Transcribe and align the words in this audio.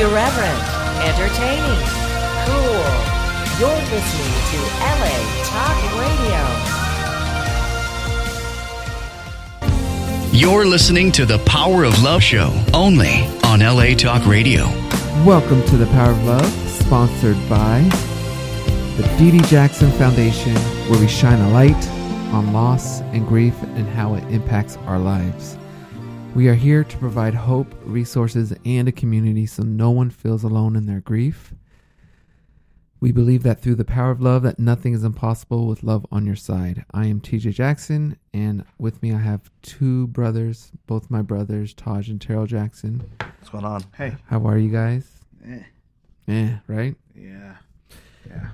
Irreverent, 0.00 0.62
entertaining, 1.04 1.82
cool. 2.46 2.88
You're 3.60 3.82
listening 3.92 4.32
to 4.48 4.58
LA 4.80 5.12
Talk 5.44 5.76
Radio. 6.00 6.40
You're 10.32 10.64
listening 10.64 11.12
to 11.12 11.26
the 11.26 11.36
Power 11.44 11.84
of 11.84 12.02
Love 12.02 12.22
Show 12.22 12.50
only 12.72 13.26
on 13.44 13.60
LA 13.60 13.94
Talk 13.94 14.26
Radio. 14.26 14.64
Welcome 15.26 15.62
to 15.66 15.76
the 15.76 15.84
Power 15.88 16.12
of 16.12 16.24
Love, 16.24 16.50
sponsored 16.70 17.36
by 17.50 17.82
the 18.96 19.02
Dee 19.18 19.32
Dee 19.32 19.46
Jackson 19.48 19.90
Foundation, 19.92 20.56
where 20.88 20.98
we 20.98 21.08
shine 21.08 21.42
a 21.42 21.50
light 21.50 21.88
on 22.32 22.54
loss 22.54 23.02
and 23.12 23.28
grief 23.28 23.62
and 23.62 23.86
how 23.86 24.14
it 24.14 24.24
impacts 24.30 24.78
our 24.86 24.98
lives. 24.98 25.58
We 26.34 26.48
are 26.48 26.54
here 26.54 26.84
to 26.84 26.96
provide 26.98 27.34
hope, 27.34 27.74
resources, 27.84 28.54
and 28.64 28.86
a 28.86 28.92
community 28.92 29.46
so 29.46 29.64
no 29.64 29.90
one 29.90 30.10
feels 30.10 30.44
alone 30.44 30.76
in 30.76 30.86
their 30.86 31.00
grief. 31.00 31.52
We 33.00 33.10
believe 33.10 33.42
that 33.42 33.60
through 33.60 33.74
the 33.74 33.84
power 33.84 34.12
of 34.12 34.20
love 34.20 34.42
that 34.44 34.58
nothing 34.58 34.92
is 34.92 35.02
impossible 35.02 35.66
with 35.66 35.82
love 35.82 36.06
on 36.12 36.26
your 36.26 36.36
side. 36.36 36.84
I 36.92 37.06
am 37.06 37.20
TJ 37.20 37.54
Jackson 37.54 38.16
and 38.32 38.64
with 38.78 39.02
me 39.02 39.12
I 39.12 39.18
have 39.18 39.50
two 39.62 40.06
brothers, 40.08 40.70
both 40.86 41.10
my 41.10 41.20
brothers, 41.20 41.74
Taj 41.74 42.08
and 42.08 42.20
Terrell 42.20 42.46
Jackson. 42.46 43.02
What's 43.18 43.48
going 43.50 43.64
on? 43.64 43.84
Hey. 43.96 44.14
How 44.26 44.46
are 44.46 44.58
you 44.58 44.70
guys? 44.70 45.10
Eh. 45.44 45.62
Yeah, 46.26 46.58
right? 46.68 46.94
Yeah. 47.16 47.56
Yeah. 48.28 48.50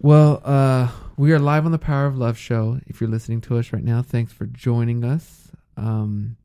Well, 0.00 0.42
uh, 0.44 0.88
we 1.16 1.32
are 1.32 1.38
live 1.38 1.64
on 1.64 1.72
the 1.72 1.78
Power 1.78 2.06
of 2.06 2.18
Love 2.18 2.36
show. 2.36 2.80
If 2.86 3.00
you're 3.00 3.10
listening 3.10 3.40
to 3.42 3.58
us 3.58 3.72
right 3.72 3.84
now, 3.84 4.02
thanks 4.02 4.32
for 4.32 4.46
joining 4.46 5.04
us. 5.04 5.52
Um, 5.76 6.36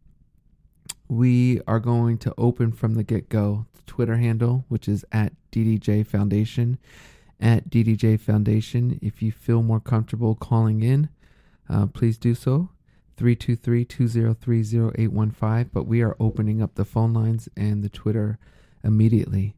we 1.08 1.62
are 1.68 1.80
going 1.80 2.18
to 2.20 2.34
open 2.38 2.72
from 2.72 2.96
the 2.96 3.04
get 3.04 3.30
go 3.30 3.66
the 3.74 3.82
Twitter 3.84 4.18
handle, 4.18 4.66
which 4.70 4.88
is 4.88 5.06
at 5.12 5.34
DDJ 5.52 6.06
Foundation. 6.06 6.78
At 7.40 7.70
DDJ 7.70 8.20
Foundation. 8.20 9.00
If 9.02 9.22
you 9.22 9.32
feel 9.32 9.62
more 9.62 9.80
comfortable 9.80 10.36
calling 10.36 10.82
in, 10.82 11.10
uh, 11.70 11.88
please 11.88 12.18
do 12.18 12.34
so. 12.34 12.70
323 13.18 13.86
203 13.86 14.60
0815. 14.60 15.70
But 15.74 15.88
we 15.88 16.02
are 16.02 16.16
opening 16.20 16.62
up 16.62 16.76
the 16.76 16.86
phone 16.86 17.14
lines 17.14 17.50
and 17.56 17.84
the 17.84 17.90
Twitter 17.90 18.38
immediately. 18.84 19.56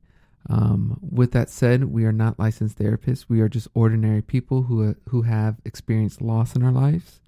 Um, 0.50 1.00
with 1.02 1.32
that 1.34 1.50
said, 1.50 1.86
we 1.86 2.06
are 2.06 2.14
not 2.14 2.40
licensed 2.40 2.80
therapists. 2.80 3.26
We 3.28 3.42
are 3.42 3.50
just 3.50 3.68
ordinary 3.74 4.22
people 4.22 4.64
who 4.64 4.96
who 5.10 5.24
have 5.24 5.58
experienced 5.66 6.22
loss 6.22 6.56
in 6.56 6.64
our 6.64 6.72
lives. 6.72 7.20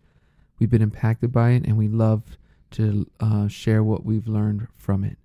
We've 0.58 0.70
been 0.70 0.82
impacted 0.82 1.32
by 1.32 1.52
it, 1.52 1.66
and 1.66 1.78
we 1.78 1.88
love 1.88 2.38
to 2.72 3.10
uh, 3.20 3.48
share 3.48 3.84
what 3.84 4.06
we've 4.06 4.28
learned 4.28 4.68
from 4.78 5.04
it. 5.04 5.18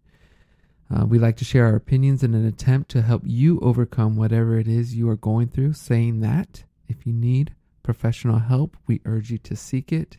Uh, 0.95 1.07
we 1.07 1.19
like 1.19 1.37
to 1.37 1.45
share 1.45 1.67
our 1.67 1.77
opinions 1.77 2.23
in 2.23 2.35
an 2.35 2.47
attempt 2.47 2.91
to 2.91 3.03
help 3.03 3.23
you 3.25 3.59
overcome 3.61 4.17
whatever 4.17 4.59
it 4.59 4.69
is 4.69 4.95
you 4.95 5.09
are 5.09 5.17
going 5.17 5.49
through. 5.49 5.73
Saying 5.73 6.21
that, 6.21 6.65
if 6.89 7.07
you 7.07 7.13
need 7.13 7.55
professional 7.83 8.39
help, 8.39 8.77
we 8.87 9.01
urge 9.05 9.31
you 9.31 9.39
to 9.39 9.57
seek 9.57 9.93
it 9.93 10.19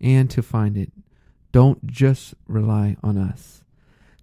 and 0.00 0.30
to 0.30 0.42
find 0.42 0.76
it. 0.76 0.92
Don't 1.52 1.86
just 1.86 2.34
rely 2.46 2.96
on 3.02 3.18
us. 3.18 3.62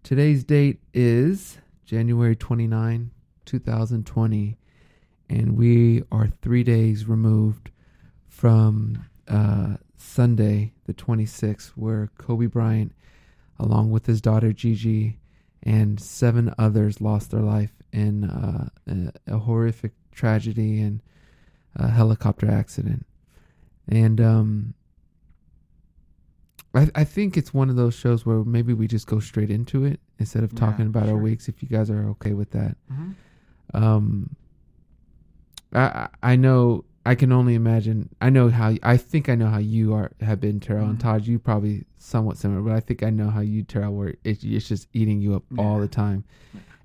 Today's 0.04 0.44
date 0.44 0.80
is 0.94 1.58
January 1.86 2.36
29, 2.36 3.12
2020, 3.46 4.58
and 5.30 5.58
we 5.58 6.04
are 6.12 6.28
three 6.42 6.64
days 6.64 7.06
removed 7.06 7.72
from 8.30 9.06
uh, 9.28 9.76
Sunday, 9.98 10.74
the 10.88 10.94
26th, 10.94 11.70
where 11.76 12.10
Kobe 12.18 12.48
Bryant, 12.48 12.94
along 13.60 13.92
with 13.92 14.06
his 14.08 14.22
daughter 14.22 14.52
Gigi 14.52 15.20
and 15.62 16.00
seven 16.00 16.54
others, 16.58 17.02
lost 17.02 17.32
their 17.32 17.42
life 17.42 17.74
in 17.92 18.24
uh, 18.24 18.70
a, 18.88 19.34
a, 19.36 19.38
horrific 19.40 19.92
tragedy 20.12 20.82
and 20.82 21.02
a 21.76 21.90
helicopter 21.90 22.50
accident. 22.50 23.06
And 23.88 24.20
um, 24.20 24.74
I, 26.74 26.90
I 26.96 27.04
think 27.04 27.38
it's 27.38 27.54
one 27.54 27.70
of 27.70 27.76
those 27.76 27.96
shows 27.96 28.26
where 28.26 28.44
maybe 28.44 28.74
we 28.74 28.88
just 28.88 29.08
go 29.08 29.20
straight 29.20 29.50
into 29.50 29.86
it 29.86 30.00
instead 30.20 30.44
of 30.44 30.56
talking 30.56 30.86
yeah, 30.86 30.90
about 30.90 31.06
sure. 31.06 31.14
our 31.14 31.18
weeks. 31.18 31.48
If 31.48 31.62
you 31.62 31.70
guys 31.70 31.90
are 31.90 32.10
okay 32.10 32.34
with 32.34 32.52
that, 32.52 32.76
mm-hmm. 32.92 33.84
um, 33.84 34.36
I 35.74 36.10
I 36.22 36.36
know 36.36 36.86
I 37.08 37.16
can 37.16 37.32
only 37.32 37.56
imagine. 37.56 38.10
I 38.20 38.30
know 38.30 38.50
how 38.50 38.74
I 38.84 38.98
think 38.98 39.30
I 39.30 39.36
know 39.36 39.48
how 39.48 39.60
you 39.60 39.94
are 39.94 40.12
have 40.20 40.42
been, 40.42 40.60
Terrell 40.60 40.82
mm-hmm. 40.82 40.92
and 40.92 41.00
Todd. 41.00 41.26
You 41.26 41.40
probably 41.40 41.86
somewhat 41.98 42.38
similar, 42.38 42.62
but 42.62 42.74
I 42.74 42.82
think 42.82 43.02
I 43.02 43.10
know 43.10 43.30
how 43.30 43.40
you, 43.40 43.64
Terrell, 43.64 43.94
where 43.94 44.10
it, 44.26 44.44
it's 44.44 44.68
just 44.68 44.90
eating 44.92 45.22
you 45.22 45.34
up 45.34 45.44
yeah. 45.52 45.64
all 45.64 45.80
the 45.80 45.88
time, 45.88 46.26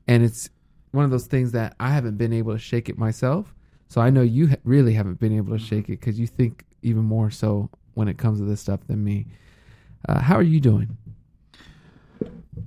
and 0.06 0.22
it's 0.22 0.49
one 0.93 1.05
of 1.05 1.10
those 1.10 1.27
things 1.27 1.50
that 1.53 1.75
I 1.81 1.91
haven't 1.91 2.19
been 2.19 2.33
able 2.33 2.53
to 2.53 2.59
shake 2.59 2.88
it 2.88 2.97
myself. 2.97 3.53
So 3.88 4.00
I 4.00 4.10
know 4.10 4.22
you 4.22 4.47
ha- 4.47 4.56
really 4.62 4.93
haven't 4.93 5.19
been 5.19 5.37
able 5.37 5.56
to 5.56 5.59
mm-hmm. 5.59 5.66
shake 5.66 5.88
it 5.88 5.99
because 5.99 6.21
you 6.21 6.28
think 6.28 6.65
even 6.83 7.03
more 7.03 7.33
so 7.33 7.69
when 7.94 8.06
it 8.06 8.16
comes 8.16 8.39
to 8.39 8.44
this 8.44 8.60
stuff 8.60 8.87
than 8.87 9.03
me. 9.03 9.27
Uh, 10.09 10.21
how 10.21 10.37
are 10.37 10.43
you 10.43 10.60
doing? 10.60 10.97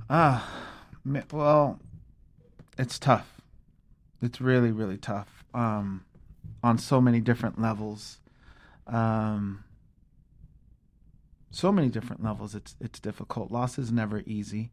Ah, 0.10 0.46
uh, 1.08 1.22
well, 1.32 1.80
it's 2.78 3.00
tough. 3.00 3.42
It's 4.22 4.42
really, 4.42 4.72
really 4.72 4.98
tough 4.98 5.46
um, 5.54 6.04
on 6.66 6.80
so 6.80 7.00
many 7.00 7.20
different 7.20 7.62
levels. 7.62 8.20
Um, 8.88 9.64
so 11.52 11.72
many 11.72 11.90
different 11.90 12.24
levels. 12.24 12.56
It's 12.56 12.76
it's 12.82 13.00
difficult. 13.00 13.52
Loss 13.52 13.78
is 13.78 13.92
never 13.92 14.24
easy. 14.26 14.72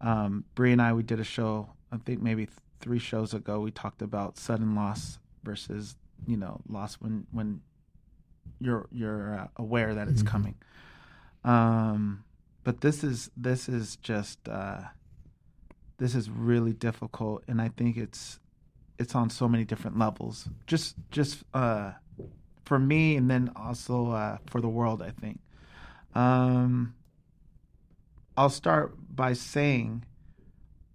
Um, 0.00 0.44
Bree 0.54 0.72
and 0.72 0.80
I, 0.80 0.94
we 0.94 1.02
did 1.02 1.20
a 1.20 1.24
show. 1.24 1.68
I 1.92 1.98
think 1.98 2.22
maybe 2.22 2.48
three 2.80 2.98
shows 2.98 3.34
ago. 3.34 3.60
We 3.60 3.70
talked 3.70 4.00
about 4.00 4.38
sudden 4.38 4.74
loss 4.74 5.18
versus 5.44 5.94
you 6.26 6.38
know 6.38 6.62
loss 6.68 6.94
when 6.94 7.26
when 7.32 7.60
you're 8.58 8.88
you're 8.90 9.38
uh, 9.38 9.48
aware 9.56 9.94
that 9.94 10.08
it's 10.08 10.22
mm-hmm. 10.22 10.28
coming. 10.28 10.54
Um, 11.44 12.24
but 12.64 12.80
this 12.80 13.04
is 13.04 13.30
this 13.36 13.68
is 13.68 13.96
just 13.96 14.48
uh, 14.48 14.80
this 15.98 16.14
is 16.14 16.30
really 16.30 16.72
difficult, 16.72 17.44
and 17.46 17.60
I 17.60 17.68
think 17.68 17.98
it's 17.98 18.40
it's 18.98 19.14
on 19.14 19.30
so 19.30 19.48
many 19.48 19.64
different 19.64 19.98
levels. 19.98 20.48
Just 20.66 20.96
just 21.10 21.42
uh, 21.54 21.92
for 22.64 22.78
me, 22.78 23.16
and 23.16 23.30
then 23.30 23.50
also 23.56 24.10
uh, 24.10 24.38
for 24.46 24.60
the 24.60 24.68
world. 24.68 25.02
I 25.02 25.10
think. 25.10 25.40
Um, 26.14 26.94
I'll 28.36 28.50
start 28.50 28.94
by 29.14 29.34
saying 29.34 30.04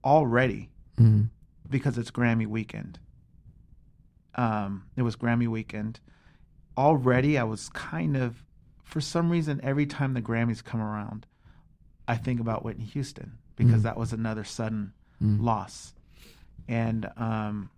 already 0.03 0.69
mm-hmm. 1.00 1.23
because 1.69 1.97
it's 1.97 2.12
Grammy 2.12 2.47
weekend. 2.47 3.00
Um, 4.35 4.85
it 4.95 5.01
was 5.01 5.16
Grammy 5.16 5.47
weekend. 5.47 6.00
Already, 6.78 7.38
I 7.38 7.44
was 7.44 7.69
kind 7.69 8.16
of 8.16 8.44
for 8.91 9.00
some 9.00 9.29
reason, 9.29 9.62
every 9.63 9.85
time 9.85 10.13
the 10.13 10.22
Grammys 10.22 10.62
come 10.62 10.81
around, 10.81 11.25
I 12.09 12.18
think 12.18 12.41
about 12.41 12.66
Whitney 12.66 12.83
Houston 12.83 13.38
because 13.56 13.79
mm. 13.79 13.83
that 13.83 13.95
was 13.95 14.12
another 14.12 14.44
sudden 14.44 14.91
mm. 15.23 15.41
loss. 15.41 15.94
And 16.68 17.09
um, 17.16 17.69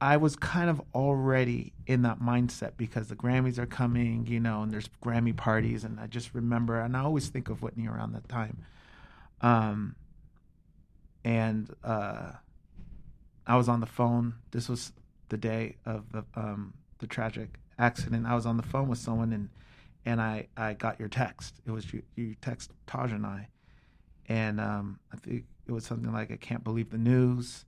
I 0.00 0.16
was 0.16 0.34
kind 0.34 0.70
of 0.70 0.80
already 0.94 1.72
in 1.86 2.02
that 2.02 2.20
mindset 2.20 2.72
because 2.76 3.08
the 3.08 3.16
Grammys 3.16 3.58
are 3.58 3.66
coming, 3.66 4.26
you 4.26 4.40
know, 4.40 4.62
and 4.62 4.72
there's 4.72 4.88
Grammy 5.04 5.36
parties. 5.36 5.84
And 5.84 6.00
I 6.00 6.06
just 6.06 6.34
remember, 6.34 6.80
and 6.80 6.96
I 6.96 7.00
always 7.00 7.28
think 7.28 7.50
of 7.50 7.62
Whitney 7.62 7.86
around 7.86 8.12
that 8.12 8.28
time. 8.28 8.64
Um, 9.42 9.96
and 11.22 11.74
uh, 11.84 12.32
I 13.46 13.56
was 13.56 13.68
on 13.68 13.80
the 13.80 13.86
phone. 13.86 14.34
This 14.52 14.68
was 14.68 14.92
the 15.28 15.36
day 15.36 15.76
of 15.84 16.10
the, 16.12 16.24
um, 16.34 16.74
the 16.98 17.06
tragic 17.06 17.58
accident. 17.78 18.26
I 18.26 18.34
was 18.34 18.46
on 18.46 18.56
the 18.56 18.62
phone 18.62 18.88
with 18.88 18.98
someone 18.98 19.32
and 19.32 19.50
and 20.06 20.20
I, 20.20 20.48
I 20.56 20.74
got 20.74 20.98
your 20.98 21.08
text. 21.08 21.60
It 21.66 21.70
was 21.70 21.92
you, 21.92 22.02
you 22.16 22.34
text 22.40 22.70
Taj 22.86 23.12
and 23.12 23.26
I, 23.26 23.48
and 24.28 24.60
um, 24.60 24.98
I 25.12 25.16
think 25.16 25.44
it 25.66 25.72
was 25.72 25.84
something 25.84 26.12
like 26.12 26.30
I 26.30 26.36
can't 26.36 26.64
believe 26.64 26.90
the 26.90 26.98
news, 26.98 27.64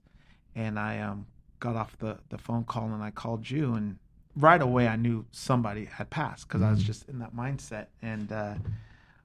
and 0.55 0.79
I 0.79 0.99
um, 0.99 1.27
got 1.63 1.77
off 1.77 1.97
the, 1.97 2.17
the 2.27 2.37
phone 2.37 2.65
call 2.65 2.91
and 2.91 3.01
I 3.01 3.09
called 3.09 3.49
you, 3.49 3.73
and 3.73 3.97
right 4.35 4.61
away 4.61 4.85
I 4.85 4.97
knew 4.97 5.25
somebody 5.31 5.85
had 5.85 6.09
passed 6.09 6.45
because 6.45 6.59
mm-hmm. 6.59 6.67
I 6.67 6.71
was 6.71 6.79
mm-hmm. 6.79 6.87
just 6.87 7.07
in 7.07 7.19
that 7.19 7.33
mindset. 7.33 7.87
And 8.01 8.29
uh, 8.33 8.55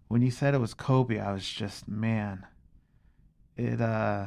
when 0.07 0.23
you 0.23 0.31
said 0.31 0.55
it 0.55 0.61
was 0.61 0.73
Kobe, 0.73 1.19
I 1.19 1.33
was 1.33 1.47
just 1.49 1.89
man, 1.89 2.47
it 3.57 3.81
uh, 3.81 4.27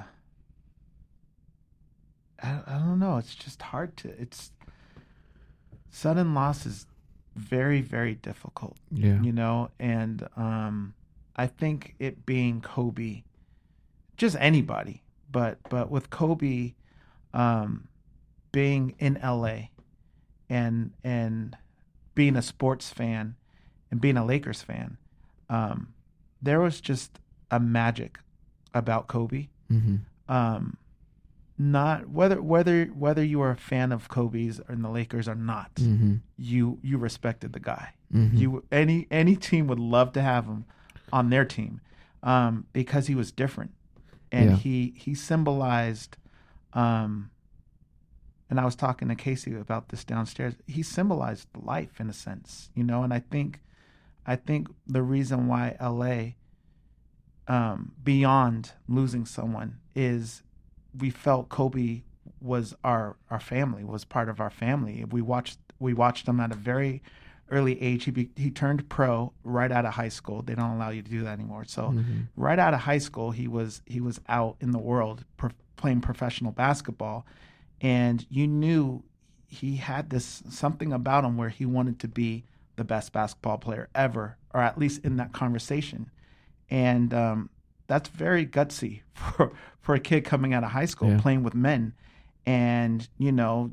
I, 2.43 2.59
I 2.67 2.77
don't 2.79 2.99
know. 2.99 3.15
It's 3.15 3.33
just 3.33 3.61
hard 3.61 3.95
to. 3.97 4.09
It's 4.21 4.51
sudden 5.89 6.33
loss 6.33 6.65
is 6.65 6.85
very 7.35 7.81
very 7.81 8.15
difficult 8.15 8.75
yeah 8.91 9.21
you 9.21 9.31
know 9.31 9.69
and 9.79 10.27
um 10.35 10.93
i 11.35 11.47
think 11.47 11.95
it 11.99 12.25
being 12.25 12.59
kobe 12.59 13.23
just 14.17 14.35
anybody 14.39 15.01
but 15.31 15.57
but 15.69 15.89
with 15.89 16.09
kobe 16.09 16.73
um 17.33 17.87
being 18.51 18.93
in 18.99 19.19
la 19.23 19.57
and 20.49 20.91
and 21.03 21.55
being 22.15 22.35
a 22.35 22.41
sports 22.41 22.89
fan 22.89 23.35
and 23.89 24.01
being 24.01 24.17
a 24.17 24.25
lakers 24.25 24.61
fan 24.61 24.97
um 25.49 25.93
there 26.41 26.59
was 26.59 26.81
just 26.81 27.19
a 27.49 27.59
magic 27.59 28.19
about 28.73 29.07
kobe 29.07 29.47
mm-hmm. 29.71 29.95
um 30.33 30.77
not 31.57 32.09
whether 32.09 32.41
whether 32.41 32.85
whether 32.85 33.23
you 33.23 33.39
are 33.41 33.51
a 33.51 33.55
fan 33.57 33.91
of 33.91 34.09
Kobe's 34.09 34.59
and 34.67 34.83
the 34.83 34.89
Lakers 34.89 35.27
or 35.27 35.35
not, 35.35 35.75
Mm-hmm. 35.75 36.15
you 36.35 36.79
you 36.81 36.97
respected 36.97 37.53
the 37.53 37.59
guy. 37.59 37.89
Mhm. 38.11 38.35
You 38.35 38.63
any 38.71 39.05
any 39.11 39.35
team 39.35 39.67
would 39.67 39.77
love 39.77 40.11
to 40.13 40.23
have 40.23 40.45
him 40.45 40.65
on 41.13 41.29
their 41.29 41.45
team 41.45 41.79
um, 42.23 42.65
because 42.73 43.05
he 43.05 43.13
was 43.13 43.31
different, 43.31 43.75
and 44.31 44.51
Yeah. 44.51 44.55
he 44.55 44.93
he 44.97 45.13
symbolized. 45.13 46.17
Um, 46.73 47.29
and 48.51 48.59
I 48.59 48.65
was 48.65 48.75
talking 48.75 49.07
to 49.07 49.15
Casey 49.15 49.55
about 49.55 49.89
this 49.89 50.03
downstairs. 50.03 50.55
He 50.67 50.83
symbolized 50.83 51.47
life 51.55 52.01
in 52.01 52.09
a 52.09 52.13
sense, 52.13 52.69
you 52.75 52.83
know. 52.83 53.01
And 53.01 53.13
I 53.13 53.19
think, 53.19 53.61
I 54.27 54.35
think 54.35 54.67
the 54.85 55.01
reason 55.01 55.47
why 55.47 55.77
LA, 55.79 56.33
um, 57.47 57.93
beyond 58.03 58.73
losing 58.89 59.25
someone, 59.25 59.77
is 59.95 60.43
we 60.97 61.09
felt 61.09 61.47
Kobe 61.47 62.01
was 62.41 62.75
our 62.83 63.15
our 63.29 63.39
family, 63.39 63.85
was 63.85 64.03
part 64.03 64.27
of 64.27 64.41
our 64.41 64.49
family. 64.49 65.05
We 65.09 65.21
watched 65.21 65.57
we 65.79 65.93
watched 65.93 66.27
him 66.27 66.41
at 66.41 66.51
a 66.51 66.55
very 66.55 67.01
early 67.49 67.81
age. 67.81 68.03
He 68.03 68.11
be, 68.11 68.29
he 68.35 68.51
turned 68.51 68.87
pro 68.89 69.31
right 69.45 69.71
out 69.71 69.85
of 69.85 69.93
high 69.93 70.09
school. 70.09 70.41
They 70.41 70.55
don't 70.55 70.71
allow 70.71 70.89
you 70.89 71.01
to 71.01 71.09
do 71.09 71.23
that 71.23 71.33
anymore. 71.39 71.63
So 71.65 71.91
Mhm. 71.91 72.27
right 72.35 72.59
out 72.59 72.73
of 72.73 72.81
high 72.81 72.97
school, 72.99 73.31
he 73.31 73.47
was 73.47 73.81
he 73.85 74.01
was 74.01 74.19
out 74.27 74.57
in 74.59 74.71
the 74.71 74.79
world 74.79 75.23
pro- 75.37 75.51
playing 75.77 76.01
professional 76.01 76.51
basketball, 76.51 77.25
and 77.81 78.25
you 78.29 78.47
knew 78.47 79.03
he 79.47 79.75
had 79.77 80.09
this 80.09 80.43
something 80.49 80.93
about 80.93 81.25
him 81.25 81.35
where 81.37 81.49
he 81.49 81.65
wanted 81.65 81.99
to 81.99 82.07
be 82.07 82.45
the 82.77 82.83
best 82.85 83.11
basketball 83.11 83.57
player 83.57 83.89
ever, 83.93 84.37
or 84.53 84.61
at 84.61 84.77
least 84.77 85.03
in 85.03 85.17
that 85.17 85.33
conversation. 85.33 86.09
And 86.69 87.13
um, 87.13 87.49
that's 87.87 88.07
very 88.09 88.45
gutsy 88.45 89.01
for 89.13 89.51
for 89.81 89.95
a 89.95 89.99
kid 89.99 90.23
coming 90.23 90.53
out 90.53 90.63
of 90.63 90.71
high 90.71 90.85
school 90.85 91.09
Yeah. 91.09 91.19
playing 91.19 91.43
with 91.43 91.53
men, 91.55 91.93
and 92.45 93.07
you 93.17 93.31
know 93.31 93.71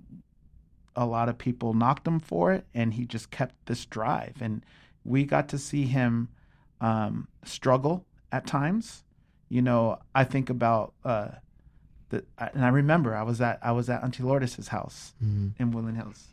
a 0.96 1.06
lot 1.06 1.28
of 1.28 1.38
people 1.38 1.74
knocked 1.74 2.06
him 2.08 2.18
for 2.18 2.52
it, 2.52 2.66
and 2.74 2.94
he 2.94 3.04
just 3.04 3.30
kept 3.30 3.54
this 3.66 3.84
drive. 3.86 4.34
And 4.40 4.64
we 5.04 5.24
got 5.24 5.48
to 5.50 5.58
see 5.58 5.84
him 5.84 6.28
um, 6.80 7.28
struggle 7.44 8.04
at 8.32 8.46
times. 8.46 9.04
You 9.48 9.62
know, 9.62 10.00
I 10.14 10.24
think 10.24 10.50
about 10.50 10.94
uh, 11.04 11.28
the, 12.10 12.24
and 12.38 12.64
I 12.64 12.68
remember 12.68 13.14
I 13.14 13.22
was 13.22 13.40
at 13.40 13.58
I 13.62 13.72
was 13.72 13.88
at 13.90 14.02
Auntie 14.02 14.22
Lourdes's 14.22 14.68
house 14.68 15.14
Mhm. 15.24 15.52
in 15.58 15.70
Woodland 15.72 15.96
Hills. 15.96 16.28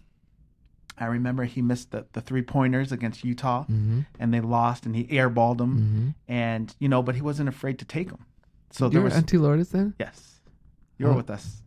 I 0.97 1.05
remember 1.07 1.43
he 1.43 1.61
missed 1.61 1.91
the, 1.91 2.05
the 2.13 2.21
three 2.21 2.41
pointers 2.41 2.91
against 2.93 3.25
Utah, 3.25 3.65
Mhm. 3.69 4.05
and 4.17 4.33
they 4.33 4.39
lost, 4.39 4.85
and 4.85 4.95
he 4.95 5.03
airballed 5.05 5.57
them, 5.57 5.77
Mhm. 5.77 6.15
and 6.33 6.75
you 6.79 6.87
know, 6.87 7.01
but 7.03 7.15
he 7.15 7.21
wasn't 7.21 7.49
afraid 7.49 7.77
to 7.79 7.85
take 7.85 8.09
them. 8.09 8.19
So 8.71 8.87
there 8.87 8.99
You're 8.99 9.03
was 9.05 9.13
Auntie 9.15 9.37
Lourdes 9.37 9.69
then? 9.71 9.93
yes, 9.99 10.39
you 10.97 11.05
were 11.07 11.13
Oh. 11.13 11.17
with 11.17 11.29
us. 11.29 11.61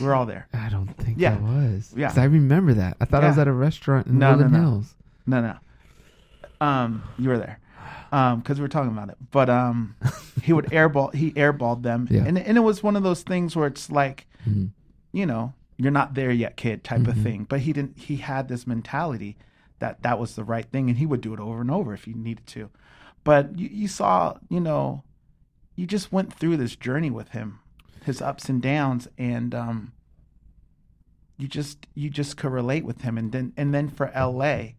We 0.00 0.06
are 0.06 0.14
all 0.14 0.26
there. 0.26 0.46
I 0.54 0.68
don't 0.68 0.88
think 0.96 1.18
Yeah. 1.18 1.34
I 1.34 1.38
was. 1.40 1.92
Yeah. 1.96 2.12
I 2.16 2.24
remember 2.24 2.72
that. 2.74 2.96
I 3.00 3.04
thought 3.04 3.24
I 3.24 3.28
was 3.28 3.38
at 3.38 3.48
a 3.48 3.52
restaurant 3.52 4.06
in 4.06 4.18
No, 4.18 4.34
no, 4.36 4.46
no. 4.46 4.60
Hills. 4.60 4.94
No, 5.26 5.40
no. 5.42 5.56
Um, 6.60 7.02
you 7.18 7.28
were 7.28 7.38
there. 7.38 7.58
Um, 8.12 8.40
because 8.40 8.58
we 8.58 8.62
were 8.62 8.68
talking 8.68 8.90
about 8.92 9.08
it. 9.08 9.16
But 9.30 9.48
um, 9.48 9.96
he 10.42 10.52
would 10.52 10.66
airball. 10.70 11.14
He 11.14 11.32
airballed 11.32 11.82
them, 11.82 12.06
Yeah. 12.10 12.24
and 12.24 12.38
and 12.38 12.56
it 12.58 12.62
was 12.62 12.82
one 12.82 12.96
of 12.96 13.02
those 13.02 13.22
things 13.22 13.56
where 13.56 13.66
it's 13.66 13.90
like, 13.90 14.26
Mhm. 14.48 14.70
you 15.12 15.24
know, 15.26 15.54
you're 15.78 15.90
not 15.90 16.14
there 16.14 16.30
yet, 16.30 16.56
kid, 16.56 16.84
type 16.84 17.06
of 17.06 17.14
Mhm. 17.16 17.22
thing. 17.22 17.44
But 17.48 17.60
he 17.60 17.72
didn't. 17.72 17.98
He 17.98 18.16
had 18.16 18.48
this 18.48 18.66
mentality 18.66 19.36
that 19.78 20.02
that 20.02 20.18
was 20.18 20.34
the 20.36 20.44
right 20.44 20.66
thing, 20.66 20.88
and 20.90 20.98
he 20.98 21.06
would 21.06 21.20
do 21.22 21.32
it 21.34 21.40
over 21.40 21.60
and 21.60 21.70
over 21.70 21.94
if 21.94 22.04
he 22.04 22.12
needed 22.12 22.46
to. 22.48 22.68
But 23.24 23.58
you, 23.58 23.68
you 23.72 23.88
saw, 23.88 24.36
you 24.48 24.60
know, 24.60 25.04
you 25.74 25.86
just 25.86 26.12
went 26.12 26.32
through 26.34 26.56
this 26.58 26.76
journey 26.76 27.10
with 27.10 27.30
him, 27.30 27.60
his 28.04 28.20
ups 28.20 28.48
and 28.48 28.60
downs, 28.60 29.08
and 29.16 29.54
um, 29.54 29.92
you 31.38 31.48
just 31.48 31.86
you 31.94 32.10
just 32.10 32.36
could 32.36 32.52
relate 32.52 32.84
with 32.84 33.00
him, 33.00 33.16
and 33.16 33.32
then 33.32 33.52
and 33.56 33.72
then 33.74 33.88
for 33.88 34.08
L.A 34.10 34.76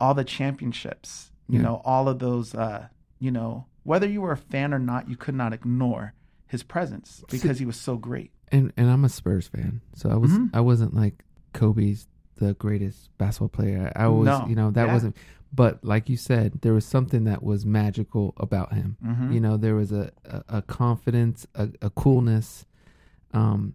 all 0.00 0.14
the 0.14 0.24
championships, 0.24 1.30
you 1.48 1.56
Yeah. 1.58 1.62
know, 1.62 1.82
all 1.84 2.08
of 2.08 2.18
those, 2.18 2.54
uh, 2.54 2.88
you 3.18 3.30
know, 3.30 3.66
whether 3.84 4.06
you 4.08 4.20
were 4.20 4.32
a 4.32 4.36
fan 4.36 4.72
or 4.72 4.78
not, 4.78 5.08
you 5.08 5.16
could 5.16 5.34
not 5.34 5.52
ignore 5.52 6.14
his 6.46 6.62
presence 6.62 7.24
because 7.30 7.58
he 7.58 7.64
was 7.66 7.76
so 7.76 7.96
great. 7.96 8.30
And 8.50 8.72
and 8.76 8.90
I'm 8.90 9.04
a 9.04 9.08
Spurs 9.08 9.48
fan, 9.48 9.80
so 9.94 10.10
I 10.10 10.16
was 10.16 10.30
Mhm. 10.30 10.50
I 10.52 10.60
wasn't 10.60 10.94
like 10.94 11.24
Kobe's 11.52 12.06
the 12.36 12.54
greatest 12.54 13.10
basketball 13.18 13.48
player. 13.48 13.92
I 13.96 14.08
was, 14.08 14.26
No. 14.26 14.46
you 14.46 14.54
know, 14.54 14.70
that 14.70 14.86
Yeah. 14.86 14.92
wasn't. 14.92 15.16
But 15.54 15.84
like 15.84 16.08
you 16.08 16.16
said, 16.16 16.60
there 16.62 16.72
was 16.72 16.84
something 16.86 17.24
that 17.24 17.42
was 17.42 17.64
magical 17.66 18.32
about 18.38 18.72
him. 18.72 18.96
Mhm. 19.04 19.32
You 19.34 19.40
know, 19.40 19.56
there 19.56 19.74
was 19.74 19.92
a 19.92 20.10
a, 20.24 20.44
a 20.58 20.62
confidence, 20.62 21.46
a, 21.54 21.68
a 21.82 21.90
coolness, 21.90 22.64
um, 23.32 23.74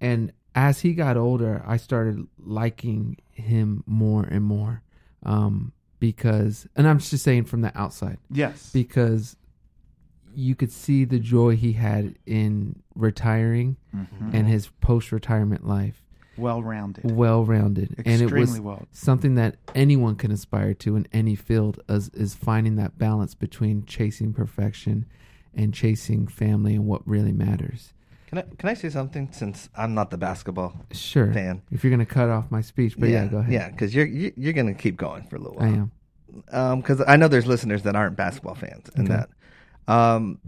and 0.00 0.32
as 0.54 0.80
he 0.80 0.94
got 0.94 1.16
older, 1.16 1.62
I 1.66 1.76
started 1.76 2.26
liking 2.38 3.16
him 3.32 3.82
more 3.86 4.24
and 4.24 4.44
more, 4.44 4.82
um, 5.22 5.72
because, 6.00 6.66
and 6.74 6.88
I'm 6.88 6.98
just 6.98 7.22
saying 7.22 7.44
from 7.44 7.60
the 7.60 7.76
outside 7.78 8.18
Yes. 8.30 8.70
because 8.72 9.36
you 10.34 10.54
could 10.54 10.72
see 10.72 11.04
the 11.04 11.18
joy 11.18 11.56
he 11.56 11.72
had 11.72 12.14
in 12.26 12.80
retiring 12.94 13.76
Mhm. 13.94 14.32
and 14.34 14.48
his 14.48 14.68
post-retirement 14.80 15.66
life 15.66 16.02
well 16.36 16.62
rounded. 16.62 17.10
well-rounded 17.10 17.94
and 17.98 18.06
it 18.06 18.22
Extremely 18.22 18.40
was 18.40 18.60
well. 18.60 18.88
something 18.92 19.34
that 19.34 19.56
anyone 19.74 20.14
can 20.16 20.30
aspire 20.30 20.72
to 20.74 20.96
in 20.96 21.06
any 21.12 21.34
field 21.34 21.80
is, 21.88 22.08
is 22.10 22.34
finding 22.34 22.76
that 22.76 22.96
balance 22.96 23.34
between 23.34 23.84
chasing 23.84 24.32
perfection 24.32 25.04
and 25.54 25.74
chasing 25.74 26.26
family 26.28 26.74
and 26.76 26.86
what 26.86 27.06
really 27.06 27.32
matters 27.32 27.92
Can 28.30 28.38
I 28.38 28.42
can 28.58 28.68
I 28.68 28.74
say 28.74 28.88
something 28.88 29.28
since 29.32 29.68
I'm 29.76 29.92
not 29.92 30.10
the 30.10 30.16
basketball 30.16 30.74
sure 30.92 31.32
fan? 31.32 31.62
if 31.72 31.82
you're 31.82 31.90
going 31.90 31.98
to 32.06 32.06
cut 32.06 32.28
off 32.28 32.48
my 32.50 32.60
speech 32.60 32.94
but 32.98 33.08
yeah, 33.08 33.26
go 33.26 33.38
ahead 33.38 33.52
Yeah, 33.52 33.68
because 33.68 33.92
you're 33.94 34.06
you- 34.06 34.32
you're 34.36 34.52
gonna 34.52 34.72
keep 34.74 34.96
going 34.96 35.24
for 35.24 35.34
a 35.36 35.40
little 35.40 35.56
while. 35.58 35.90
i 36.52 36.58
am 36.70 36.80
because 36.80 37.02
I 37.06 37.16
know 37.16 37.26
there's 37.26 37.46
listeners 37.48 37.82
that 37.82 37.96
aren't 37.96 38.16
basketball 38.16 38.54
fans, 38.54 38.88
and 38.94 39.10
Okay. 39.10 39.24
that, 39.88 39.92
um, 39.92 40.38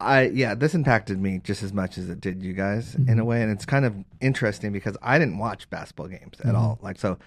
I 0.00 0.24
yeah, 0.28 0.54
this 0.54 0.74
impacted 0.74 1.18
me 1.18 1.40
just 1.42 1.62
as 1.62 1.72
much 1.72 1.96
as 1.96 2.10
it 2.10 2.20
did 2.20 2.42
you 2.42 2.52
guys 2.52 2.94
in 2.94 3.04
Mm-hmm. 3.06 3.18
a 3.20 3.24
way, 3.24 3.42
and 3.42 3.50
it's 3.50 3.64
kind 3.64 3.84
of 3.86 3.94
interesting 4.20 4.70
because 4.72 4.96
I 5.00 5.18
didn't 5.18 5.38
watch 5.38 5.70
basketball 5.70 6.08
games 6.08 6.38
at 6.40 6.46
Mm-hmm. 6.46 6.56
all. 6.56 6.78
Like 6.82 6.98
so, 6.98 7.18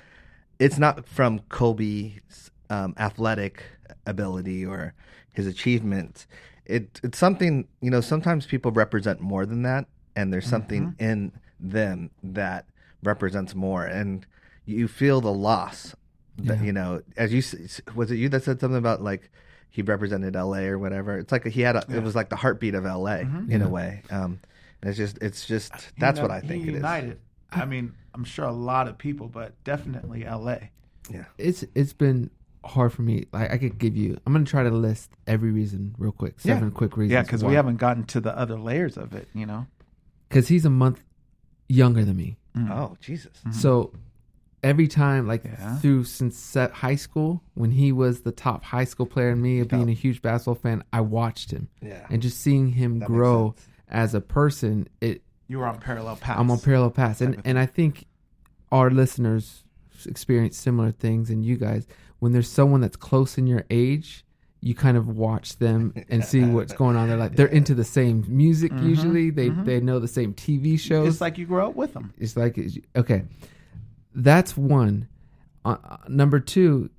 it's 0.59 0.77
not 0.77 1.07
from 1.07 1.39
Kobe's 1.49 2.51
um, 2.69 2.93
athletic 2.99 3.63
ability 4.05 4.63
or 4.65 4.93
his 5.33 5.47
achievements. 5.47 6.27
It 6.65 6.99
it's 7.03 7.17
something 7.17 7.67
you 7.81 7.89
know. 7.91 8.01
Sometimes 8.01 8.45
people 8.45 8.71
represent 8.71 9.19
more 9.21 9.45
than 9.45 9.61
that, 9.63 9.85
and 10.15 10.31
there's 10.33 10.47
something 10.47 10.87
Mm-hmm. 10.99 11.03
in 11.03 11.31
them 11.59 12.09
that 12.23 12.65
represents 13.03 13.53
more, 13.55 13.85
and 13.85 14.25
you 14.65 14.87
feel 14.87 15.21
the 15.21 15.31
loss. 15.33 15.95
That, 16.37 16.57
Yeah. 16.57 16.63
You 16.63 16.73
know, 16.73 17.01
as 17.17 17.31
you 17.33 17.41
was 17.95 18.11
it 18.11 18.15
you 18.17 18.29
that 18.29 18.43
said 18.43 18.59
something 18.59 18.77
about 18.77 19.01
like 19.01 19.29
he 19.69 19.81
represented 19.81 20.35
L.A. 20.35 20.67
or 20.67 20.79
whatever. 20.79 21.17
It's 21.17 21.31
like 21.31 21.45
he 21.45 21.61
had 21.61 21.75
a, 21.75 21.85
it 21.89 22.01
was 22.03 22.15
like 22.15 22.29
the 22.29 22.35
heartbeat 22.35 22.75
of 22.75 22.85
L.A. 22.85 23.19
in 23.21 23.27
Mm-hmm. 23.27 23.51
Yeah. 23.51 23.63
a 23.63 23.67
way. 23.69 24.01
Um, 24.09 24.39
and 24.81 24.89
it's 24.89 24.97
just 24.97 25.17
it's 25.21 25.45
just 25.45 25.73
He 25.73 25.81
that's 25.99 26.17
uni- 26.17 26.27
what 26.29 26.35
I 26.35 26.39
think 26.41 26.63
he 26.63 26.69
it 26.69 26.73
is. 26.73 26.75
united. 26.77 27.19
I 27.51 27.65
mean, 27.65 27.93
I'm 28.13 28.23
sure 28.25 28.45
a 28.45 28.51
lot 28.51 28.87
of 28.87 28.97
people, 28.97 29.27
but 29.27 29.53
definitely 29.63 30.25
L.A. 30.25 30.71
Yeah. 31.09 31.25
it's 31.37 31.63
it's 31.75 31.93
been 31.93 32.31
hard 32.65 32.91
for 32.91 33.01
me 33.03 33.25
like 33.31 33.51
i 33.51 33.57
could 33.57 33.77
give 33.77 33.95
you 33.95 34.17
i'm 34.25 34.33
going 34.33 34.43
to 34.43 34.49
try 34.49 34.63
to 34.63 34.71
list 34.71 35.11
every 35.27 35.51
reason 35.51 35.93
real 35.97 36.11
quick 36.11 36.33
Yeah. 36.43 36.55
seven 36.55 36.71
quick 36.71 36.97
reasons 36.97 37.11
Yeah, 37.13 37.21
because 37.21 37.43
we 37.43 37.53
haven't 37.53 37.77
gotten 37.77 38.03
to 38.05 38.19
the 38.19 38.35
other 38.37 38.57
layers 38.57 38.97
of 38.97 39.13
it. 39.13 39.27
You 39.33 39.45
know. 39.45 39.67
because 40.29 40.47
he's 40.47 40.65
a 40.65 40.69
month 40.69 41.03
younger 41.69 42.03
than 42.05 42.17
me 42.17 42.37
Mm. 42.57 42.71
Oh 42.71 42.95
Jesus. 43.01 43.33
So 43.51 43.91
every 44.63 44.87
time, 44.87 45.27
like 45.27 45.43
Yeah. 45.43 45.75
through 45.79 46.05
since 46.05 46.37
set 46.37 46.71
high 46.71 46.95
school, 46.95 47.43
when 47.53 47.71
he 47.71 47.91
was 47.91 48.21
the 48.21 48.31
top 48.31 48.63
high 48.63 48.85
school 48.85 49.05
player, 49.05 49.29
and 49.31 49.41
me 49.41 49.61
being 49.63 49.89
a 49.89 49.93
huge 49.93 50.21
basketball 50.21 50.55
fan, 50.55 50.81
I 50.93 51.01
watched 51.01 51.51
him, 51.51 51.67
Yeah. 51.81 52.07
and 52.09 52.21
just 52.21 52.39
seeing 52.39 52.69
him 52.69 52.99
That 52.99 53.07
grow 53.07 53.55
as 53.89 54.15
a 54.15 54.21
person, 54.21 54.87
it 55.01 55.21
You 55.49 55.59
were 55.59 55.67
on 55.67 55.79
parallel 55.79 56.15
paths. 56.15 56.39
I'm 56.39 56.49
on 56.49 56.59
parallel 56.59 56.91
paths, 56.91 57.19
and 57.21 57.41
and 57.43 57.59
I 57.59 57.65
think 57.65 58.05
our 58.71 58.89
listeners 58.89 59.65
experience 60.05 60.55
similar 60.57 60.91
things, 60.91 61.29
and 61.29 61.43
you 61.45 61.57
guys, 61.57 61.87
when 62.25 62.31
there's 62.31 62.49
someone 62.49 62.81
that's 62.81 62.95
close 62.95 63.37
in 63.37 63.45
your 63.45 63.65
age. 63.69 64.25
You 64.59 64.73
kind 64.73 64.97
of 64.97 65.07
watch 65.07 65.59
them 65.59 65.93
and 66.09 66.25
see 66.25 66.43
what's 66.43 66.73
going 66.73 66.95
on. 66.95 67.07
They're 67.07 67.19
like 67.19 67.35
they're 67.35 67.45
into 67.45 67.75
the 67.75 67.83
same 67.83 68.25
music. 68.27 68.71
Usually, 68.81 69.29
they 69.29 69.49
they 69.49 69.79
know 69.79 69.99
the 69.99 70.07
same 70.07 70.33
TV 70.33 70.79
shows. 70.79 71.07
It's 71.07 71.21
like 71.21 71.37
you 71.37 71.45
grow 71.45 71.69
up 71.69 71.75
with 71.75 71.93
them. 71.93 72.15
It's 72.17 72.35
like 72.35 72.57
okay, 72.95 73.25
that's 74.15 74.57
one. 74.57 75.07
Uh, 75.63 75.77
uh, 75.83 75.97
number 76.07 76.39
two, 76.39 76.89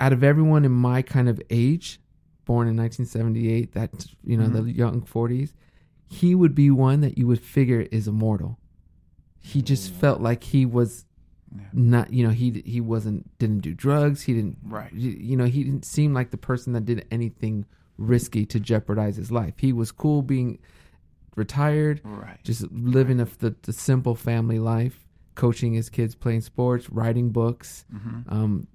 out 0.00 0.14
of 0.14 0.24
everyone 0.24 0.64
in 0.64 0.72
my 0.72 1.02
kind 1.02 1.28
of 1.28 1.38
age, 1.50 2.00
born 2.46 2.66
in 2.66 2.74
1978, 2.78 3.72
that 3.72 4.06
you 4.24 4.38
know 4.38 4.48
the 4.48 4.72
young 4.72 5.02
40s, 5.02 5.52
he 6.08 6.34
would 6.34 6.54
be 6.54 6.70
one 6.70 7.02
that 7.02 7.18
you 7.18 7.26
would 7.26 7.42
figure 7.42 7.86
is 7.92 8.08
immortal. 8.08 8.58
He 9.38 9.60
just 9.60 9.92
felt 9.92 10.22
like 10.22 10.44
he 10.44 10.64
was 10.64 11.04
not, 11.72 12.12
you 12.12 12.24
know, 12.26 12.32
he 12.32 12.62
he 12.64 12.80
wasn't 12.80 13.36
didn't 13.38 13.60
do 13.60 13.74
drugs. 13.74 14.22
He 14.22 14.34
didn't, 14.34 14.58
Right. 14.64 14.92
You, 14.92 15.36
know, 15.36 15.44
he 15.44 15.64
didn't 15.64 15.84
seem 15.84 16.14
like 16.14 16.30
the 16.30 16.36
person 16.38 16.72
that 16.74 16.84
did 16.84 17.06
anything 17.10 17.64
risky 17.98 18.46
to 18.46 18.58
jeopardize 18.60 19.16
his 19.16 19.30
life. 19.30 19.54
He 19.58 19.72
was 19.72 19.92
cool 19.92 20.22
being 20.22 20.58
retired, 21.36 22.00
Right. 22.04 22.38
just 22.44 22.70
living 22.72 23.20
a, 23.20 23.24
the, 23.38 23.54
the 23.62 23.72
simple 23.72 24.14
family 24.14 24.58
life, 24.58 25.06
coaching 25.34 25.72
his 25.74 25.88
kids, 25.88 26.14
playing 26.14 26.42
sports, 26.42 26.90
writing 26.90 27.30
books. 27.30 27.84
Mhm. 27.92 28.30
Um, 28.32 28.66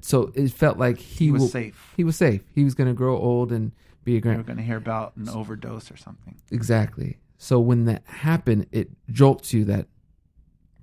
so 0.00 0.32
it 0.34 0.50
felt 0.52 0.78
like 0.78 0.98
he, 0.98 1.26
He 1.26 1.30
was 1.32 1.42
will- 1.42 1.48
safe. 1.48 1.92
He 1.96 2.04
was 2.04 2.16
safe. 2.16 2.42
He 2.54 2.64
was 2.64 2.74
going 2.74 2.88
to 2.88 2.94
grow 2.94 3.16
old 3.18 3.52
and 3.52 3.72
be 4.04 4.16
a 4.16 4.20
grand. 4.20 4.38
You're 4.38 4.44
going 4.44 4.56
to 4.58 4.62
hear 4.62 4.76
about 4.78 5.16
an 5.16 5.28
overdose 5.28 5.90
or 5.90 5.96
something. 5.96 6.36
Exactly. 6.50 7.18
So 7.36 7.60
when 7.60 7.84
that 7.86 8.02
happened, 8.06 8.66
it 8.72 8.90
jolts 9.10 9.52
you 9.52 9.64
that 9.66 9.86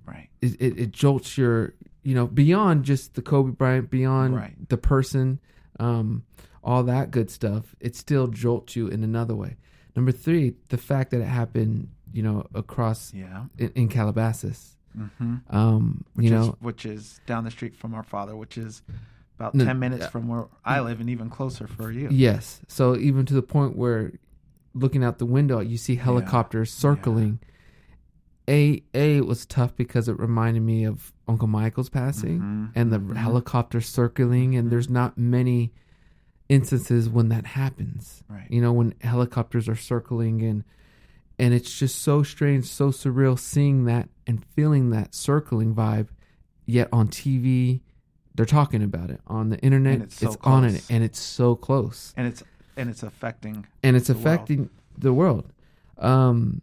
Right. 0.06 0.28
it, 0.40 0.54
it, 0.60 0.78
it 0.78 0.90
jolts 0.92 1.36
your 1.36 1.74
you 2.02 2.14
know 2.14 2.26
beyond 2.26 2.84
just 2.84 3.14
the 3.14 3.22
Kobe 3.22 3.50
Bryant, 3.52 3.90
beyond 3.90 4.34
Right. 4.36 4.68
the 4.68 4.76
person, 4.78 5.40
um, 5.80 6.22
all 6.62 6.82
that 6.84 7.10
good 7.10 7.30
stuff. 7.30 7.74
It 7.80 7.96
still 7.96 8.26
jolts 8.28 8.76
you 8.76 8.88
in 8.88 9.02
another 9.04 9.34
way. 9.34 9.56
Number 9.94 10.12
three, 10.12 10.54
the 10.68 10.76
fact 10.78 11.10
that 11.12 11.20
it 11.20 11.26
happened, 11.26 11.88
you 12.12 12.22
know, 12.22 12.46
across 12.54 13.12
Yeah. 13.14 13.44
in, 13.58 13.70
in 13.74 13.88
Calabasas. 13.88 14.76
Mm-hmm. 14.98 15.36
Um, 15.54 16.04
Which 16.14 16.26
you 16.30 16.36
is 16.38 16.46
know, 16.46 16.56
which 16.60 16.86
is 16.86 17.20
down 17.26 17.44
the 17.44 17.50
street 17.50 17.76
from 17.76 17.94
our 17.94 18.02
father, 18.02 18.34
which 18.36 18.56
is 18.56 18.82
about 19.38 19.54
No, 19.54 19.64
ten 19.64 19.78
minutes 19.78 20.04
yeah. 20.04 20.08
from 20.08 20.26
where 20.28 20.46
I 20.64 20.80
live, 20.80 21.00
and 21.00 21.10
even 21.10 21.28
closer 21.28 21.66
for 21.66 21.90
you. 21.92 22.08
yes. 22.10 22.60
So 22.68 22.96
even 22.96 23.26
to 23.26 23.34
the 23.34 23.42
point 23.42 23.76
where 23.76 24.12
looking 24.74 25.04
out 25.04 25.18
the 25.18 25.26
window, 25.26 25.60
you 25.60 25.76
see 25.76 25.96
helicopters 25.96 26.72
circling. 26.72 27.40
A 28.48 28.82
A 28.94 29.16
it 29.18 29.26
was 29.26 29.44
tough 29.46 29.74
because 29.76 30.08
it 30.08 30.18
reminded 30.18 30.62
me 30.62 30.84
of 30.84 31.12
Uncle 31.26 31.48
Michael's 31.48 31.88
passing 31.88 32.40
Mhm. 32.40 32.70
and 32.74 32.92
the 32.92 32.98
Mhm. 33.00 33.16
helicopter 33.16 33.80
circling, 33.80 34.54
and 34.54 34.70
there's 34.70 34.88
not 34.88 35.18
many 35.18 35.72
instances 36.48 37.08
when 37.08 37.28
that 37.30 37.44
happens. 37.46 38.22
Right. 38.28 38.46
You 38.50 38.60
know, 38.60 38.72
when 38.72 38.94
helicopters 39.00 39.68
are 39.68 39.74
circling 39.76 40.42
and 40.42 40.64
and 41.38 41.52
it's 41.52 41.78
just 41.78 41.98
so 42.00 42.22
strange, 42.22 42.64
so 42.64 42.88
surreal 42.90 43.38
seeing 43.38 43.84
that 43.84 44.08
and 44.26 44.42
feeling 44.54 44.88
that 44.90 45.14
circling 45.14 45.74
vibe. 45.74 46.08
Yet 46.64 46.88
on 46.92 47.08
TV, 47.08 47.82
they're 48.34 48.46
talking 48.46 48.82
about 48.82 49.10
it. 49.10 49.20
On 49.26 49.50
the 49.50 49.58
internet, 49.58 49.94
And 49.94 50.02
it's 50.04 50.16
so 50.18 50.36
on 50.42 50.64
it, 50.64 50.82
and 50.88 51.04
it's 51.04 51.18
so 51.20 51.54
close 51.54 52.14
and 52.16 52.26
it's 52.26 52.42
and 52.76 52.88
it's 52.88 53.02
affecting. 53.02 53.66
and 53.82 53.96
it's 53.96 54.06
the 54.06 54.14
world. 54.14 54.26
affecting 54.26 54.70
the 54.96 55.12
world. 55.12 55.52
Um, 55.98 56.62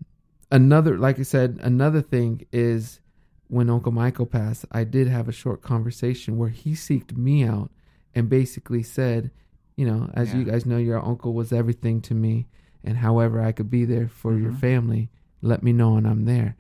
another, 0.53 0.98
like 0.98 1.19
I 1.19 1.24
said, 1.24 1.60
another 1.62 2.01
thing 2.01 2.45
is 2.53 3.01
when 3.50 3.69
Uncle 3.69 3.91
Michael 3.91 4.25
passed, 4.25 4.65
I 4.72 4.83
did 4.86 5.07
have 5.07 5.27
a 5.27 5.31
short 5.33 5.62
conversation 5.62 6.38
where 6.38 6.50
he 6.50 6.72
seeked 6.74 7.17
me 7.17 7.43
out 7.43 7.72
and 8.15 8.29
basically 8.29 8.83
said, 8.83 9.31
you 9.75 9.86
know, 9.86 10.10
as 10.13 10.33
you 10.33 10.43
guys 10.43 10.65
know, 10.65 10.77
your 10.77 11.03
uncle 11.03 11.33
was 11.33 11.51
everything 11.51 12.00
to 12.01 12.13
me, 12.13 12.48
and 12.83 12.98
however 12.98 13.41
I 13.41 13.51
could 13.51 13.69
be 13.72 13.86
there 13.86 14.07
for 14.07 14.38
your 14.38 14.51
Mhm. 14.51 14.60
family, 14.60 15.10
let 15.41 15.63
me 15.63 15.74
know 15.74 15.98
and 15.98 16.07
I'm 16.07 16.25
there. 16.25 16.55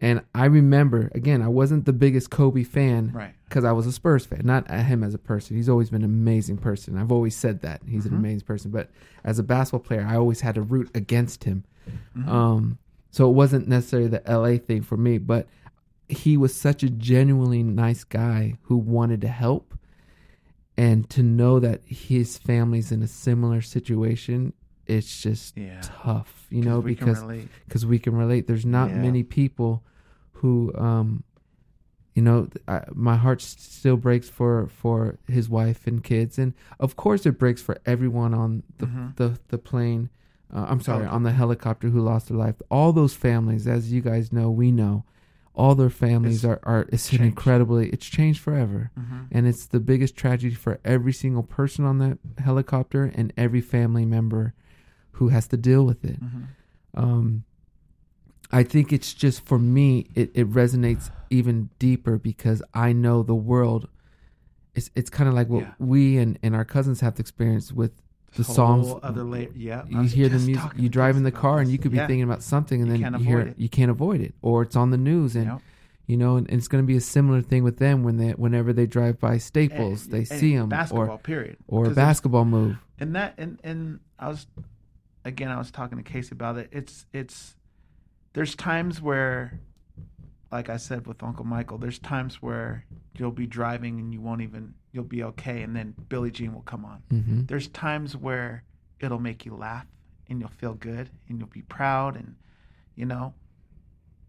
And 0.00 0.22
I 0.34 0.44
remember, 0.46 1.10
again, 1.14 1.40
I 1.40 1.48
wasn't 1.48 1.86
the 1.86 1.92
biggest 1.92 2.28
Kobe 2.30 2.64
fan 2.64 3.12
Right. 3.14 3.32
because 3.48 3.64
I 3.64 3.72
was 3.72 3.86
a 3.86 3.92
Spurs 3.92 4.26
fan, 4.26 4.42
not 4.44 4.68
him 4.70 5.02
as 5.04 5.14
a 5.14 5.18
person. 5.18 5.56
He's 5.56 5.68
always 5.70 5.88
been 5.90 6.02
an 6.02 6.10
amazing 6.10 6.58
person. 6.58 6.98
I've 6.98 7.12
always 7.12 7.34
said 7.36 7.60
that 7.62 7.80
he's 7.86 8.04
Mhm. 8.04 8.10
an 8.10 8.16
amazing 8.18 8.46
person. 8.46 8.70
But 8.72 8.90
as 9.24 9.38
a 9.38 9.42
basketball 9.42 9.80
player, 9.80 10.04
I 10.06 10.16
always 10.16 10.40
had 10.40 10.56
to 10.56 10.62
root 10.62 10.90
against 10.94 11.44
him. 11.44 11.64
Mhm. 12.16 12.28
Um, 12.28 12.78
so 13.16 13.26
it 13.30 13.32
wasn't 13.32 13.66
necessarily 13.66 14.08
the 14.10 14.22
LA 14.28 14.58
thing 14.58 14.82
for 14.82 14.98
me, 14.98 15.16
but 15.16 15.46
he 16.06 16.36
was 16.36 16.54
such 16.54 16.82
a 16.82 16.90
genuinely 16.90 17.62
nice 17.62 18.04
guy 18.04 18.56
who 18.64 18.76
wanted 18.76 19.22
to 19.22 19.28
help, 19.28 19.72
and 20.76 21.08
to 21.08 21.22
know 21.22 21.58
that 21.58 21.80
his 21.86 22.36
family's 22.36 22.92
in 22.92 23.02
a 23.02 23.06
similar 23.08 23.62
situation, 23.62 24.52
it's 24.86 25.22
just 25.22 25.56
yeah. 25.56 25.80
tough, 25.82 26.46
you 26.50 26.60
know, 26.60 26.82
because 26.82 27.22
because 27.66 27.86
we 27.86 27.98
can 27.98 28.14
relate. 28.14 28.46
There's 28.46 28.66
not 28.66 28.90
Yeah. 28.90 29.00
many 29.00 29.22
people 29.22 29.82
who, 30.32 30.74
um, 30.76 31.24
you 32.14 32.20
know, 32.20 32.48
I, 32.68 32.82
my 32.92 33.16
heart 33.16 33.40
still 33.40 33.96
breaks 33.96 34.28
for 34.28 34.66
for 34.68 35.18
his 35.26 35.48
wife 35.48 35.86
and 35.86 36.04
kids, 36.04 36.38
and 36.38 36.52
of 36.78 36.96
course 36.96 37.24
it 37.24 37.38
breaks 37.38 37.62
for 37.62 37.78
everyone 37.86 38.34
on 38.34 38.62
the 38.76 38.86
Mhm. 38.86 39.16
the 39.16 39.38
the 39.48 39.58
plane. 39.58 40.10
Uh, 40.54 40.66
I'm 40.68 40.80
sorry, 40.80 40.98
Helicopter. 40.98 41.14
on 41.16 41.22
the 41.24 41.32
helicopter 41.32 41.88
who 41.88 42.00
lost 42.00 42.28
their 42.28 42.36
life. 42.38 42.54
All 42.70 42.92
those 42.92 43.14
families, 43.14 43.66
as 43.66 43.92
you 43.92 44.00
guys 44.00 44.32
know, 44.32 44.50
we 44.50 44.70
know, 44.70 45.04
all 45.54 45.74
their 45.74 45.90
families 45.90 46.36
It's 46.36 46.44
are 46.44 46.60
are. 46.62 46.86
It's 46.92 47.08
changed. 47.08 47.24
incredibly. 47.24 47.88
It's 47.88 48.06
changed 48.06 48.40
forever, 48.40 48.90
Mhm. 48.98 49.26
and 49.32 49.46
it's 49.46 49.66
the 49.66 49.80
biggest 49.80 50.14
tragedy 50.16 50.54
for 50.54 50.78
every 50.84 51.12
single 51.12 51.42
person 51.42 51.84
on 51.84 51.98
that 51.98 52.18
helicopter 52.38 53.04
and 53.04 53.32
every 53.36 53.60
family 53.60 54.04
member 54.06 54.52
who 55.12 55.28
has 55.28 55.48
to 55.48 55.56
deal 55.56 55.84
with 55.86 56.04
it 56.04 56.20
Mhm. 56.22 56.42
um 56.94 57.44
i 58.52 58.62
think 58.62 58.92
it's 58.92 59.14
just 59.14 59.44
for 59.46 59.58
me 59.58 60.06
it, 60.14 60.30
it 60.34 60.50
resonates 60.50 61.10
even 61.30 61.70
deeper 61.78 62.18
because 62.18 62.62
i 62.74 62.92
know 62.92 63.22
the 63.22 63.34
world 63.34 63.88
it's 64.74 64.90
it's 64.94 65.08
kind 65.08 65.26
of 65.26 65.34
like 65.34 65.48
what 65.48 65.62
Yeah. 65.62 65.72
we 65.78 66.18
and, 66.18 66.38
and 66.42 66.54
our 66.54 66.66
cousins 66.66 67.00
have 67.00 67.14
to 67.14 67.20
experience 67.22 67.72
with 67.72 67.92
the 68.36 68.44
songs 68.44 68.92
Other 69.02 69.24
layer. 69.24 69.48
Yeah. 69.54 69.84
You 69.88 70.02
hear 70.02 70.28
the 70.28 70.38
music 70.38 70.70
you 70.76 70.88
drive 70.88 71.16
in 71.16 71.22
the 71.24 71.32
car 71.32 71.58
and 71.60 71.70
you 71.70 71.78
could 71.78 71.90
be 71.92 71.96
Yeah. 71.98 72.06
thinking 72.06 72.22
about 72.22 72.42
something 72.42 72.80
and 72.82 72.90
You 72.90 72.98
then 73.02 73.12
can't 73.12 73.22
you 73.22 73.28
hear 73.28 73.40
it. 73.40 73.58
you 73.58 73.68
can't 73.68 73.90
avoid 73.90 74.20
it 74.20 74.34
or 74.42 74.62
it's 74.62 74.76
on 74.76 74.90
the 74.90 74.96
news 74.98 75.34
and 75.36 75.46
Yep. 75.46 75.60
you 76.06 76.16
know 76.16 76.36
and, 76.36 76.48
it's 76.50 76.68
going 76.68 76.82
to 76.82 76.86
be 76.86 76.96
a 76.96 77.00
similar 77.00 77.42
thing 77.42 77.64
with 77.64 77.78
them 77.78 78.02
when 78.04 78.16
they 78.18 78.30
whenever 78.32 78.72
they 78.72 78.86
drive 78.86 79.18
by 79.20 79.38
staples 79.38 80.04
And- 80.04 80.12
they 80.12 80.18
and 80.18 80.28
see 80.28 80.56
them 80.56 80.68
basketball 80.68 81.10
or 81.10 81.18
period 81.18 81.56
or 81.66 81.86
a 81.86 81.90
basketball 81.90 82.44
move 82.44 82.76
and 82.98 83.14
that 83.16 83.34
and 83.38 83.58
and 83.64 84.00
I 84.18 84.28
was 84.28 84.46
again 85.24 85.50
I 85.50 85.58
was 85.58 85.70
talking 85.70 85.98
to 85.98 86.04
Casey 86.04 86.32
about 86.32 86.56
it. 86.58 86.68
It's 86.72 87.06
it's 87.12 87.56
there's 88.34 88.54
times 88.54 89.00
where 89.02 89.60
like 90.52 90.68
I 90.70 90.76
said 90.76 91.06
with 91.08 91.22
Uncle 91.22 91.44
Michael, 91.44 91.76
there's 91.78 91.98
times 91.98 92.40
where 92.40 92.84
you'll 93.18 93.32
be 93.32 93.46
driving 93.46 93.98
and 93.98 94.12
you 94.14 94.20
won't 94.20 94.42
even 94.42 94.74
you'll 94.96 95.04
be 95.04 95.22
okay 95.22 95.62
and 95.62 95.76
then 95.76 95.94
Billie 96.08 96.30
Jean 96.32 96.52
will 96.54 96.62
come 96.62 96.84
on. 96.84 97.02
hmm 97.10 97.42
There's 97.44 97.68
times 97.68 98.16
where 98.16 98.64
it'll 98.98 99.20
make 99.20 99.44
you 99.46 99.54
laugh 99.54 99.86
and 100.28 100.40
you'll 100.40 100.48
feel 100.48 100.72
good 100.74 101.10
and 101.28 101.38
you'll 101.38 101.48
be 101.48 101.62
proud 101.62 102.16
and 102.16 102.34
you 102.96 103.04
know 103.06 103.34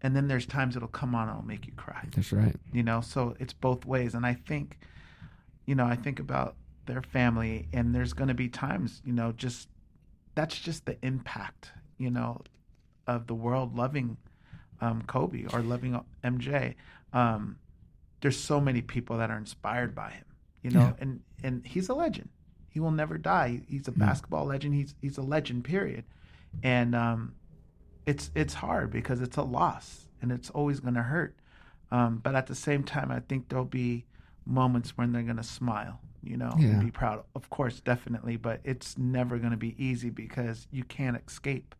and 0.02 0.14
then 0.14 0.28
there's 0.28 0.46
times 0.46 0.76
it'll 0.76 0.86
come 0.86 1.14
on 1.16 1.28
and 1.28 1.38
it'll 1.38 1.48
make 1.48 1.66
you 1.66 1.72
cry. 1.72 2.04
That's 2.14 2.32
right. 2.32 2.54
You 2.72 2.82
know 2.84 3.00
so 3.00 3.34
it's 3.40 3.54
both 3.54 3.84
ways 3.86 4.14
and 4.14 4.24
i 4.26 4.34
think 4.34 4.78
you 5.66 5.74
know 5.74 5.86
i 5.86 5.96
think 5.96 6.20
about 6.20 6.54
their 6.86 7.02
family 7.02 7.66
and 7.72 7.94
there's 7.94 8.12
going 8.12 8.28
to 8.28 8.34
be 8.34 8.48
times 8.48 9.02
you 9.04 9.12
know 9.12 9.32
just 9.32 9.68
that's 10.34 10.58
just 10.58 10.86
the 10.86 10.96
impact 11.02 11.72
you 11.98 12.10
know 12.10 12.40
of 13.06 13.26
the 13.26 13.34
world 13.34 13.74
loving 13.76 14.16
um, 14.80 15.02
kobe 15.06 15.44
or 15.52 15.60
loving 15.60 15.98
mj 16.24 16.74
um, 17.12 17.56
there's 18.20 18.38
so 18.38 18.60
many 18.60 18.80
people 18.80 19.18
that 19.18 19.30
are 19.30 19.36
inspired 19.38 19.94
by 19.94 20.10
him 20.10 20.24
you 20.62 20.70
know 20.70 20.80
Yeah. 20.80 20.92
and 20.98 21.20
and 21.42 21.66
he's 21.66 21.88
a 21.88 21.94
legend 21.94 22.28
he 22.68 22.80
will 22.80 22.90
never 22.90 23.18
die 23.18 23.62
he's 23.68 23.88
a 23.88 23.92
Mm. 23.92 23.98
basketball 23.98 24.46
legend 24.46 24.74
he's 24.74 24.94
he's 25.00 25.18
a 25.18 25.22
legend 25.22 25.64
period 25.64 26.04
and 26.62 26.94
um, 26.94 27.34
it's 28.06 28.30
it's 28.34 28.54
hard 28.54 28.90
because 28.90 29.20
it's 29.20 29.36
a 29.36 29.42
loss 29.42 30.08
and 30.20 30.32
it's 30.32 30.50
always 30.50 30.80
going 30.80 30.94
to 30.94 31.02
hurt 31.02 31.36
um, 31.90 32.18
but 32.18 32.34
at 32.34 32.46
the 32.48 32.54
same 32.54 32.82
time, 32.84 33.10
I 33.10 33.20
think 33.20 33.48
there'll 33.48 33.64
be 33.64 34.04
moments 34.44 34.90
when 34.98 35.12
they're 35.12 35.22
going 35.22 35.38
to 35.38 35.42
smile, 35.42 36.02
you 36.22 36.36
know, 36.36 36.50
Yeah. 36.58 36.68
and 36.68 36.78
be 36.78 36.90
proud. 36.90 37.24
Of 37.34 37.48
course, 37.48 37.80
definitely, 37.80 38.36
but 38.36 38.60
it's 38.62 38.98
never 38.98 39.38
going 39.38 39.52
to 39.52 39.56
be 39.56 39.74
easy 39.82 40.10
because 40.10 40.66
you 40.70 40.84
can't 40.84 41.16
escape 41.26 41.74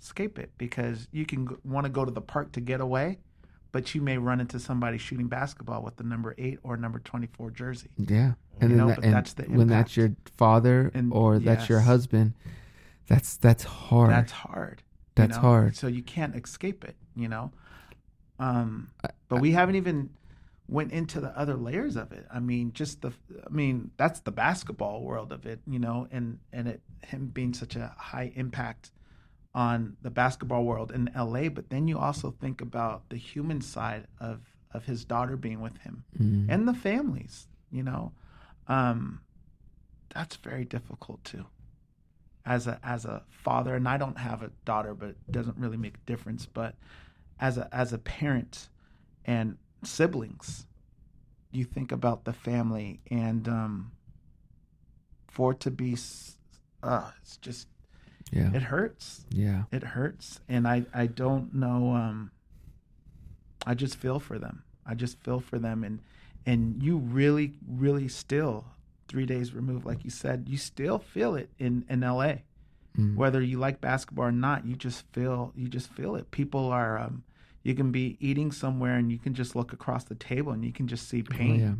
escape 0.00 0.36
it 0.38 0.50
because 0.58 1.06
you 1.12 1.24
can 1.24 1.48
want 1.62 1.84
to 1.84 1.90
go 1.90 2.04
to 2.04 2.10
the 2.10 2.20
park 2.20 2.50
to 2.52 2.60
get 2.60 2.80
away, 2.80 3.20
but 3.72 3.94
you 3.94 4.02
may 4.02 4.18
run 4.18 4.40
into 4.40 4.60
somebody 4.60 4.98
shooting 4.98 5.26
basketball 5.26 5.82
with 5.82 5.96
the 5.96 6.04
number 6.04 6.34
eight 6.38 6.58
or 6.62 6.76
number 6.76 6.98
twenty 7.00 7.26
four 7.26 7.50
jersey. 7.50 7.90
Yeah, 7.96 8.34
and 8.60 8.70
You 8.70 8.76
then 8.76 8.76
know, 8.76 8.88
that, 8.88 9.02
and 9.02 9.12
that's 9.12 9.32
the 9.32 9.44
when 9.44 9.68
that's 9.68 9.96
your 9.96 10.14
father 10.36 10.90
And 10.94 11.12
or 11.12 11.38
that's 11.38 11.68
your 11.68 11.80
husband, 11.80 12.34
that's 13.08 13.36
that's 13.36 13.64
hard. 13.64 14.10
That's 14.10 14.32
hard. 14.32 14.82
That's 15.14 15.36
know? 15.36 15.42
hard. 15.42 15.76
So 15.76 15.86
you 15.88 16.02
can't 16.02 16.36
escape 16.36 16.84
it, 16.84 16.96
you 17.16 17.28
know. 17.28 17.52
Um, 18.38 18.88
but 19.28 19.40
we 19.40 19.52
haven't 19.52 19.76
even 19.76 20.10
went 20.68 20.92
into 20.92 21.20
the 21.20 21.36
other 21.38 21.54
layers 21.54 21.96
of 21.96 22.12
it. 22.12 22.26
I 22.32 22.40
mean, 22.40 22.72
just 22.72 23.02
the. 23.02 23.12
I 23.46 23.50
mean, 23.50 23.90
that's 23.96 24.20
the 24.20 24.32
basketball 24.32 25.02
world 25.02 25.32
of 25.32 25.46
it, 25.46 25.60
you 25.66 25.78
know, 25.78 26.08
and 26.10 26.38
and 26.52 26.68
it 26.68 26.80
him 27.06 27.26
being 27.26 27.54
such 27.54 27.76
a 27.76 27.94
high 27.96 28.32
impact 28.36 28.90
on 29.54 29.96
the 30.02 30.10
basketball 30.10 30.64
world 30.64 30.90
in 30.92 31.10
LA. 31.16 31.48
But 31.48 31.68
then 31.70 31.88
you 31.88 31.98
also 31.98 32.30
think 32.30 32.60
about 32.60 33.08
the 33.10 33.16
human 33.16 33.60
side 33.60 34.06
of 34.20 34.40
of 34.72 34.86
his 34.86 35.04
daughter 35.04 35.36
being 35.36 35.60
with 35.60 35.76
him 35.78 36.04
Mm. 36.18 36.46
and 36.48 36.66
the 36.66 36.72
families, 36.74 37.46
you 37.70 37.82
know. 37.82 38.12
Um, 38.68 39.20
that's 40.14 40.36
very 40.36 40.64
difficult 40.64 41.22
too 41.24 41.44
as 42.44 42.66
a 42.66 42.78
as 42.82 43.04
a 43.04 43.22
father 43.30 43.74
and 43.76 43.88
I 43.88 43.96
don't 43.98 44.18
have 44.18 44.42
a 44.42 44.50
daughter 44.64 44.94
but 44.94 45.10
it 45.10 45.30
doesn't 45.32 45.56
really 45.58 45.76
make 45.76 45.96
a 45.96 46.00
difference 46.06 46.44
but 46.46 46.74
as 47.38 47.56
a 47.56 47.68
as 47.72 47.92
a 47.92 47.98
parent 47.98 48.68
and 49.24 49.56
siblings 49.84 50.66
you 51.52 51.64
think 51.64 51.92
about 51.92 52.24
the 52.24 52.32
family 52.32 53.00
and 53.10 53.48
um 53.48 53.92
for 55.28 55.52
it 55.52 55.60
to 55.60 55.70
be 55.70 55.96
uh 56.82 57.10
it's 57.22 57.36
just 57.38 57.68
Yeah. 58.32 58.50
It 58.54 58.62
hurts. 58.62 59.26
Yeah. 59.30 59.64
It 59.70 59.82
hurts, 59.84 60.40
and 60.48 60.66
I 60.66 60.84
I 60.94 61.06
don't 61.06 61.54
know. 61.54 61.92
Um, 61.94 62.30
I 63.66 63.74
just 63.74 63.96
feel 63.96 64.18
for 64.18 64.38
them. 64.38 64.62
I 64.86 64.94
just 64.94 65.22
feel 65.22 65.38
for 65.40 65.58
them, 65.58 65.84
and 65.84 66.00
and 66.46 66.82
you 66.82 66.96
really, 66.96 67.52
really 67.68 68.08
still 68.08 68.64
three 69.08 69.26
days 69.26 69.52
removed, 69.54 69.84
like 69.84 70.04
you 70.04 70.10
said, 70.10 70.46
you 70.48 70.56
still 70.56 70.98
feel 70.98 71.34
it 71.36 71.50
in 71.58 71.84
in 71.88 72.02
L.A. 72.02 72.42
Mm. 72.98 73.16
Whether 73.16 73.40
you 73.42 73.58
like 73.58 73.80
basketball 73.80 74.26
or 74.26 74.32
not, 74.32 74.66
you 74.66 74.74
just 74.76 75.04
feel 75.12 75.52
you 75.54 75.68
just 75.68 75.90
feel 75.92 76.16
it. 76.16 76.30
People 76.30 76.66
are. 76.72 76.98
Um, 76.98 77.22
you 77.64 77.76
can 77.76 77.92
be 77.92 78.16
eating 78.18 78.50
somewhere 78.50 78.96
and 78.96 79.12
you 79.12 79.18
can 79.18 79.34
just 79.34 79.54
look 79.54 79.72
across 79.72 80.02
the 80.02 80.16
table 80.16 80.50
and 80.50 80.64
you 80.64 80.72
can 80.72 80.88
just 80.88 81.08
see 81.08 81.22
Oh, 81.22 81.30
pain. 81.32 81.60
yeah. 81.60 81.74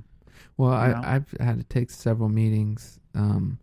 Well, 0.57 0.71
I, 0.73 0.89
know? 0.93 1.01
I've 1.03 1.31
had 1.41 1.59
to 1.59 1.65
take 1.65 1.91
several 1.91 2.29
meetings 2.29 3.01
um, 3.17 3.59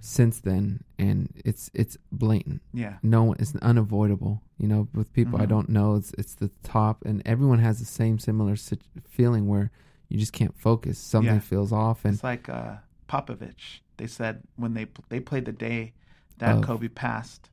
since 0.00 0.40
then, 0.40 0.84
and 0.98 1.32
it's 1.44 1.70
it's 1.74 1.96
blatant. 2.10 2.62
Yeah. 2.72 2.96
No 3.02 3.24
one, 3.24 3.36
it's 3.38 3.54
unavoidable. 3.56 4.42
You 4.58 4.68
know, 4.68 4.88
with 4.94 5.12
people 5.12 5.40
I 5.40 5.46
Mhm. 5.46 5.48
don't 5.50 5.68
know, 5.68 5.94
it's 5.96 6.12
it's 6.18 6.34
the 6.34 6.50
top, 6.62 7.04
and 7.04 7.22
everyone 7.26 7.58
has 7.60 7.78
the 7.78 7.84
same 7.84 8.18
similar 8.18 8.56
sit- 8.56 8.82
feeling 9.08 9.46
where 9.48 9.70
you 10.08 10.18
just 10.18 10.32
can't 10.32 10.56
focus. 10.56 10.98
Something 10.98 11.34
Yeah. 11.34 11.40
feels 11.40 11.72
off, 11.72 12.04
and 12.04 12.14
It's 12.14 12.24
like 12.24 12.48
uh, 12.48 12.76
Popovich. 13.08 13.80
They 13.96 14.06
said 14.06 14.42
when 14.56 14.74
they 14.74 14.86
they 15.08 15.20
played 15.20 15.44
the 15.44 15.52
day 15.52 15.92
that 16.38 16.56
Of- 16.58 16.62
Kobe 16.64 16.88
passed, 16.88 17.50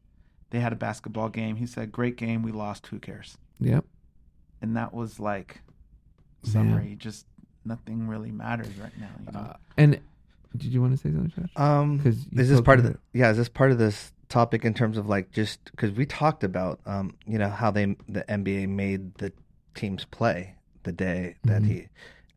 they 0.51 0.59
had 0.59 0.73
a 0.73 0.75
basketball 0.77 1.29
game. 1.29 1.57
He 1.57 1.65
said, 1.65 1.91
"Great 1.91 2.17
game. 2.17 2.41
We 2.43 2.51
lost. 2.51 2.87
Who 2.87 2.99
cares?" 2.99 3.37
yep, 3.59 3.85
And 4.61 4.75
that 4.75 4.93
was 4.93 5.19
like 5.19 5.61
Yeah. 6.43 6.51
summary. 6.51 6.95
Just 6.97 7.25
nothing 7.65 8.07
really 8.07 8.31
matters 8.31 8.77
right 8.77 8.97
now. 8.99 9.09
You 9.25 9.31
know? 9.31 9.39
uh, 9.39 9.53
and 9.77 9.99
did 10.57 10.73
you 10.73 10.81
want 10.81 10.93
to 10.93 10.97
say 10.97 11.11
something, 11.13 11.29
Josh? 11.35 11.51
Um, 11.55 11.99
'Cause 11.99 12.25
is 12.33 12.49
this 12.49 12.61
part 12.61 12.79
of 12.79 12.85
on 12.85 12.91
the 12.93 13.17
yeah? 13.17 13.29
Is 13.31 13.37
this 13.37 13.49
part 13.49 13.71
of 13.71 13.77
this 13.77 14.11
topic 14.29 14.63
in 14.65 14.73
terms 14.73 14.97
of 14.97 15.07
like 15.09 15.31
just 15.31 15.71
because 15.71 15.91
we 15.91 16.05
talked 16.05 16.43
about 16.43 16.79
um 16.85 17.15
you 17.25 17.37
know 17.39 17.49
how 17.49 17.71
they 17.71 17.85
the 18.07 18.23
NBA 18.29 18.67
made 18.69 19.15
the 19.15 19.31
teams 19.73 20.05
play 20.05 20.55
the 20.83 20.91
day 20.91 21.35
that 21.45 21.63
Mhm. 21.63 21.65
he 21.65 21.87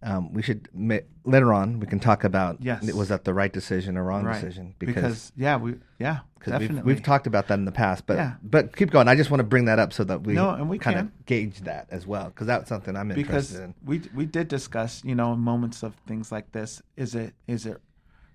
um 0.03 0.33
we 0.33 0.41
should 0.43 0.69
ma- 0.73 0.99
later 1.25 1.53
on 1.53 1.79
we 1.81 1.87
can 1.87 2.01
talk 2.01 2.25
about 2.25 2.57
Yes. 2.63 2.83
was 2.93 3.09
that 3.11 3.25
the 3.25 3.35
right 3.35 3.53
decision 3.53 3.97
or 3.99 4.05
wrong 4.05 4.25
right. 4.25 4.35
decision 4.35 4.75
because, 4.79 5.33
yeah, 5.37 5.57
we 5.57 5.75
yeah 5.99 6.21
because 6.39 6.53
definitely 6.53 6.77
we've, 6.79 6.97
we've 6.97 7.03
talked 7.03 7.27
about 7.27 7.47
that 7.49 7.55
in 7.59 7.67
the 7.67 7.73
past, 7.73 8.07
but 8.07 8.17
Yeah. 8.17 8.35
but 8.43 8.75
keep 8.75 8.91
going. 8.91 9.07
I 9.07 9.15
just 9.15 9.31
want 9.31 9.41
to 9.41 9.45
bring 9.45 9.67
that 9.67 9.79
up 9.79 9.93
so 9.93 10.03
that 10.05 10.23
we 10.23 10.33
No, 10.35 10.51
and 10.51 10.69
we 10.71 10.79
kind 10.79 10.97
can. 10.97 11.07
of 11.09 11.27
gauge 11.27 11.61
that 11.61 11.87
as 11.91 12.07
well 12.07 12.25
because 12.27 12.47
that's 12.47 12.69
something 12.71 12.97
I'm 12.97 13.09
because 13.11 13.53
interested 13.55 13.63
in. 13.65 13.75
we 13.85 14.03
we 14.15 14.25
did 14.27 14.49
discuss 14.49 15.05
you 15.05 15.15
know 15.15 15.37
moments 15.37 15.83
of 15.83 15.95
things 16.07 16.33
like 16.33 16.51
this 16.53 16.81
is 16.97 17.15
it 17.15 17.35
is 17.47 17.67
it 17.67 17.81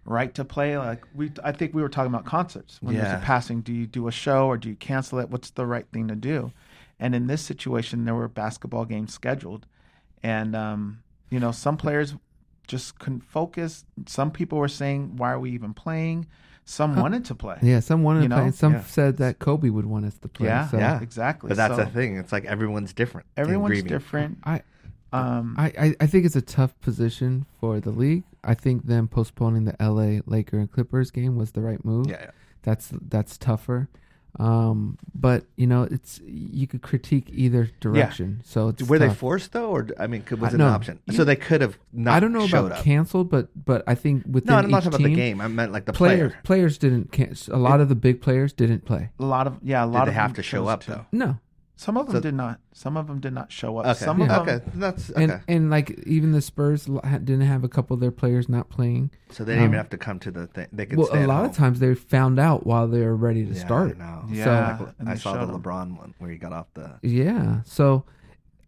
right 0.08 0.34
to 0.36 0.46
play 0.46 0.78
like 0.78 1.04
we 1.14 1.30
I 1.44 1.52
think 1.52 1.74
we 1.74 1.82
were 1.82 1.90
talking 1.90 2.14
about 2.14 2.26
concerts 2.26 2.80
when 2.82 2.96
there's 2.96 3.12
Yeah. 3.12 3.20
a 3.22 3.26
passing 3.26 3.62
do 3.62 3.74
you 3.74 3.86
do 3.86 4.08
a 4.08 4.12
show 4.12 4.48
or 4.48 4.58
do 4.58 4.70
you 4.70 4.76
cancel 4.76 5.20
it 5.20 5.30
what's 5.30 5.50
the 5.52 5.66
right 5.66 5.86
thing 5.92 6.08
to 6.08 6.16
do 6.16 6.52
and 7.00 7.14
in 7.14 7.28
this 7.28 7.42
situation 7.42 8.06
there 8.06 8.16
were 8.16 8.28
basketball 8.30 8.86
games 8.86 9.14
scheduled 9.14 9.66
and 10.24 10.56
um 10.56 11.00
you 11.30 11.40
know 11.42 11.52
some 11.52 11.76
players 11.78 12.16
just 12.68 12.98
couldn't 13.00 13.22
focus 13.22 13.86
some 14.06 14.32
people 14.32 14.58
were 14.58 14.68
saying 14.70 15.18
why 15.18 15.30
are 15.32 15.40
we 15.40 15.52
even 15.52 15.74
playing 15.74 16.26
some 16.64 16.96
wanted 16.96 17.24
to 17.26 17.36
play 17.36 17.58
Yeah, 17.62 17.80
some 17.82 18.04
wanted 18.04 18.24
You 18.24 18.30
to 18.30 18.36
play. 18.36 18.52
Some 18.52 18.74
Yeah. 18.74 18.84
said 18.84 19.18
that 19.18 19.40
Kobe 19.40 19.70
would 19.70 19.86
want 19.86 20.06
us 20.06 20.18
to 20.20 20.28
play. 20.28 20.48
yeah 20.48 20.68
so 20.68 20.78
Yeah. 20.80 21.02
exactly 21.02 21.48
But 21.50 21.58
that's 21.58 21.76
So 21.76 21.84
the 21.86 21.90
thing. 21.92 22.18
It's 22.18 22.32
like 22.34 22.44
everyone's 22.46 22.94
different. 22.94 23.26
everyone's 23.38 23.84
different 23.84 24.40
I, 24.44 24.62
um 25.14 25.56
I, 25.58 25.66
I, 25.80 25.96
I 26.02 26.08
think 26.08 26.26
it's 26.26 26.36
a 26.36 26.42
tough 26.42 26.80
position 26.82 27.46
for 27.60 27.80
the 27.80 27.92
league. 27.92 28.24
I 28.44 28.54
think 28.54 28.86
them 28.86 29.08
postponing 29.08 29.66
the 29.66 29.76
LA 29.80 30.22
Laker 30.26 30.58
and 30.58 30.72
Clippers 30.72 31.12
game 31.12 31.36
was 31.38 31.52
the 31.52 31.62
right 31.62 31.84
move. 31.86 32.08
Yeah, 32.10 32.18
yeah. 32.22 32.32
That's 32.64 32.90
that's 33.10 33.38
tougher. 33.38 33.90
Um, 34.40 35.00
but 35.16 35.46
you 35.56 35.66
know, 35.66 35.84
it's 35.84 36.22
you 36.26 36.68
could 36.68 36.82
critique 36.84 37.30
either 37.34 37.72
direction. 37.80 38.42
So 38.44 38.68
it's 38.68 38.84
Were 38.84 39.00
they 39.00 39.10
forced 39.10 39.52
though, 39.54 39.70
or 39.72 39.88
I 40.00 40.06
mean, 40.06 40.22
could, 40.22 40.40
was 40.40 40.54
it 40.54 40.58
no. 40.58 40.68
an 40.68 40.74
option? 40.74 41.00
You- 41.08 41.16
So 41.16 41.24
they 41.24 41.36
could 41.36 41.62
have 41.62 41.80
not. 41.92 42.14
I 42.16 42.20
don't 42.20 42.34
know 42.34 42.46
about 42.46 42.72
up. 42.74 42.84
canceled, 42.84 43.30
but 43.32 43.48
but 43.66 43.84
I 43.88 43.96
think 43.96 44.26
within 44.30 44.52
No, 44.54 44.58
I'm 44.60 44.70
not 44.70 44.84
each 44.86 44.92
talking 44.92 45.06
about 45.06 45.10
the 45.10 45.16
game. 45.16 45.42
I 45.42 45.48
meant 45.48 45.72
like 45.72 45.86
the 45.86 45.94
players 45.94 46.32
player. 46.34 46.40
players 46.44 46.78
didn't 46.78 47.12
cancel. 47.12 47.56
A 47.56 47.58
lot 47.58 47.82
of 47.82 47.90
the 47.90 47.96
big 47.96 48.22
players 48.22 48.54
didn't 48.54 48.86
play. 48.86 49.10
a 49.20 49.26
lot 49.26 49.48
of 49.48 49.58
yeah 49.64 49.84
a 49.84 49.88
Did 49.88 49.94
lot 49.94 50.06
they 50.06 50.10
of 50.12 50.16
have 50.16 50.34
to 50.34 50.44
show 50.44 50.68
up 50.68 50.82
to. 50.82 50.92
though? 50.92 51.06
No, 51.12 51.40
Some 51.80 51.96
of 51.96 52.08
them 52.08 52.16
So- 52.16 52.22
did 52.22 52.34
not. 52.34 52.60
Some 52.74 52.98
of 52.98 53.06
them 53.08 53.20
did 53.20 53.34
not 53.34 53.52
show 53.52 53.78
up. 53.78 53.86
Okay. 53.86 53.94
Some 54.04 54.20
Yeah. 54.20 54.36
of 54.38 54.46
them, 54.48 54.56
okay. 54.58 54.66
That's 54.76 55.12
okay. 55.12 55.24
and 55.24 55.42
and 55.48 55.70
like 55.70 55.92
even 56.08 56.32
the 56.32 56.42
Spurs 56.42 56.86
didn't 56.86 57.42
have 57.42 57.64
a 57.64 57.70
couple 57.70 57.94
of 57.94 58.00
their 58.02 58.12
players 58.12 58.50
not 58.50 58.68
playing. 58.70 59.12
so 59.30 59.44
they 59.44 59.54
didn't 59.54 59.66
um, 59.66 59.70
even 59.70 59.78
have 59.78 59.90
to 59.92 59.98
come 59.98 60.20
to 60.20 60.32
the 60.32 60.48
thing. 60.48 60.68
They 60.74 60.88
could. 60.88 60.98
Well, 60.98 61.08
stay 61.08 61.24
a 61.24 61.28
lot 61.28 61.38
home. 61.42 61.46
of 61.52 61.56
times 61.56 61.80
they 61.80 61.94
found 61.94 62.40
out 62.40 62.66
while 62.66 62.88
they 62.88 63.02
were 63.02 63.16
ready 63.16 63.46
to 63.46 63.54
Yeah, 63.54 63.66
start. 63.66 63.96
I 63.96 64.00
know. 64.00 64.24
Yeah, 64.30 64.78
Like, 65.00 65.08
I 65.08 65.16
saw 65.16 65.34
the 65.34 65.46
the 65.46 65.54
'em. 65.54 65.62
LeBron 65.62 65.98
one 65.98 66.14
where 66.18 66.32
he 66.32 66.38
got 66.38 66.52
off 66.52 66.66
the. 66.74 66.96
Yeah. 67.04 67.62
So 67.64 68.06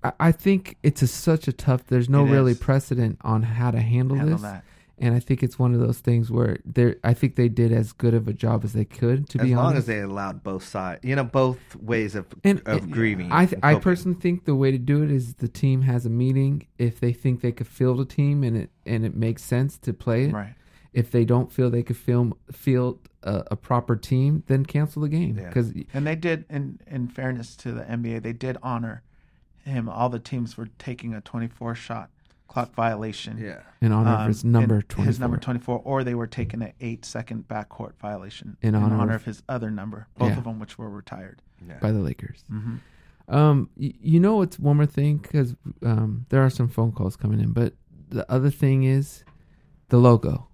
I, 0.03 0.11
I 0.19 0.31
think 0.31 0.77
it's 0.83 1.01
a, 1.01 1.07
such 1.07 1.47
a 1.47 1.51
tough. 1.51 1.87
There's 1.87 2.09
no 2.09 2.25
It 2.27 2.31
really 2.31 2.51
is. 2.51 2.59
precedent 2.59 3.17
on 3.21 3.41
how 3.41 3.71
to 3.71 3.79
handle, 3.79 4.17
handle 4.17 4.35
this, 4.37 4.43
that. 4.43 4.63
And 5.01 5.15
I 5.15 5.19
think 5.19 5.43
it's 5.43 5.57
one 5.57 5.73
of 5.73 5.79
those 5.79 5.99
things 5.99 6.29
where 6.31 6.57
they 6.65 6.95
I 7.03 7.13
think 7.13 7.35
they 7.35 7.49
did 7.49 7.71
as 7.71 7.91
good 7.93 8.13
of 8.13 8.27
a 8.27 8.33
job 8.33 8.63
as 8.63 8.73
they 8.73 8.85
could. 8.85 9.29
To 9.29 9.39
As 9.39 9.45
be 9.45 9.55
long 9.55 9.65
honest, 9.67 9.77
as 9.83 9.87
long 9.89 9.97
as 9.97 10.01
they 10.07 10.11
allowed 10.13 10.43
both 10.43 10.63
sides, 10.63 10.99
you 11.03 11.15
know, 11.15 11.23
both 11.23 11.57
ways 11.75 12.15
of 12.15 12.25
And- 12.43 12.59
of 12.65 12.83
and 12.83 12.91
grieving. 12.91 13.31
I 13.31 13.45
th- 13.45 13.59
I 13.63 13.75
personally 13.75 14.19
think 14.19 14.45
the 14.45 14.55
way 14.55 14.71
to 14.71 14.77
do 14.77 15.03
it 15.03 15.11
is 15.11 15.35
the 15.35 15.47
team 15.47 15.83
has 15.83 16.05
a 16.05 16.09
meeting. 16.09 16.67
If 16.77 16.99
they 16.99 17.13
think 17.13 17.41
they 17.41 17.51
could 17.51 17.67
field 17.67 17.99
a 17.99 18.05
team 18.05 18.43
and 18.43 18.55
it 18.57 18.69
and 18.85 19.05
it 19.05 19.15
makes 19.15 19.43
sense 19.43 19.77
to 19.79 19.93
play 19.93 20.25
it. 20.25 20.33
Right. 20.33 20.55
If 20.91 21.11
they 21.11 21.23
don't 21.23 21.51
feel 21.51 21.69
they 21.69 21.83
could 21.83 21.97
film 21.97 22.33
field 22.51 23.07
a, 23.21 23.43
a 23.51 23.55
proper 23.55 23.95
team, 23.95 24.43
then 24.47 24.65
cancel 24.65 25.03
the 25.03 25.09
game 25.09 25.37
Yeah. 25.37 25.47
because 25.47 25.71
And 25.93 26.07
they 26.07 26.15
did. 26.15 26.45
In 26.49 26.79
in 26.87 27.07
fairness 27.07 27.55
to 27.57 27.71
the 27.71 27.81
NBA, 27.83 28.23
they 28.23 28.33
did 28.33 28.57
honor 28.63 29.03
him. 29.63 29.87
All 29.87 30.09
the 30.09 30.19
teams 30.19 30.57
were 30.57 30.67
taking 30.79 31.13
a 31.13 31.21
24 31.21 31.75
shot 31.75 32.09
clock 32.49 32.73
violation. 32.73 33.37
Yeah. 33.37 33.61
in 33.81 33.93
honor 33.93 34.09
um, 34.11 34.21
of 34.23 34.27
his 34.27 34.43
number 34.43 34.75
in- 34.77 34.81
twenty 34.83 35.07
His 35.07 35.19
number 35.21 35.37
24, 35.37 35.79
or 35.85 36.03
they 36.03 36.15
were 36.15 36.27
taking 36.27 36.61
an 36.61 36.73
eight 36.81 37.05
second 37.05 37.47
backcourt 37.47 37.93
violation 38.01 38.57
In 38.61 38.75
honor 38.75 39.13
of- 39.15 39.21
of 39.21 39.25
his 39.25 39.41
other 39.47 39.71
number, 39.71 40.07
both 40.17 40.31
Yeah. 40.31 40.37
of 40.39 40.43
them 40.43 40.59
which 40.59 40.77
were 40.77 40.89
retired. 40.89 41.41
Yeah. 41.65 41.77
by 41.79 41.91
the 41.93 41.99
Lakers. 41.99 42.43
hmm 42.49 42.75
Um, 43.29 43.69
y- 43.77 43.93
you 44.01 44.19
know 44.19 44.41
it's 44.41 44.57
one 44.59 44.77
more 44.77 44.85
thing 44.85 45.17
because 45.17 45.55
um, 45.83 46.25
there 46.29 46.41
are 46.43 46.49
some 46.49 46.67
phone 46.67 46.91
calls 46.91 47.15
coming 47.15 47.39
in, 47.39 47.51
but 47.53 47.73
the 48.09 48.29
other 48.31 48.49
thing 48.49 48.83
is 48.83 49.23
the 49.89 49.97
logo. 49.97 50.47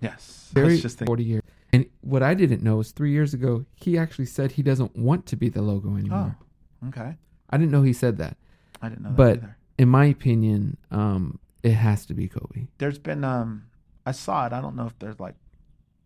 Yes. 0.00 0.50
I 0.54 0.60
Very 0.60 0.78
just 0.78 0.98
thinking. 0.98 1.06
forty 1.06 1.24
years. 1.24 1.42
And 1.72 1.86
what 2.02 2.22
I 2.22 2.34
didn't 2.34 2.62
know 2.62 2.78
is 2.80 2.92
three 2.92 3.10
years 3.10 3.34
ago 3.34 3.64
he 3.74 3.98
actually 3.98 4.26
said 4.26 4.52
he 4.52 4.62
doesn't 4.62 4.94
want 4.96 5.26
to 5.26 5.36
be 5.36 5.48
the 5.48 5.62
logo 5.62 5.96
anymore. 5.96 6.36
Oh, 6.84 6.88
okay. 6.88 7.16
I 7.50 7.56
didn't 7.56 7.72
know 7.72 7.82
he 7.82 7.92
said 7.92 8.18
that. 8.18 8.36
I 8.80 8.88
didn't 8.90 9.02
know 9.02 9.08
that 9.10 9.16
But 9.16 9.36
either. 9.38 9.56
In 9.78 9.88
my 9.88 10.06
opinion, 10.06 10.76
um, 10.90 11.38
it 11.62 11.72
has 11.72 12.06
to 12.06 12.14
be 12.14 12.28
Kobe. 12.28 12.66
There's 12.78 12.98
been 12.98 13.24
um, 13.24 13.64
I 14.06 14.12
saw 14.12 14.46
it. 14.46 14.52
I 14.52 14.60
don't 14.60 14.76
know 14.76 14.86
if 14.86 14.98
there's 14.98 15.18
like 15.20 15.34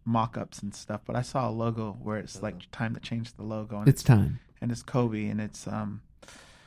mock-ups 0.05 0.61
and 0.61 0.75
stuff, 0.75 1.03
but 1.05 1.17
I 1.17 1.23
saw 1.23 1.49
a 1.49 1.53
logo 1.53 1.97
where 2.03 2.17
it's 2.19 2.43
like 2.43 2.71
time 2.73 2.95
to 2.95 3.01
change 3.01 3.35
the 3.35 3.43
logo, 3.43 3.79
and 3.79 3.89
It's 3.89 4.03
time. 4.03 4.41
and 4.61 4.71
it's 4.73 4.83
Kobe, 4.83 5.27
and 5.27 5.41
it's 5.41 5.67
um, 5.67 6.01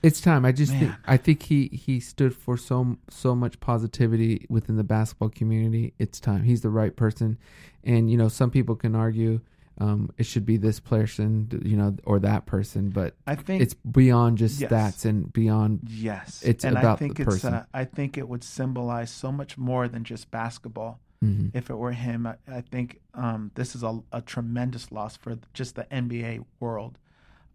It's 0.03 0.21
time. 0.21 0.45
I 0.45 0.51
just 0.51 0.73
think 0.73 0.93
I 1.05 1.17
think 1.17 1.43
he 1.43 1.67
he 1.67 1.99
stood 1.99 2.35
for 2.35 2.57
so 2.57 2.97
so 3.09 3.35
much 3.35 3.59
positivity 3.59 4.45
within 4.49 4.75
the 4.77 4.83
basketball 4.83 5.29
community. 5.29 5.93
It's 5.99 6.19
time. 6.19 6.43
He's 6.43 6.61
the 6.61 6.69
right 6.69 6.95
person, 6.95 7.37
and 7.83 8.11
you 8.11 8.17
know 8.17 8.27
some 8.27 8.51
people 8.51 8.75
can 8.75 8.95
argue 8.95 9.41
um, 9.81 10.11
it 10.17 10.25
should 10.25 10.45
be 10.45 10.57
this 10.57 10.79
person, 10.79 11.61
you 11.65 11.75
know, 11.75 11.95
or 12.05 12.19
that 12.19 12.45
person, 12.45 12.89
but 12.89 13.15
I 13.25 13.35
think 13.35 13.61
it's 13.63 13.73
beyond 13.73 14.37
just 14.37 14.59
Yes. 14.61 14.69
stats 14.71 15.05
and 15.05 15.31
beyond. 15.33 15.79
yes, 15.89 16.43
it's 16.45 16.63
and 16.63 16.77
I 16.77 16.81
about 16.81 16.99
think 16.99 17.15
the 17.17 17.23
it's 17.23 17.33
person. 17.33 17.53
uh, 17.55 17.65
I 17.73 17.85
think 17.85 18.17
it 18.17 18.27
would 18.29 18.43
symbolize 18.43 19.09
so 19.09 19.31
much 19.31 19.57
more 19.57 19.87
than 19.87 20.03
just 20.03 20.29
basketball. 20.29 20.99
Mhm. 21.23 21.51
If 21.53 21.69
it 21.69 21.75
were 21.75 21.91
him, 21.93 22.25
I, 22.27 22.35
I 22.47 22.61
think 22.61 22.99
um, 23.15 23.51
this 23.55 23.75
is 23.75 23.83
a, 23.83 23.99
a 24.11 24.21
tremendous 24.21 24.91
loss 24.91 25.17
for 25.17 25.37
just 25.53 25.75
the 25.75 25.83
NBA 25.91 26.43
world. 26.59 26.97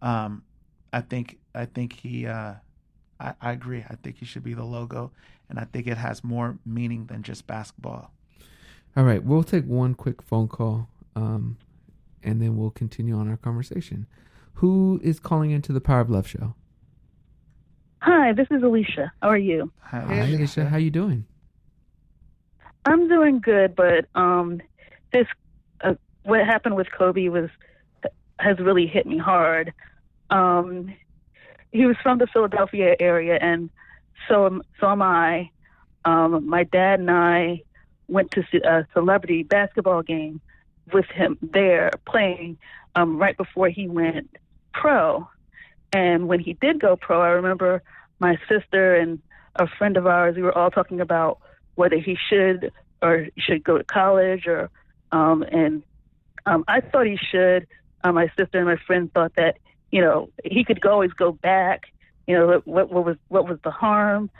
Um, 0.03 0.43
I 0.93 1.01
think 1.03 1.39
I 1.55 1.65
think 1.67 1.93
he. 1.93 2.27
Uh, 2.27 2.55
I, 3.21 3.35
I 3.41 3.53
agree. 3.53 3.85
I 3.89 3.95
think 4.03 4.17
he 4.19 4.25
should 4.27 4.45
be 4.45 4.55
the 4.55 4.65
logo, 4.65 5.11
and 5.49 5.59
I 5.59 5.65
think 5.65 5.87
it 5.87 5.97
has 5.97 6.23
more 6.25 6.59
meaning 6.67 7.07
than 7.07 7.23
just 7.23 7.47
basketball. 7.47 8.13
All 8.97 9.05
right, 9.05 9.23
we'll 9.23 9.43
take 9.45 9.65
one 9.67 9.95
quick 9.95 10.23
phone 10.23 10.49
call, 10.49 10.89
um, 11.15 11.57
and 12.27 12.43
then 12.43 12.57
we'll 12.57 12.71
continue 12.71 13.17
on 13.17 13.29
our 13.31 13.37
conversation. 13.37 14.07
Who 14.55 15.01
is 15.03 15.21
calling 15.21 15.53
into 15.53 15.73
the 15.73 15.81
Power 15.81 16.01
of 16.01 16.11
Love 16.11 16.27
show? 16.27 16.55
Hi, 18.03 18.33
this 18.33 18.49
is 18.51 18.63
Alicia. 18.63 19.13
How 19.23 19.29
are 19.29 19.39
you? 19.39 19.73
Hi, 19.81 20.01
Hi, 20.01 20.15
Alicia. 20.17 20.67
How 20.67 20.77
you 20.77 20.91
doing? 20.91 21.25
I'm 22.85 23.09
doing 23.09 23.41
good, 23.41 23.75
but 23.75 24.07
um, 24.15 24.61
this 25.13 25.27
uh, 25.83 25.95
what 26.25 26.45
happened 26.45 26.77
with 26.77 26.89
Kobe 26.97 27.29
was 27.29 27.49
has 28.39 28.59
really 28.59 28.87
hit 28.87 29.07
me 29.07 29.19
hard. 29.19 29.73
Um, 30.31 30.93
he 31.73 31.87
was 31.87 31.97
from 32.03 32.19
the 32.19 32.27
Philadelphia 32.27 32.95
area, 33.01 33.39
and 33.41 33.71
so 34.29 34.47
am- 34.47 34.63
so 34.81 34.91
am 34.91 35.03
I. 35.03 35.51
Um, 36.05 36.49
my 36.49 36.63
dad 36.65 37.01
and 37.01 37.11
I 37.11 37.63
went 38.09 38.31
to 38.33 38.45
see 38.53 38.59
a 38.59 38.87
celebrity 38.93 39.43
basketball 39.43 40.03
game, 40.03 40.41
with 40.93 41.07
him 41.07 41.39
there 41.43 41.91
playing 42.07 42.59
um, 42.95 43.19
right 43.19 43.37
before 43.37 43.69
he 43.69 43.89
went 43.89 44.31
pro. 44.73 45.29
And 45.93 46.29
when 46.29 46.41
he 46.41 46.55
did 46.55 46.81
go 46.81 46.97
pro, 46.97 47.21
I 47.23 47.29
remember 47.29 47.83
my 48.19 48.39
sister 48.49 48.95
and 48.95 49.21
a 49.57 49.67
friend 49.67 49.97
of 49.97 50.07
ours, 50.07 50.37
we 50.37 50.43
were 50.43 50.57
all 50.57 50.71
talking 50.71 51.01
about 51.01 51.39
whether 51.75 51.97
he 51.99 52.17
should 52.29 52.73
or 53.03 53.27
should 53.39 53.63
go 53.65 53.79
to 53.79 53.85
college 53.85 54.47
or 54.47 54.71
um 55.13 55.43
and 55.43 55.83
um 56.47 56.65
I 56.69 56.81
thought 56.81 57.07
he 57.07 57.17
should. 57.31 57.67
Um, 58.05 58.15
my 58.15 58.29
sister 58.37 58.59
and 58.59 58.67
my 58.67 58.77
friend 58.87 59.13
thought 59.13 59.33
that, 59.37 59.59
you 59.91 60.01
know, 60.01 60.31
he 60.45 60.65
could 60.65 60.81
go, 60.81 60.91
always 60.93 61.13
go 61.13 61.33
back. 61.33 61.85
You 62.27 62.37
know, 62.37 62.63
what 62.65 62.91
what 62.91 63.05
was 63.05 63.17
what 63.29 63.49
was 63.49 63.59
the 63.65 63.71
harm? 63.71 64.31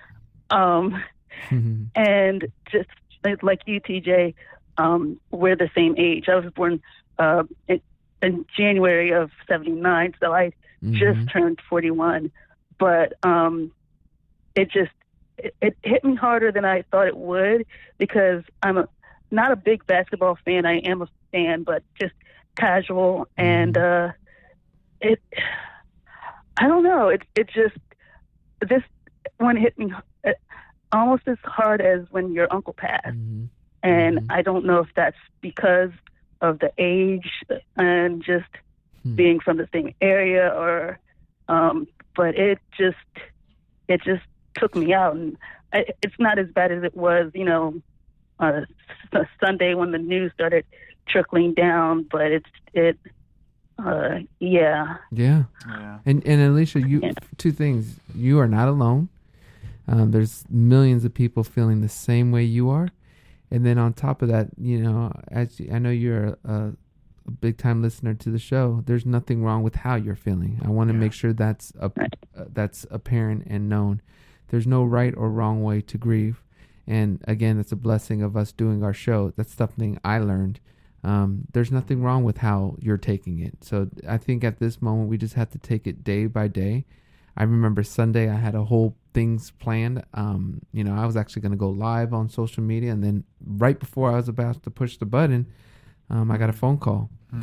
Um 0.51 1.03
Mhm. 1.51 1.87
and 1.95 2.47
just 2.71 2.89
like- 3.25 3.43
like 3.43 3.61
you, 3.67 3.81
TJ, 3.81 4.35
um, 4.79 5.19
we're 5.31 5.57
the 5.57 5.71
same 5.75 5.95
age. 5.99 6.29
I 6.29 6.37
was 6.37 6.53
born 6.53 6.81
uh, 7.19 7.45
in, 7.69 7.81
in 8.23 8.45
January 8.57 9.13
of 9.13 9.31
'79, 9.49 10.15
so 10.21 10.33
I 10.33 10.53
just 10.91 11.19
Mhm. 11.19 11.33
turned 11.33 11.61
41. 11.69 12.31
But 12.79 13.15
um, 13.23 13.73
it 14.55 14.71
just 14.71 14.93
it, 15.39 15.55
it 15.61 15.77
hit 15.83 16.05
me 16.05 16.15
harder 16.15 16.53
than 16.53 16.65
I 16.65 16.83
thought 16.91 17.07
it 17.09 17.17
would 17.17 17.67
because 17.99 18.43
I'm 18.63 18.79
a, 18.79 18.89
not 19.31 19.53
a 19.53 19.57
big 19.57 19.87
basketball 19.87 20.39
fan. 20.45 20.65
I 20.67 20.79
am 20.79 21.03
a 21.03 21.09
fan, 21.33 21.63
but 21.63 21.83
just 22.01 22.15
casual, 22.57 23.27
and 23.37 23.77
uh, 23.77 24.13
it. 25.01 25.21
I 26.59 26.69
don't 26.69 26.83
know. 26.85 27.09
It 27.09 27.23
it 27.35 27.49
just 27.49 27.77
this 28.61 28.83
one 29.39 29.57
hit 29.57 29.77
me 29.79 29.93
uh, 30.27 30.33
almost 30.93 31.23
as 31.27 31.37
hard 31.45 31.81
as 31.81 32.01
when 32.11 32.33
your 32.33 32.49
uncle 32.51 32.73
passed 32.73 33.07
Mhm. 33.07 33.49
And 33.95 34.15
Mhm. 34.19 34.27
I 34.39 34.41
don't 34.49 34.65
know 34.69 34.79
if 34.87 34.91
that's 35.01 35.23
because 35.49 35.93
of 36.41 36.53
the 36.63 36.71
age 36.79 37.31
and 37.77 38.23
just 38.33 38.53
Hmm. 39.03 39.15
being 39.21 39.39
from 39.45 39.57
the 39.63 39.69
same 39.75 39.91
area 40.01 40.47
or 40.63 40.99
um 41.57 41.87
but 42.19 42.33
it 42.49 42.59
just 42.83 43.09
it 43.89 44.01
just 44.11 44.25
took 44.61 44.73
me 44.83 44.89
out 45.01 45.15
and 45.17 45.37
I, 45.73 45.81
it's 46.05 46.19
not 46.19 46.37
as 46.39 46.49
bad 46.59 46.71
as 46.77 46.83
it 46.83 46.95
was 47.07 47.25
you 47.41 47.45
know 47.51 47.63
uh 48.45 48.63
s- 49.15 49.29
Sunday 49.43 49.73
when 49.81 49.91
the 49.97 50.03
news 50.13 50.31
started 50.39 50.65
trickling 51.13 51.55
down 51.55 51.93
but 52.15 52.27
it's 52.37 52.53
it 52.75 52.97
uh 53.79 54.15
yeah 54.41 54.97
Yeah. 55.13 55.45
Yeah. 55.69 55.99
And 56.09 56.19
and 56.27 56.39
Alicia, 56.51 56.81
you 56.81 56.99
Yeah. 57.03 57.13
two 57.43 57.53
things. 57.53 57.83
You 58.15 58.39
are 58.43 58.49
not 58.59 58.69
alone. 58.69 59.09
Um, 59.89 60.11
there's 60.11 60.45
millions 60.51 61.05
of 61.05 61.13
people 61.15 61.45
feeling 61.45 61.81
the 61.81 61.89
same 62.09 62.33
way 62.33 62.43
you 62.59 62.69
are, 62.71 62.89
and 63.51 63.65
then 63.65 63.79
on 63.79 63.93
top 63.93 64.23
of 64.23 64.29
that, 64.29 64.49
you 64.59 64.79
know, 64.83 65.13
as 65.31 65.61
I 65.73 65.79
know 65.79 65.91
you're 65.91 66.37
a, 66.45 66.73
a 67.27 67.31
big 67.41 67.59
time 67.59 67.83
listener 67.83 68.15
to 68.15 68.31
the 68.31 68.39
show. 68.39 68.83
There's 68.87 69.05
nothing 69.05 69.43
wrong 69.43 69.63
with 69.65 69.77
how 69.77 69.97
you're 69.97 70.15
feeling. 70.15 70.61
I 70.65 70.69
want 70.71 70.89
to 70.89 70.95
Yeah. 70.95 71.01
make 71.01 71.13
sure 71.13 71.33
that's 71.33 71.73
a, 71.81 71.91
uh, 72.37 72.45
that's 72.53 72.87
apparent 72.91 73.45
and 73.47 73.69
known. 73.69 74.01
There's 74.49 74.67
no 74.67 74.85
right 74.85 75.13
or 75.17 75.29
wrong 75.31 75.63
way 75.65 75.81
to 75.81 75.99
grieve, 75.99 76.43
and 76.87 77.21
again, 77.27 77.59
it's 77.59 77.73
a 77.73 77.77
blessing 77.77 78.23
of 78.23 78.37
us 78.37 78.53
doing 78.53 78.85
our 78.85 78.95
show. 78.95 79.33
That's 79.37 79.53
something 79.55 79.99
I 80.05 80.19
learned. 80.19 80.61
Um, 81.03 81.47
there's 81.53 81.73
nothing 81.73 82.03
wrong 82.03 82.23
with 82.25 82.39
how 82.39 82.77
you're 82.81 82.97
taking 82.99 83.39
it. 83.41 83.63
So 83.65 83.89
I 84.09 84.19
think 84.19 84.43
at 84.45 84.59
this 84.59 84.81
moment 84.83 85.09
we 85.09 85.19
just 85.19 85.35
have 85.35 85.51
to 85.51 85.59
take 85.59 85.87
it 85.87 86.03
day 86.05 86.27
by 86.27 86.47
day. 86.49 86.85
I 87.37 87.43
remember 87.45 87.83
Sunday 87.83 88.29
I 88.31 88.37
had 88.37 88.55
a 88.55 88.65
whole 88.65 88.97
things 89.17 89.51
planned. 89.53 90.05
Um, 90.13 90.61
you 90.73 90.85
know, 90.85 90.95
I 90.95 91.07
was 91.07 91.17
actually 91.17 91.41
going 91.41 91.53
to 91.53 91.57
go 91.59 91.71
live 91.71 92.13
on 92.13 92.29
social 92.29 92.63
media, 92.63 92.93
and 92.93 93.03
then 93.03 93.25
right 93.63 93.79
before 93.81 94.11
I 94.13 94.17
was 94.17 94.29
about 94.29 94.63
to 94.65 94.71
push 94.71 94.99
the 94.99 95.07
button, 95.07 95.47
um, 96.11 96.31
I 96.31 96.37
got 96.37 96.51
a 96.51 96.53
phone 96.63 96.77
call, 96.77 97.09
Mm. 97.35 97.43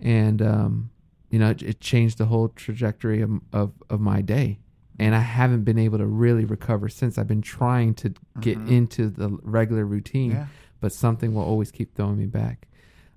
and 0.00 0.42
um, 0.42 0.90
you 1.30 1.38
know, 1.38 1.50
it, 1.50 1.62
it 1.62 1.80
changed 1.80 2.18
the 2.18 2.26
whole 2.26 2.48
trajectory 2.50 3.22
of, 3.22 3.30
of 3.52 3.72
of 3.88 4.00
my 4.00 4.20
day. 4.20 4.58
And 4.98 5.12
I 5.14 5.20
haven't 5.20 5.64
been 5.64 5.78
able 5.78 5.98
to 5.98 6.06
really 6.06 6.44
recover 6.44 6.88
since. 6.88 7.18
I've 7.18 7.26
been 7.26 7.42
trying 7.58 7.94
to 8.02 8.12
get 8.40 8.58
Mhm. 8.58 8.68
into 8.78 9.08
the 9.08 9.28
regular 9.42 9.84
routine 9.86 10.30
Yeah. 10.32 10.46
but 10.80 10.92
something 10.92 11.34
will 11.34 11.42
always 11.52 11.70
keep 11.72 11.94
throwing 11.96 12.18
me 12.18 12.26
back. 12.26 12.68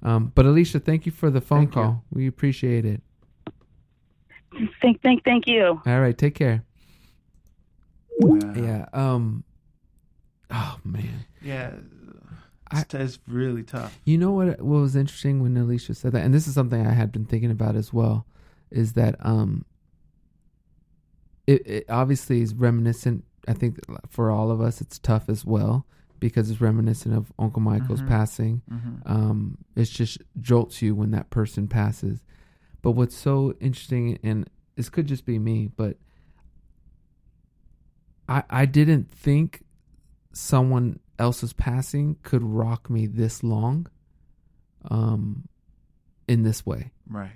Um, 0.02 0.32
but 0.34 0.46
Alicia, 0.46 0.80
thank 0.80 1.06
you 1.06 1.12
for 1.12 1.30
the 1.30 1.42
phone 1.42 1.60
Thank 1.68 1.76
you. 1.76 1.82
call. 1.82 2.04
We 2.10 2.26
appreciate 2.26 2.86
it. 2.86 3.02
thank 4.82 5.02
thank 5.02 5.24
thank 5.24 5.46
you 5.48 5.82
All 5.86 6.00
right, 6.02 6.18
take 6.18 6.34
care. 6.36 6.64
Yeah. 8.20 8.54
Yeah. 8.58 8.86
Um. 8.94 9.44
Oh 10.50 10.80
man, 10.84 11.26
Yeah. 11.42 11.74
I- 12.72 12.82
It's, 12.82 12.94
it's 12.94 13.20
really 13.28 13.64
tough. 13.64 13.98
you 14.06 14.18
know 14.18 14.32
what? 14.32 14.62
What 14.62 14.80
was 14.80 14.96
interesting 14.96 15.42
when 15.42 15.56
Alicia 15.58 15.94
said 15.94 16.12
that, 16.14 16.24
and 16.24 16.34
this 16.34 16.48
is 16.48 16.54
something 16.54 16.86
I 16.86 16.92
had 16.94 17.12
been 17.12 17.26
thinking 17.26 17.52
about 17.52 17.76
as 17.76 17.92
well, 17.94 18.26
is 18.72 18.94
that 18.94 19.16
um. 19.20 19.66
It, 21.46 21.66
it 21.66 21.86
obviously 21.90 22.42
is 22.42 22.54
reminiscent. 22.54 23.24
I 23.48 23.54
think 23.54 23.80
for 24.10 24.30
all 24.30 24.52
of 24.52 24.60
us, 24.60 24.82
it's 24.82 25.00
tough 25.00 25.30
as 25.30 25.46
well 25.46 25.86
because 26.20 26.50
it's 26.50 26.60
reminiscent 26.60 27.16
of 27.16 27.32
Uncle 27.40 27.62
Michael's 27.62 28.02
Mhm. 28.02 28.08
passing. 28.08 28.62
hmm 28.70 28.96
um, 29.06 29.58
it 29.76 29.86
just 29.86 30.18
jolts 30.42 30.82
you 30.82 30.94
when 30.96 31.12
that 31.12 31.30
person 31.30 31.68
passes. 31.68 32.20
But 32.82 32.92
what's 32.92 33.16
so 33.16 33.54
interesting, 33.62 34.18
and 34.24 34.50
this 34.76 34.90
could 34.90 35.08
just 35.08 35.26
be 35.26 35.40
me, 35.40 35.70
but 35.78 35.98
I 38.28 38.44
I 38.50 38.66
didn't 38.66 39.12
think 39.12 39.64
someone 40.34 41.00
else's 41.20 41.54
passing 41.54 42.18
could 42.24 42.44
rock 42.44 42.90
me 42.90 43.08
this 43.08 43.44
long, 43.44 43.88
um, 44.90 45.48
in 46.28 46.44
this 46.44 46.66
way. 46.66 46.92
Right. 47.10 47.32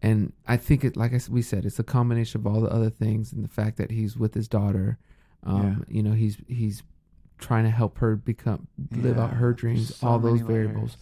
And 0.00 0.32
I 0.46 0.56
think 0.56 0.84
it, 0.84 0.96
like 0.96 1.12
I, 1.12 1.20
we 1.28 1.42
said, 1.42 1.64
it's 1.64 1.80
a 1.80 1.84
combination 1.84 2.40
of 2.40 2.46
all 2.46 2.60
the 2.60 2.70
other 2.70 2.90
things 2.90 3.32
and 3.32 3.42
the 3.44 3.48
fact 3.48 3.78
that 3.78 3.90
he's 3.90 4.16
with 4.16 4.34
his 4.34 4.46
daughter. 4.46 4.98
Um, 5.44 5.84
You 5.88 6.02
know, 6.02 6.12
he's 6.12 6.38
he's 6.46 6.82
trying 7.38 7.64
to 7.64 7.70
help 7.70 7.98
her 7.98 8.16
become 8.16 8.68
live 8.92 9.18
out 9.18 9.32
her 9.34 9.52
dreams. 9.52 9.96
So 9.96 10.06
all 10.06 10.18
those 10.18 10.40
variables. 10.40 10.76
layers. 10.76 10.96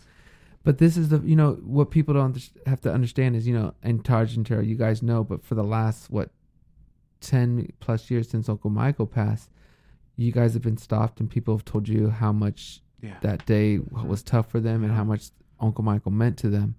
But 0.65 0.79
this 0.79 0.97
is 0.97 1.11
the 1.11 1.21
you 1.21 1.37
know 1.37 1.53
what 1.63 1.91
people 1.91 2.15
don't 2.15 2.51
have 2.67 2.81
to 2.83 2.93
understand 2.93 3.37
is 3.37 3.47
you 3.47 3.55
know 3.55 3.75
and 3.83 4.05
Taj 4.05 4.37
and 4.37 4.45
Tara, 4.45 4.65
you 4.65 4.77
guys 4.77 5.03
know, 5.03 5.23
but 5.25 5.45
for 5.45 5.55
the 5.55 5.63
last 5.63 6.11
what 6.11 6.31
ten 7.21 7.69
plus 7.81 8.11
years 8.11 8.29
since 8.29 8.49
Uncle 8.49 8.71
Michael 8.71 9.07
passed, 9.07 9.51
you 10.17 10.33
guys 10.33 10.55
have 10.55 10.63
been 10.63 10.77
stopped 10.77 11.21
and 11.21 11.29
people 11.31 11.55
have 11.55 11.65
told 11.65 11.89
you 11.89 12.11
how 12.11 12.33
much 12.33 12.81
Yeah. 13.03 13.17
that 13.23 13.45
day 13.47 13.79
was 13.79 14.23
tough 14.23 14.51
for 14.51 14.61
them 14.61 14.83
and 14.85 14.93
how 14.93 15.05
much 15.05 15.31
Uncle 15.61 15.85
Michael 15.85 16.13
meant 16.13 16.37
to 16.39 16.49
them. 16.49 16.75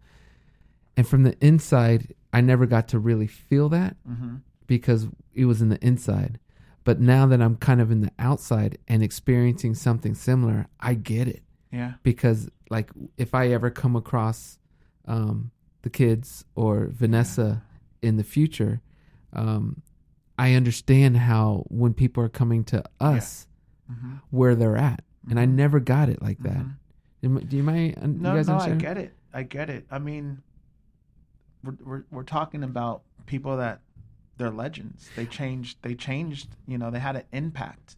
And 0.96 1.08
from 1.08 1.24
the 1.24 1.38
inside, 1.46 2.14
I 2.34 2.42
never 2.42 2.66
got 2.66 2.88
to 2.90 3.00
really 3.00 3.28
feel 3.28 3.70
that 3.70 3.96
hmm 4.06 4.38
because 4.68 5.08
it 5.34 5.46
was 5.46 5.62
in 5.62 5.70
the 5.70 5.82
inside. 5.86 6.40
But 6.84 7.00
now 7.00 7.26
that 7.28 7.42
I'm 7.42 7.56
kind 7.56 7.80
of 7.80 7.90
in 7.90 8.02
the 8.02 8.12
outside 8.20 8.78
and 8.88 9.02
experiencing 9.02 9.76
something 9.76 10.14
similar, 10.14 10.68
I 10.80 10.94
get 10.96 11.28
it 11.30 11.42
Yeah. 11.72 11.94
because 12.04 12.50
like 12.70 12.90
if 13.18 13.34
I 13.34 13.48
ever 13.50 13.70
come 13.70 13.96
across 13.96 14.60
um, 15.06 15.52
the 15.84 15.90
kids 15.90 16.44
or 16.56 16.88
Vanessa 16.88 17.64
in 18.02 18.18
the 18.18 18.24
future, 18.26 18.82
um, 19.32 19.82
I 20.38 20.54
understand 20.54 21.18
how 21.18 21.66
when 21.70 21.94
people 21.94 22.24
are 22.24 22.30
coming 22.30 22.64
to 22.66 22.84
us 23.00 23.48
hmm 23.90 24.16
where 24.30 24.54
they're 24.56 24.76
at, 24.78 25.04
and 25.30 25.40
I 25.40 25.46
Mhm. 25.46 25.54
never 25.54 25.80
got 25.80 26.10
it 26.10 26.22
like 26.22 26.40
that. 26.40 26.66
Mhm. 27.24 27.50
Do 27.50 27.58
you 27.58 27.64
mind? 27.64 27.96
No, 28.22 28.32
you 28.32 28.38
guys 28.38 28.48
no, 28.48 28.58
I 28.58 28.76
get 28.76 28.98
it. 28.98 29.16
I 29.34 29.44
get 29.44 29.70
it. 29.70 29.86
I 29.90 30.00
mean, 30.00 30.42
we're 31.64 31.78
we're 31.84 32.04
we're 32.12 32.24
talking 32.24 32.64
about 32.64 33.02
people 33.26 33.58
that 33.58 33.82
they're 34.38 34.52
legends. 34.52 35.10
They 35.16 35.26
changed. 35.26 35.78
They 35.82 35.96
changed. 35.96 36.50
You 36.68 36.78
know, 36.78 36.92
they 36.92 37.00
had 37.00 37.16
an 37.16 37.24
impact, 37.32 37.96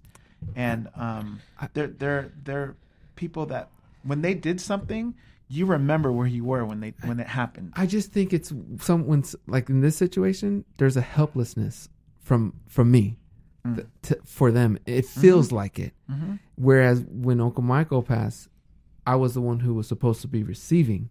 and 0.56 0.88
um, 0.96 1.42
they're 1.74 1.88
they're 1.88 2.32
they're 2.44 2.76
people 3.16 3.46
that 3.48 3.70
when 4.04 4.22
they 4.22 4.34
did 4.34 4.62
something, 4.62 5.16
you 5.50 5.66
remember 5.66 6.12
where 6.12 6.28
you 6.28 6.44
were 6.46 6.64
when 6.66 6.80
they 6.80 6.94
when 7.04 7.20
it 7.20 7.28
happened. 7.28 7.74
I 7.76 7.86
just 7.86 8.12
think 8.12 8.32
it's 8.34 8.54
someone's 8.80 9.36
like 9.48 9.70
in 9.70 9.82
this 9.82 9.98
situation. 9.98 10.66
There's 10.78 10.96
a 10.98 11.02
helplessness 11.02 11.90
from 12.30 12.54
from 12.68 12.92
me 12.92 13.18
Mm. 13.66 13.76
th- 13.76 13.88
to, 14.04 14.20
for 14.24 14.52
them. 14.52 14.78
It 14.86 15.06
feels 15.06 15.52
like 15.52 15.80
it. 15.80 15.92
hmm 16.10 16.36
Whereas 16.56 17.04
when 17.10 17.42
Uncle 17.42 17.62
Michael 17.64 18.02
passed, 18.04 18.48
I 19.06 19.16
was 19.18 19.34
the 19.34 19.42
one 19.42 19.60
who 19.60 19.74
was 19.74 19.86
supposed 19.88 20.22
to 20.22 20.30
be 20.30 20.44
receiving 20.44 21.10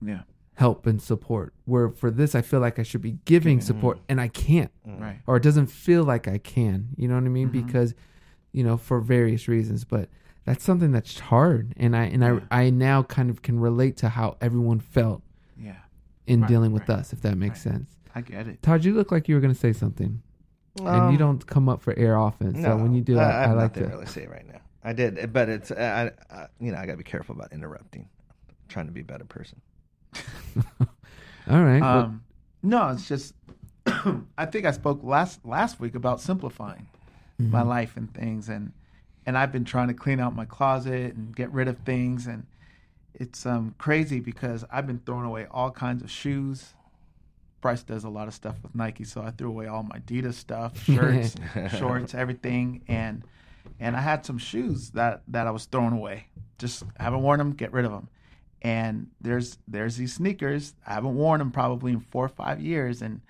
Yeah. 0.00 0.22
help 0.54 0.86
and 0.86 1.02
support. 1.02 1.52
Where 1.64 1.88
for 1.90 2.10
this, 2.12 2.34
I 2.36 2.42
feel 2.42 2.60
like 2.60 2.78
I 2.78 2.84
should 2.84 3.00
be 3.02 3.18
giving 3.24 3.56
Giving. 3.58 3.60
support, 3.62 3.98
and 4.08 4.20
I 4.20 4.28
can't, 4.28 4.70
Right. 4.86 5.20
or 5.26 5.36
it 5.38 5.42
doesn't 5.42 5.66
feel 5.70 6.04
like 6.04 6.28
I 6.28 6.38
can. 6.38 6.90
You 6.96 7.08
know 7.08 7.14
what 7.16 7.24
I 7.24 7.28
mean? 7.30 7.48
Mhm. 7.48 7.52
Because, 7.66 7.94
you 8.52 8.62
know, 8.62 8.76
for 8.76 9.00
various 9.00 9.48
reasons. 9.48 9.82
But 9.84 10.08
that's 10.44 10.62
something 10.62 10.92
that's 10.92 11.18
hard, 11.18 11.74
and 11.76 11.96
I 11.96 12.04
and 12.04 12.22
Yeah. 12.22 12.40
I 12.50 12.64
I 12.66 12.70
now 12.70 13.02
kind 13.02 13.28
of 13.30 13.42
can 13.42 13.58
relate 13.58 13.96
to 13.98 14.08
how 14.10 14.36
everyone 14.40 14.78
felt 14.78 15.22
Yeah. 15.56 15.76
in 16.28 16.42
Right, 16.42 16.48
dealing 16.48 16.70
with 16.72 16.88
right, 16.88 16.98
us, 17.00 17.12
if 17.12 17.22
that 17.22 17.36
makes 17.36 17.66
right. 17.66 17.72
sense. 17.74 17.93
I 18.14 18.20
get 18.20 18.46
it. 18.48 18.60
Todd, 18.62 18.84
you 18.84 18.94
look 18.94 19.12
like 19.12 19.28
you 19.28 19.34
were 19.34 19.40
going 19.40 19.52
to 19.52 19.58
say 19.58 19.72
something, 19.72 20.22
and 20.76 21.10
you 21.10 21.16
Um, 21.16 21.18
don't 21.18 21.46
come 21.46 21.68
up 21.68 21.82
for 21.82 21.96
air 21.98 22.16
often. 22.16 22.54
So 22.56 22.70
no, 22.70 22.76
when 22.76 22.94
you 22.94 23.02
do, 23.02 23.18
I, 23.18 23.24
I, 23.24 23.44
I 23.44 23.52
I, 23.52 23.52
like 23.52 23.72
to. 23.74 23.80
to 23.80 23.88
really 23.88 24.06
say 24.06 24.22
it 24.24 24.30
right 24.30 24.46
now. 24.46 24.60
I 24.82 24.92
did, 24.92 25.32
but 25.32 25.48
it's 25.48 25.70
I, 25.72 26.12
I 26.30 26.46
you 26.60 26.72
know 26.72 26.78
I 26.78 26.86
got 26.86 26.92
to 26.92 26.98
be 26.98 27.04
careful 27.04 27.34
about 27.34 27.52
interrupting. 27.52 28.08
trying 28.68 28.86
to 28.86 28.92
be 28.92 29.00
a 29.00 29.04
better 29.04 29.24
person. 29.24 29.60
All 31.50 31.62
right. 31.62 31.86
well, 31.92 32.00
Um, 32.00 32.22
no, 32.62 32.88
it's 32.88 33.08
just 33.08 33.34
I 34.38 34.46
think 34.46 34.66
I 34.66 34.70
spoke 34.72 35.00
last 35.02 35.44
last 35.44 35.80
week 35.80 35.94
about 35.94 36.20
simplifying 36.20 36.86
my 37.50 37.62
Mm-hmm. 37.62 37.68
life 37.68 37.96
and 37.96 38.12
things, 38.14 38.48
and 38.48 38.72
and 39.26 39.38
I've 39.38 39.52
been 39.52 39.64
trying 39.64 39.88
to 39.88 39.94
clean 39.94 40.20
out 40.20 40.34
my 40.34 40.44
closet 40.44 41.14
and 41.14 41.34
get 41.34 41.50
rid 41.52 41.68
of 41.68 41.78
things, 41.78 42.26
and 42.26 42.46
it's 43.14 43.46
um 43.46 43.74
crazy 43.78 44.20
because 44.20 44.64
I've 44.70 44.86
been 44.86 45.00
throwing 45.04 45.24
away 45.26 45.46
all 45.50 45.70
kinds 45.70 46.02
of 46.02 46.10
shoes. 46.10 46.74
Bryce 47.64 47.82
does 47.82 48.04
a 48.04 48.10
lot 48.10 48.28
of 48.28 48.34
stuff 48.34 48.56
with 48.62 48.74
Nike, 48.74 49.04
so 49.04 49.22
I 49.22 49.30
threw 49.30 49.48
away 49.48 49.68
all 49.68 49.82
my 49.82 49.98
Adidas 49.98 50.34
stuff, 50.34 50.84
shirts, 50.84 51.34
shorts, 51.78 52.14
everything, 52.14 52.82
and 52.88 53.24
and 53.80 53.96
I 53.96 54.02
had 54.02 54.26
some 54.26 54.36
shoes 54.36 54.90
that 54.90 55.22
that 55.28 55.46
I 55.46 55.50
was 55.50 55.64
throwing 55.64 55.94
away. 55.94 56.26
Just 56.58 56.84
haven't 57.00 57.22
worn 57.22 57.38
them, 57.38 57.52
get 57.52 57.72
rid 57.72 57.86
of 57.86 57.90
them. 57.92 58.08
And 58.60 59.06
there's 59.22 59.56
there's 59.66 59.96
these 59.96 60.12
sneakers 60.12 60.74
I 60.86 60.92
haven't 60.92 61.14
worn 61.14 61.38
them 61.38 61.52
probably 61.52 61.92
in 61.92 62.00
four 62.00 62.26
or 62.26 62.28
five 62.28 62.60
years, 62.60 63.00
and 63.00 63.22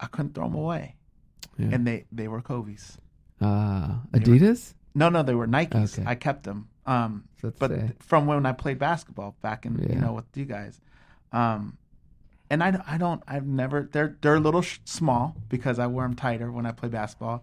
I 0.00 0.06
couldn't 0.06 0.34
throw 0.34 0.46
them 0.48 0.56
away. 0.56 0.96
Yeah. 1.58 1.68
And 1.72 1.86
they 1.86 2.06
they 2.10 2.26
were 2.26 2.42
Kobe's. 2.42 2.98
uh, 3.40 3.98
they 4.10 4.18
were- 4.18 4.24
Adidas. 4.38 4.74
No, 4.96 5.10
no, 5.10 5.22
they 5.22 5.34
were 5.36 5.46
Nikes. 5.46 5.96
Okay. 5.96 6.10
I 6.10 6.16
kept 6.16 6.42
them. 6.42 6.66
Um, 6.86 7.22
So 7.40 7.52
but 7.56 7.70
say. 7.70 7.92
from 8.00 8.26
when 8.26 8.44
I 8.46 8.52
played 8.52 8.80
basketball 8.80 9.36
back 9.42 9.64
in 9.64 9.78
Yeah. 9.78 9.92
you 9.94 10.00
know 10.00 10.12
with 10.12 10.24
you 10.36 10.44
guys, 10.44 10.80
um, 11.32 11.78
and 12.52 12.62
I, 12.62 12.80
I 12.86 12.98
don't 12.98 13.22
I've 13.26 13.46
never 13.46 13.88
they're 13.90 14.16
they're 14.20 14.36
a 14.36 14.40
little 14.40 14.62
sh- 14.62 14.78
small 14.84 15.34
because 15.48 15.78
I 15.80 15.86
wear 15.88 16.06
them 16.06 16.14
tighter 16.14 16.52
when 16.52 16.66
I 16.66 16.72
play 16.72 16.88
basketball, 16.88 17.42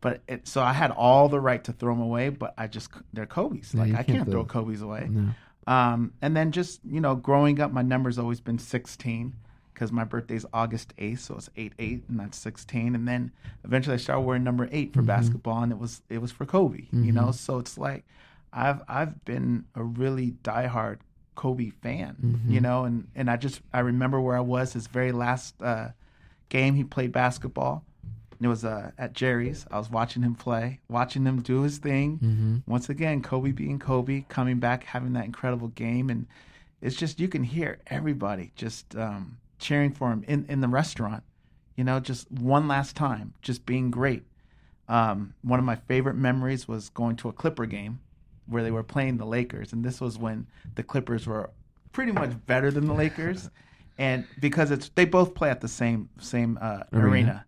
but 0.00 0.22
it, 0.28 0.48
so 0.48 0.62
I 0.62 0.72
had 0.72 0.90
all 0.90 1.28
the 1.28 1.40
right 1.40 1.62
to 1.64 1.72
throw 1.72 1.92
them 1.94 2.02
away, 2.02 2.28
but 2.30 2.54
I 2.56 2.66
just 2.68 2.88
they're 3.12 3.26
Kobe's 3.26 3.74
Yeah, 3.74 3.80
like 3.82 3.90
I 3.92 3.96
can't 3.96 4.06
can't 4.18 4.24
throw 4.30 4.44
throw- 4.44 4.62
Kobe's 4.62 4.80
away. 4.82 5.08
No. 5.10 5.30
Um, 5.66 6.12
and 6.22 6.36
then 6.36 6.52
just 6.52 6.80
you 6.88 7.00
know 7.00 7.14
growing 7.14 7.60
up, 7.60 7.72
my 7.72 7.82
number's 7.82 8.18
always 8.18 8.40
been 8.40 8.58
sixteen 8.58 9.34
because 9.72 9.90
my 9.90 10.04
birthday's 10.04 10.46
August 10.52 10.94
eighth, 10.98 11.20
so 11.20 11.34
it's 11.34 11.50
eight 11.56 11.72
eight, 11.78 12.04
and 12.08 12.20
that's 12.20 12.38
sixteen. 12.38 12.94
And 12.94 13.08
then 13.08 13.32
eventually 13.64 13.94
I 13.94 13.96
started 13.98 14.20
wearing 14.22 14.44
number 14.44 14.68
eight 14.70 14.92
for 14.94 15.02
basketball, 15.02 15.62
and 15.62 15.72
it 15.72 15.78
was 15.78 16.02
it 16.10 16.18
was 16.18 16.30
for 16.32 16.46
Kobe. 16.46 16.84
You 16.92 17.12
know, 17.12 17.32
so 17.32 17.58
it's 17.58 17.76
like 17.78 18.04
I've 18.52 18.82
I've 18.88 19.24
been 19.24 19.64
a 19.74 19.82
really 19.82 20.32
diehard 20.44 20.98
Kobe 21.34 21.70
fan. 21.70 22.16
You 22.52 22.60
know, 22.60 22.84
and 22.84 23.08
and 23.14 23.30
I 23.30 23.36
just 23.36 23.60
I 23.72 23.80
remember 23.80 24.20
where 24.20 24.36
I 24.36 24.40
was 24.40 24.72
his 24.72 24.86
very 24.86 25.12
last 25.12 25.60
uh, 25.62 25.88
game 26.48 26.74
he 26.74 26.84
played 26.84 27.12
basketball. 27.12 27.84
It 28.40 28.48
was 28.48 28.64
uh, 28.64 28.90
at 28.98 29.14
Jerry's. 29.14 29.66
I 29.70 29.78
was 29.78 29.90
watching 29.90 30.22
him 30.22 30.34
play, 30.34 30.80
watching 30.88 31.24
him 31.24 31.40
do 31.40 31.62
his 31.62 31.78
thing. 31.78 32.18
Mm-hmm. 32.18 32.70
Once 32.70 32.88
again, 32.88 33.22
Kobe 33.22 33.52
being 33.52 33.78
Kobe, 33.78 34.24
coming 34.28 34.58
back, 34.58 34.84
having 34.84 35.14
that 35.14 35.24
incredible 35.24 35.68
game, 35.68 36.10
and 36.10 36.26
it's 36.82 36.96
just 36.96 37.20
you 37.20 37.28
can 37.28 37.42
hear 37.42 37.78
everybody 37.86 38.52
just 38.56 38.94
um, 38.96 39.38
cheering 39.58 39.92
for 39.92 40.10
him 40.10 40.24
in 40.28 40.44
in 40.48 40.60
the 40.60 40.68
restaurant. 40.68 41.22
You 41.76 41.84
know, 41.84 42.00
just 42.00 42.30
one 42.30 42.68
last 42.68 42.94
time, 42.96 43.34
just 43.42 43.66
being 43.66 43.90
great. 43.90 44.24
Um, 44.88 45.34
one 45.42 45.58
of 45.58 45.64
my 45.64 45.76
favorite 45.76 46.14
memories 46.14 46.68
was 46.68 46.90
going 46.90 47.16
to 47.16 47.28
a 47.28 47.32
Clipper 47.32 47.66
game 47.66 48.00
where 48.46 48.62
they 48.62 48.70
were 48.70 48.82
playing 48.82 49.16
the 49.16 49.26
Lakers, 49.26 49.72
and 49.72 49.84
this 49.84 50.00
was 50.00 50.18
when 50.18 50.46
the 50.74 50.82
Clippers 50.82 51.26
were 51.26 51.50
pretty 51.92 52.12
much 52.12 52.32
better 52.46 52.70
than 52.70 52.86
the 52.86 52.94
Lakers, 52.94 53.50
and 53.98 54.26
because 54.40 54.70
it's 54.70 54.90
they 54.94 55.04
both 55.04 55.34
play 55.34 55.50
at 55.50 55.60
the 55.60 55.68
same 55.68 56.08
same 56.18 56.58
uh, 56.60 56.82
Arena. 56.92 57.08
arena. 57.08 57.46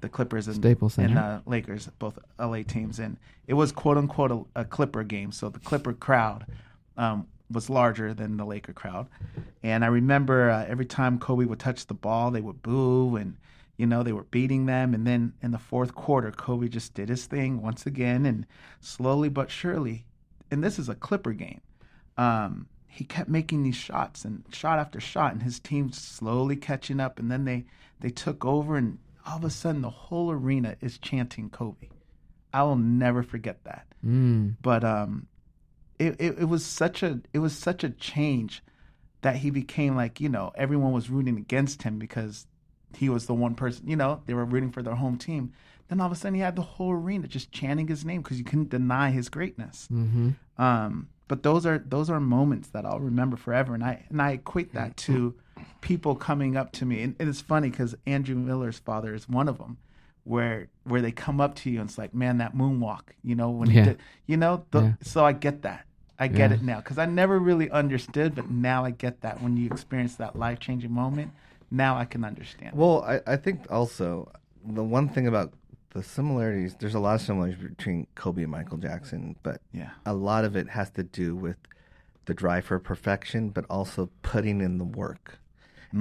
the 0.00 0.08
Clippers 0.08 0.48
and 0.48 0.56
Staples 0.56 0.98
and 0.98 1.18
uh, 1.18 1.40
Lakers, 1.46 1.88
both 1.98 2.18
LA 2.38 2.62
teams, 2.62 2.98
and 2.98 3.16
it 3.46 3.54
was 3.54 3.72
quote 3.72 3.96
unquote 3.96 4.32
a, 4.56 4.60
a 4.60 4.64
Clipper 4.64 5.04
game, 5.04 5.32
so 5.32 5.48
the 5.48 5.60
Clipper 5.60 5.92
crowd 5.92 6.46
um, 6.96 7.26
was 7.50 7.68
larger 7.70 8.14
than 8.14 8.36
the 8.36 8.44
Laker 8.44 8.72
crowd, 8.72 9.06
and 9.62 9.84
I 9.84 9.88
remember 9.88 10.50
uh, 10.50 10.64
every 10.66 10.86
time 10.86 11.18
Kobe 11.18 11.44
would 11.44 11.60
touch 11.60 11.86
the 11.86 11.94
ball, 11.94 12.30
they 12.30 12.40
would 12.40 12.62
boo 12.62 13.16
and 13.16 13.36
you 13.76 13.86
know 13.86 14.02
they 14.02 14.12
were 14.12 14.24
beating 14.24 14.66
them. 14.66 14.94
And 14.94 15.06
then 15.06 15.32
in 15.42 15.50
the 15.50 15.58
fourth 15.58 15.94
quarter 15.94 16.30
kobe 16.30 16.68
just 16.68 16.94
did 16.94 17.08
his 17.08 17.26
thing 17.26 17.60
once 17.60 17.86
again 17.86 18.26
and 18.26 18.46
slowly 18.80 19.28
but 19.28 19.50
surely 19.50 20.04
and 20.52 20.62
this 20.62 20.78
is 20.78 20.88
a 20.88 20.94
clipper 20.94 21.32
game. 21.32 21.60
Um, 22.16 22.68
he 22.86 23.04
kept 23.04 23.30
making 23.30 23.62
these 23.62 23.74
shots 23.74 24.24
and 24.24 24.44
shot 24.52 24.78
after 24.78 25.00
shot 25.00 25.32
and 25.32 25.42
his 25.42 25.58
team 25.58 25.90
slowly 25.92 26.56
catching 26.56 27.00
up 27.00 27.18
and 27.18 27.30
then 27.30 27.46
they 27.46 27.64
they 28.00 28.10
took 28.10 28.44
over 28.44 28.76
and 28.76 28.98
all 29.26 29.38
of 29.38 29.44
a 29.44 29.50
sudden 29.50 29.80
the 29.80 29.88
whole 29.88 30.30
arena 30.30 30.76
is 30.82 30.98
chanting 30.98 31.48
kobe. 31.48 31.88
I 32.52 32.64
will 32.64 32.76
never 32.76 33.22
forget 33.22 33.64
that. 33.64 33.86
Mm. 34.04 34.56
but 34.60 34.84
um 34.84 35.26
it, 35.98 36.16
it, 36.18 36.38
it 36.40 36.44
was 36.48 36.66
such 36.66 37.02
a 37.02 37.20
it 37.32 37.38
was 37.38 37.56
such 37.56 37.82
a 37.82 37.90
change 37.90 38.62
that 39.22 39.36
he 39.36 39.50
became 39.50 39.96
like 39.96 40.20
you 40.20 40.28
know 40.28 40.52
everyone 40.54 40.92
was 40.92 41.08
rooting 41.08 41.38
against 41.38 41.84
him 41.84 41.98
because 41.98 42.46
he 42.94 43.08
was 43.08 43.26
the 43.26 43.34
one 43.34 43.54
person 43.54 43.88
you 43.88 43.96
know 43.96 44.20
they 44.26 44.34
were 44.34 44.44
rooting 44.44 44.72
for 44.72 44.82
their 44.82 44.96
home 44.96 45.16
team 45.16 45.52
then 45.92 46.00
all 46.00 46.06
of 46.06 46.12
a 46.12 46.16
sudden 46.16 46.34
he 46.34 46.40
had 46.40 46.56
the 46.56 46.62
whole 46.62 46.90
arena 46.92 47.26
just 47.28 47.52
chanting 47.52 47.86
his 47.88 48.04
name 48.04 48.22
because 48.22 48.38
you 48.38 48.44
couldn't 48.44 48.70
deny 48.70 49.10
his 49.10 49.28
greatness 49.28 49.88
Mm-hmm. 49.92 50.30
um, 50.62 51.08
but 51.28 51.42
those 51.44 51.64
are 51.64 51.78
those 51.78 52.10
are 52.10 52.20
moments 52.20 52.68
that 52.70 52.84
I'll 52.84 53.00
remember 53.00 53.36
forever, 53.38 53.74
and 53.74 53.82
I 53.82 54.04
and 54.10 54.20
I 54.20 54.32
equate 54.32 54.74
that 54.74 54.96
to 54.98 55.34
people 55.80 56.14
coming 56.14 56.56
up 56.58 56.72
to 56.72 56.84
me, 56.84 57.00
and, 57.02 57.14
and 57.18 57.26
it's 57.28 57.40
funny 57.40 57.70
because 57.70 57.94
Andrew 58.06 58.34
Miller's 58.36 58.78
father 58.78 59.14
is 59.14 59.28
one 59.30 59.48
of 59.48 59.56
them, 59.56 59.78
where 60.24 60.68
where 60.84 61.00
they 61.00 61.12
come 61.12 61.40
up 61.40 61.54
to 61.56 61.70
you 61.70 61.80
and 61.80 61.88
it's 61.88 61.96
like, 61.96 62.12
man, 62.12 62.36
that 62.38 62.54
moonwalk, 62.54 63.12
you 63.22 63.34
know, 63.34 63.48
when 63.50 63.70
Yeah. 63.70 63.74
he 63.84 63.88
did, 63.90 63.98
you 64.26 64.36
know, 64.36 64.66
the, 64.72 64.80
Yeah. 64.82 64.92
so 65.00 65.24
I 65.24 65.32
get 65.32 65.62
that, 65.62 65.86
I 66.18 66.28
get 66.28 66.50
Yeah. 66.50 66.56
it 66.56 66.62
now 66.62 66.76
because 66.78 66.98
I 66.98 67.06
never 67.06 67.38
really 67.38 67.70
understood, 67.70 68.34
but 68.34 68.50
now 68.50 68.84
I 68.84 68.90
get 68.90 69.22
that 69.22 69.40
when 69.40 69.56
you 69.56 69.66
experience 69.70 70.16
that 70.16 70.36
life 70.38 70.58
changing 70.60 70.92
moment, 70.92 71.32
now 71.70 71.96
I 71.96 72.04
can 72.04 72.24
understand. 72.24 72.76
Well, 72.76 73.02
I, 73.04 73.20
I 73.26 73.36
think 73.36 73.70
also 73.70 74.30
the 74.66 74.84
one 74.84 75.08
thing 75.08 75.26
about 75.26 75.54
the 75.94 76.02
similarities, 76.02 76.74
there's 76.78 76.94
a 76.94 77.00
lot 77.00 77.14
of 77.16 77.20
similarities 77.20 77.62
between 77.62 78.06
Kobe 78.14 78.42
and 78.42 78.50
Michael 78.50 78.78
Jackson, 78.78 79.36
but 79.42 79.60
yeah, 79.72 79.90
a 80.06 80.14
lot 80.14 80.44
of 80.44 80.56
it 80.56 80.70
has 80.70 80.90
to 80.90 81.02
do 81.02 81.36
with 81.36 81.56
the 82.24 82.34
drive 82.34 82.64
for 82.64 82.78
perfection, 82.78 83.50
but 83.50 83.64
also 83.68 84.10
putting 84.22 84.60
in 84.60 84.78
the 84.78 84.84
work. 84.84 85.38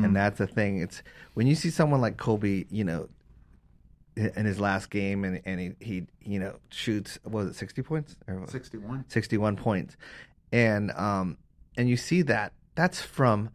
And 0.05 0.15
that's 0.15 0.37
the 0.37 0.47
thing. 0.47 0.77
It's 0.77 1.03
when 1.33 1.47
you 1.47 1.55
see 1.55 1.69
someone 1.69 1.99
like 1.99 2.15
Kobe, 2.15 2.63
you 2.69 2.85
know, 2.85 3.09
in 4.15 4.45
his 4.45 4.57
last 4.57 4.89
game, 4.89 5.25
and 5.25 5.41
and 5.45 5.59
he, 5.59 5.71
he 5.79 6.07
you 6.23 6.39
know 6.39 6.55
shoots 6.69 7.19
what 7.23 7.45
was 7.45 7.47
it 7.47 7.55
sixty 7.55 7.81
points 7.81 8.15
or 8.27 8.45
sixty 8.47 8.77
one. 8.77 9.03
61 9.09 9.55
points 9.57 9.97
and 10.51 10.91
um 10.91 11.37
and 11.77 11.89
you 11.89 11.97
see 11.97 12.21
that 12.23 12.53
that's 12.75 13.01
from 13.01 13.49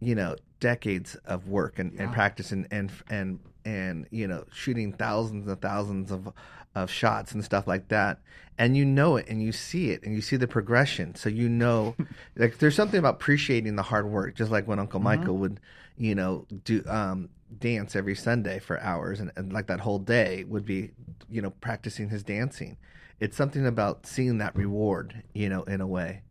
you 0.00 0.14
know 0.14 0.36
decades 0.60 1.16
of 1.24 1.48
work 1.48 1.78
and, 1.78 1.92
and 1.98 2.12
practice 2.12 2.52
and, 2.52 2.66
and 2.70 2.90
and 3.08 3.38
and 3.64 4.06
you 4.10 4.26
know 4.26 4.44
shooting 4.52 4.92
thousands 4.92 5.48
and 5.48 5.60
thousands 5.60 6.10
of 6.10 6.32
of 6.74 6.90
shots 6.90 7.32
and 7.32 7.44
stuff 7.44 7.66
like 7.66 7.88
that. 7.88 8.18
And 8.58 8.76
you 8.76 8.84
know 8.84 9.16
it 9.16 9.26
and 9.28 9.42
you 9.42 9.52
see 9.52 9.90
it 9.90 10.02
and 10.02 10.14
you 10.14 10.20
see 10.20 10.36
the 10.36 10.46
progression. 10.46 11.14
So 11.14 11.28
you 11.28 11.48
know 11.48 11.94
like 12.36 12.58
there's 12.58 12.74
something 12.74 12.98
about 12.98 13.14
appreciating 13.14 13.76
the 13.76 13.82
hard 13.82 14.06
work 14.06 14.34
just 14.34 14.50
like 14.50 14.66
when 14.66 14.78
uncle 14.78 15.00
michael 15.00 15.36
would 15.38 15.60
you 15.96 16.14
know 16.14 16.46
do 16.64 16.82
um 16.86 17.28
dance 17.58 17.94
every 17.94 18.14
sunday 18.14 18.58
for 18.58 18.80
hours 18.80 19.20
and, 19.20 19.30
and 19.36 19.52
like 19.52 19.66
that 19.66 19.80
whole 19.80 19.98
day 19.98 20.44
would 20.44 20.64
be 20.64 20.90
you 21.30 21.42
know 21.42 21.50
practicing 21.50 22.08
his 22.08 22.22
dancing. 22.22 22.76
It's 23.20 23.36
something 23.36 23.66
about 23.66 24.06
seeing 24.06 24.38
that 24.38 24.54
reward 24.56 25.22
you 25.34 25.48
know 25.48 25.62
in 25.64 25.80
a 25.80 25.86
way. 25.86 26.22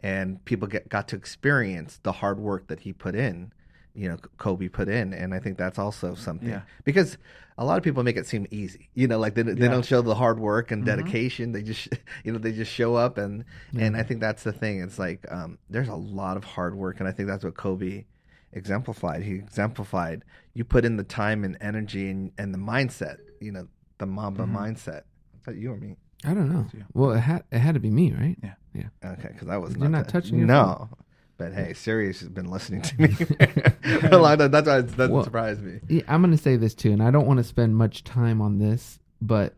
And 0.00 0.44
people 0.44 0.68
get 0.68 0.88
got 0.88 1.08
to 1.08 1.16
experience 1.16 1.98
the 2.02 2.12
hard 2.12 2.38
work 2.38 2.68
that 2.68 2.80
he 2.80 2.92
put 2.92 3.14
in 3.14 3.52
you 3.94 4.08
know 4.08 4.16
Kobe 4.38 4.68
put 4.68 4.88
in 4.88 5.12
and 5.12 5.34
I 5.34 5.38
think 5.38 5.58
that's 5.58 5.78
also 5.78 6.14
something 6.14 6.48
Yeah. 6.48 6.62
because 6.84 7.18
a 7.56 7.64
lot 7.64 7.76
of 7.78 7.82
people 7.82 8.02
make 8.04 8.16
it 8.16 8.26
seem 8.26 8.46
easy 8.50 8.88
you 8.94 9.08
know 9.08 9.18
like 9.18 9.34
they, 9.34 9.42
they 9.42 9.50
Yeah. 9.52 9.56
Mm-hmm. 9.64 9.72
don't 9.72 9.84
show 9.84 10.02
the 10.02 10.14
hard 10.14 10.38
work 10.38 10.70
and 10.70 10.84
dedication 10.84 11.52
they 11.52 11.62
just 11.62 11.88
you 12.24 12.32
know 12.32 12.38
they 12.38 12.52
just 12.52 12.70
show 12.72 12.94
up 12.94 13.18
and 13.18 13.44
and 13.76 13.96
I 13.96 14.02
think 14.02 14.20
that's 14.20 14.42
the 14.44 14.52
thing 14.52 14.80
it's 14.80 14.98
like 14.98 15.24
um, 15.30 15.58
there's 15.70 15.88
a 15.88 15.94
lot 15.94 16.36
of 16.36 16.44
hard 16.44 16.74
work 16.76 17.00
and 17.00 17.08
I 17.08 17.12
think 17.12 17.28
that's 17.28 17.44
what 17.44 17.56
Kobe 17.56 18.04
exemplified 18.52 19.22
he 19.22 19.34
exemplified 19.34 20.24
you 20.54 20.64
put 20.64 20.84
in 20.84 20.96
the 20.96 21.04
time 21.04 21.44
and 21.44 21.56
energy 21.60 22.08
and, 22.10 22.32
and 22.38 22.52
the 22.54 22.58
mindset 22.58 23.18
you 23.40 23.52
know 23.52 23.66
the 23.98 24.06
Mamba 24.06 24.44
Mm-hmm. 24.44 24.56
mindset 24.56 25.02
is 25.38 25.44
that 25.46 25.56
you 25.56 25.72
or 25.72 25.76
me 25.76 25.96
I 26.24 26.34
don't 26.34 26.48
know. 26.52 26.66
Well, 26.94 27.12
it 27.12 27.20
had 27.20 27.44
it 27.52 27.60
had 27.60 27.74
to 27.74 27.80
be 27.80 27.90
me, 27.90 28.12
right? 28.12 28.36
Yeah. 28.42 28.54
Yeah. 28.74 28.88
Okay, 29.12 29.28
because 29.32 29.46
I 29.46 29.56
was 29.56 29.76
You're 29.76 29.88
not 29.88 30.06
the- 30.06 30.10
touching 30.12 30.36
your 30.38 30.48
No, 30.48 30.88
but 31.38 31.54
hey, 31.54 31.72
Sirius 31.72 32.20
has 32.20 32.28
been 32.28 32.50
listening 32.50 32.82
to 32.82 33.00
me 33.00 33.08
a 34.10 34.18
long 34.18 34.36
time. 34.38 34.50
That's 34.50 34.66
why 34.66 34.78
it 34.78 34.96
doesn't 34.96 35.12
Well- 35.14 35.24
surprise 35.24 35.60
me. 35.60 35.80
Yeah, 35.88 36.02
I'm 36.08 36.20
going 36.20 36.36
to 36.36 36.42
say 36.42 36.56
this 36.56 36.74
too, 36.74 36.92
and 36.92 37.02
I 37.02 37.10
don't 37.10 37.26
want 37.26 37.38
to 37.38 37.44
spend 37.44 37.76
much 37.76 38.04
time 38.04 38.42
on 38.42 38.58
this, 38.58 38.98
but 39.22 39.54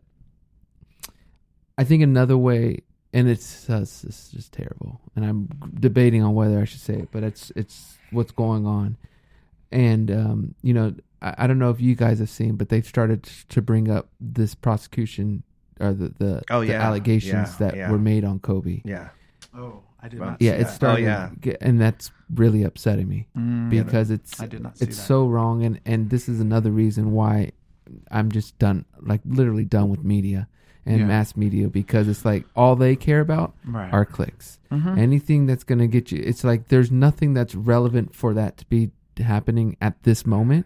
I 1.77 1.83
think 1.83 2.03
another 2.03 2.37
way, 2.37 2.81
and 3.13 3.27
it's, 3.27 3.69
uh, 3.69 3.79
it's 3.81 4.03
it's 4.03 4.29
just 4.31 4.53
terrible, 4.53 5.01
and 5.15 5.25
I'm 5.25 5.49
debating 5.79 6.23
on 6.23 6.33
whether 6.35 6.59
I 6.59 6.65
should 6.65 6.81
say 6.81 6.93
it, 6.95 7.09
but 7.11 7.23
it's 7.23 7.51
it's 7.55 7.97
what's 8.11 8.31
going 8.31 8.65
on, 8.65 8.97
and 9.71 10.11
um, 10.11 10.55
you 10.61 10.73
know, 10.73 10.93
I, 11.21 11.35
I 11.39 11.47
don't 11.47 11.59
know 11.59 11.71
if 11.71 11.81
you 11.81 11.95
guys 11.95 12.19
have 12.19 12.29
seen, 12.29 12.55
but 12.55 12.69
they've 12.69 12.85
started 12.85 13.23
to 13.49 13.61
bring 13.61 13.89
up 13.89 14.09
this 14.19 14.53
prosecution 14.53 15.43
or 15.79 15.93
the 15.93 16.09
the, 16.19 16.43
Oh, 16.51 16.59
the 16.59 16.67
yeah, 16.67 16.81
allegations 16.85 17.49
yeah, 17.59 17.67
that 17.67 17.75
yeah. 17.75 17.91
were 17.91 17.97
made 17.97 18.23
on 18.23 18.39
Kobe, 18.39 18.81
Yeah, 18.85 19.09
Oh, 19.55 19.81
I 20.03 20.07
did 20.07 20.19
Wow. 20.19 20.31
not. 20.31 20.39
See 20.39 20.45
Yeah, 20.47 20.53
it's 20.53 20.69
that. 20.71 20.75
starting, 20.75 21.05
Oh, 21.05 21.09
yeah. 21.09 21.29
get, 21.39 21.57
and 21.61 21.79
that's 21.79 22.11
really 22.33 22.63
upsetting 22.63 23.07
me 23.07 23.27
Mm, 23.37 23.69
because 23.69 24.09
it's 24.09 24.39
I 24.41 24.47
did 24.47 24.61
not 24.63 24.77
see 24.77 24.85
it's 24.85 24.97
that. 24.97 25.03
so 25.03 25.27
wrong, 25.27 25.63
and 25.63 25.79
and 25.85 26.09
this 26.09 26.27
is 26.27 26.39
another 26.39 26.71
reason 26.71 27.11
why 27.11 27.51
I'm 28.09 28.31
just 28.31 28.57
done, 28.57 28.85
like 29.01 29.21
literally 29.25 29.65
done 29.65 29.89
with 29.89 30.03
media 30.03 30.47
and 30.85 30.99
Yeah. 31.01 31.05
mass 31.07 31.35
media 31.35 31.67
because 31.69 32.07
it's 32.07 32.25
like 32.25 32.45
all 32.55 32.75
they 32.75 32.95
care 32.95 33.19
about 33.19 33.53
right. 33.65 33.91
are 33.93 34.05
clicks. 34.05 34.59
Mhm. 34.71 34.97
Anything 34.97 35.45
that's 35.45 35.63
gonna 35.63 35.87
get 35.87 36.11
you, 36.11 36.21
it's 36.25 36.43
like 36.43 36.69
there's 36.69 36.91
nothing 36.91 37.33
that's 37.33 37.53
relevant 37.53 38.15
for 38.15 38.33
that 38.33 38.57
to 38.57 38.65
be 38.65 38.91
happening 39.19 39.75
at 39.81 40.01
this 40.03 40.25
moment. 40.25 40.65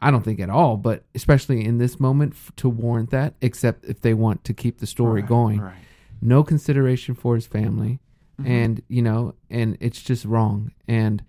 I 0.00 0.12
don't 0.12 0.22
think 0.22 0.38
at 0.38 0.50
all, 0.50 0.76
but 0.76 1.02
especially 1.16 1.64
in 1.64 1.78
this 1.78 1.98
moment 1.98 2.34
f- 2.34 2.52
to 2.56 2.68
warrant 2.68 3.10
that, 3.10 3.34
except 3.40 3.84
if 3.86 4.00
they 4.00 4.14
want 4.14 4.44
to 4.44 4.54
keep 4.54 4.78
the 4.78 4.86
story 4.86 5.22
Right, 5.22 5.28
going 5.28 5.60
Right. 5.60 5.74
no 6.22 6.44
consideration 6.44 7.16
for 7.16 7.34
his 7.34 7.46
family 7.48 7.98
Mhm. 8.40 8.46
and 8.46 8.82
you 8.88 9.02
know 9.02 9.34
and 9.50 9.76
it's 9.80 10.00
just 10.00 10.24
wrong 10.24 10.70
and 10.86 11.22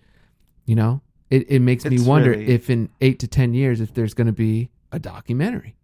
you 0.66 0.74
know 0.76 1.00
it, 1.30 1.50
it 1.50 1.60
makes 1.60 1.84
me 1.84 2.00
wonder 2.00 2.30
really- 2.30 2.48
if 2.48 2.70
in 2.70 2.88
eight 3.00 3.18
to 3.20 3.26
ten 3.28 3.52
years 3.54 3.80
if 3.80 3.94
there's 3.94 4.14
going 4.14 4.26
to 4.28 4.32
be 4.32 4.70
a 4.92 4.98
documentary 4.98 5.74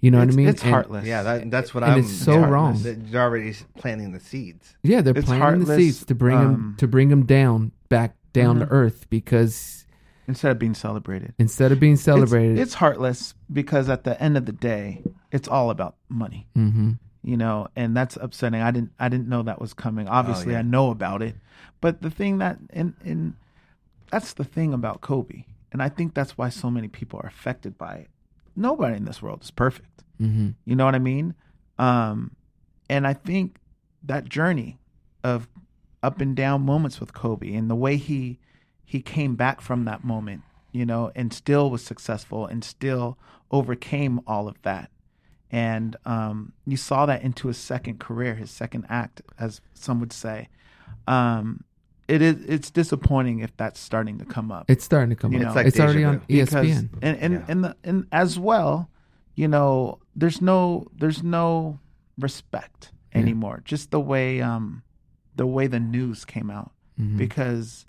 you 0.00 0.10
know 0.10 0.18
what 0.18 0.28
i 0.28 0.32
mean 0.32 0.48
It's 0.48 0.62
And- 0.62 0.70
heartless. 0.70 1.06
Yeah, 1.06 1.22
that, 1.22 1.50
that's 1.50 1.74
what 1.74 1.82
And 1.84 1.92
I'm. 1.94 1.98
it's 2.00 2.12
so 2.12 2.32
yeah, 2.40 2.48
wrong. 2.50 2.78
They're 2.82 3.22
already 3.22 3.54
planting 3.78 4.12
the 4.12 4.20
seeds. 4.20 4.76
yeah 4.82 5.00
they're 5.00 5.16
It's 5.16 5.24
planting 5.26 5.64
the 5.64 5.76
seeds 5.76 6.04
to 6.04 6.14
bring 6.14 6.36
him 6.38 6.54
um, 6.54 6.74
to 6.78 6.86
bring 6.86 7.10
him 7.10 7.24
down 7.24 7.72
back 7.88 8.14
down 8.34 8.58
to 8.60 8.66
Mhm. 8.66 8.72
earth 8.72 9.08
because 9.08 9.86
Instead 10.28 10.50
of 10.52 10.58
being 10.58 10.74
celebrated. 10.74 11.32
instead 11.38 11.70
of 11.72 11.80
being 11.80 11.96
celebrated 11.96 12.58
It's, 12.58 12.74
heartless 12.74 13.34
because 13.52 13.88
at 13.88 14.04
the 14.04 14.20
end 14.22 14.36
of 14.36 14.44
the 14.46 14.52
day, 14.52 15.02
it's 15.32 15.48
all 15.48 15.70
about 15.70 15.96
money. 16.10 16.48
hmm 16.54 16.92
You 17.24 17.38
know, 17.38 17.68
and 17.74 17.96
that's 17.96 18.16
upsetting. 18.20 18.60
I 18.60 18.70
didn't 18.70 18.92
I 18.98 19.08
didn't 19.08 19.28
know 19.28 19.42
that 19.42 19.60
was 19.60 19.72
coming. 19.72 20.08
Obviously 20.08 20.52
yeah. 20.52 20.58
I 20.58 20.62
know 20.62 20.90
about 20.90 21.22
it. 21.22 21.36
But 21.80 22.02
the 22.02 22.10
thing 22.10 22.38
that 22.38 22.58
and 22.70 22.94
and 23.02 23.34
that's 24.10 24.34
the 24.34 24.44
thing 24.44 24.74
about 24.74 25.00
Kobe. 25.00 25.44
And 25.72 25.82
I 25.82 25.88
think 25.88 26.14
that's 26.14 26.36
why 26.38 26.50
so 26.50 26.70
many 26.70 26.86
people 26.86 27.18
are 27.22 27.26
affected 27.26 27.76
by 27.78 27.94
it. 27.96 28.10
Nobody 28.54 28.96
in 28.96 29.06
this 29.06 29.22
world 29.22 29.42
is 29.42 29.50
perfect. 29.50 30.04
hmm 30.18 30.50
You 30.66 30.76
know 30.76 30.84
what 30.84 30.94
I 30.94 31.00
mean? 31.00 31.34
Um, 31.78 32.36
and 32.88 33.06
I 33.06 33.14
think 33.14 33.56
that 34.04 34.28
journey 34.28 34.78
of 35.24 35.48
up 36.02 36.20
and 36.20 36.36
down 36.36 36.62
moments 36.62 37.00
with 37.00 37.14
Kobe 37.14 37.54
and 37.54 37.70
the 37.70 37.74
way 37.74 37.96
he 37.96 38.38
he 38.84 39.00
came 39.00 39.34
back 39.34 39.62
from 39.62 39.86
that 39.86 40.04
moment, 40.04 40.42
you 40.70 40.84
know, 40.84 41.10
and 41.16 41.32
still 41.32 41.70
was 41.70 41.82
successful 41.82 42.46
and 42.46 42.62
still 42.62 43.18
overcame 43.50 44.20
all 44.26 44.46
of 44.46 44.60
that. 44.62 44.90
And 45.50 45.96
um, 46.04 46.52
you 46.66 46.76
saw 46.76 47.06
that 47.06 47.22
into 47.22 47.48
his 47.48 47.58
second 47.58 48.00
career, 48.00 48.34
his 48.34 48.50
second 48.50 48.86
act, 48.88 49.22
as 49.38 49.60
some 49.74 50.00
would 50.00 50.12
say. 50.12 50.48
Um, 51.06 51.64
it 52.08 52.20
is 52.20 52.44
it's 52.46 52.70
disappointing 52.70 53.38
if 53.40 53.56
that's 53.56 53.80
starting 53.80 54.18
to 54.18 54.26
come 54.26 54.52
up 54.52 54.70
it's 54.70 54.84
starting 54.84 55.08
to 55.08 55.16
come 55.16 55.32
You 55.32 55.38
up 55.40 55.54
know, 55.54 55.60
it's, 55.62 55.68
It's 55.68 55.80
already 55.80 56.04
on 56.04 56.20
because 56.28 56.66
espn 56.66 56.88
and 57.00 57.16
and, 57.18 57.32
Yeah. 57.34 57.44
and 57.48 57.64
the 57.64 57.76
and 57.82 58.06
as 58.12 58.38
well, 58.38 58.90
you 59.34 59.48
know, 59.48 60.00
there's 60.14 60.42
no 60.42 60.86
there's 60.94 61.22
no 61.22 61.78
respect 62.18 62.92
Yeah. 63.14 63.20
anymore. 63.22 63.62
Just 63.64 63.90
the 63.90 64.00
way 64.00 64.42
um 64.42 64.82
the 65.34 65.46
way 65.46 65.66
the 65.66 65.80
news 65.80 66.24
came 66.26 66.50
out 66.50 66.72
Mhm. 67.00 67.16
because 67.16 67.86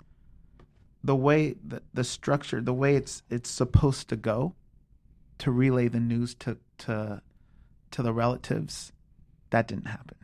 the 1.04 1.14
way 1.16 1.54
the, 1.64 1.82
the 1.92 2.02
structure, 2.04 2.60
the 2.62 2.74
way 2.74 2.96
it's 2.96 3.22
it's 3.28 3.50
supposed 3.50 4.08
to 4.08 4.16
go 4.16 4.54
to 5.38 5.50
relay 5.50 5.88
the 5.88 6.00
news 6.00 6.34
to 6.36 6.56
to 6.78 7.20
to 7.96 8.02
the 8.02 8.12
relatives, 8.12 8.92
that 9.50 9.68
didn't 9.68 9.86
happen. 9.86 10.16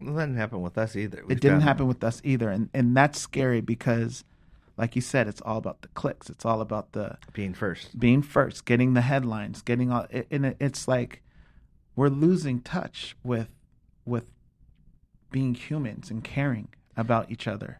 Mhm. 0.00 0.06
Well, 0.06 0.14
that 0.16 0.26
didn't 0.26 0.38
happen 0.38 0.60
with 0.62 0.76
us 0.78 0.96
either. 0.96 1.22
We've 1.26 1.36
it 1.36 1.40
didn't 1.40 1.58
got- 1.60 1.64
happen 1.64 1.86
with 1.86 2.02
us 2.04 2.20
either, 2.24 2.50
and 2.50 2.68
and 2.74 2.96
that's 2.96 3.18
scary 3.20 3.60
because, 3.60 4.24
like 4.76 4.96
you 4.96 5.02
said, 5.02 5.28
it's 5.28 5.40
all 5.42 5.58
about 5.58 5.82
the 5.82 5.88
clicks. 5.88 6.28
It's 6.30 6.44
all 6.44 6.60
about 6.60 6.92
the 6.92 7.18
being 7.32 7.54
first. 7.54 7.98
being 7.98 8.22
first, 8.22 8.64
getting 8.64 8.94
the 8.94 9.02
headlines, 9.02 9.62
getting 9.62 9.90
all, 9.90 10.06
and 10.30 10.46
it, 10.46 10.56
it's 10.60 10.86
like 10.88 11.22
we're 11.96 12.08
losing 12.08 12.60
touch 12.60 13.16
with 13.22 13.48
with 14.04 14.30
being 15.30 15.54
humans 15.54 16.10
and 16.10 16.24
caring 16.24 16.68
about 16.96 17.30
each 17.30 17.46
other. 17.46 17.78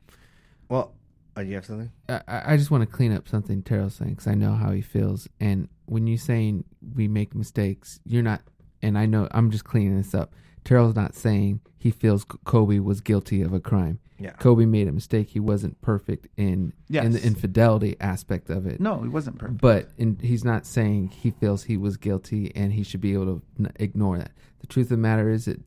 Well, 0.68 0.94
oh, 1.36 1.40
you 1.40 1.54
have 1.56 1.64
something? 1.66 1.90
I, 2.08 2.20
I 2.28 2.56
just 2.56 2.70
want 2.70 2.82
to 2.82 2.86
clean 2.86 3.12
up 3.12 3.26
something 3.26 3.62
Taryll's 3.62 3.94
saying 3.96 4.10
because 4.12 4.26
I 4.28 4.34
know 4.34 4.52
how 4.54 4.70
he 4.70 4.82
feels. 4.82 5.26
And 5.40 5.68
when 5.86 6.06
you're 6.06 6.18
saying 6.18 6.64
we 6.94 7.08
make 7.08 7.34
mistakes, 7.34 7.98
you're 8.04 8.22
not. 8.22 8.42
And 8.82 8.96
I 8.98 9.06
know 9.06 9.28
I'm 9.32 9.50
just 9.50 9.64
cleaning 9.64 9.96
this 9.96 10.14
up. 10.14 10.32
Taryll's 10.64 10.94
not 10.96 11.14
saying 11.14 11.60
he 11.78 11.90
feels 11.90 12.24
Kobe 12.44 12.78
was 12.78 13.00
guilty 13.00 13.40
of 13.42 13.52
a 13.52 13.60
crime. 13.60 13.98
Yeah. 14.18 14.32
Kobe 14.32 14.66
made 14.66 14.86
a 14.88 14.92
mistake. 14.92 15.30
He 15.30 15.40
wasn't 15.40 15.80
perfect 15.80 16.28
in 16.36 16.74
in 16.90 17.12
the 17.12 17.22
infidelity 17.24 17.96
aspect 18.00 18.50
of 18.50 18.66
it. 18.66 18.78
No, 18.80 19.00
he 19.00 19.08
wasn't 19.08 19.38
perfect. 19.38 19.60
But 19.62 19.88
in, 19.96 20.18
he's 20.20 20.44
not 20.44 20.66
saying 20.66 21.08
he 21.08 21.30
feels 21.30 21.64
he 21.64 21.78
was 21.78 21.96
guilty 21.96 22.52
and 22.54 22.72
he 22.74 22.82
should 22.82 23.00
be 23.00 23.14
able 23.14 23.26
to 23.26 23.42
n- 23.58 23.72
ignore 23.76 24.18
that. 24.18 24.32
The 24.60 24.66
truth 24.66 24.86
of 24.86 24.90
the 24.90 24.96
matter 24.98 25.30
is 25.30 25.46
that 25.46 25.60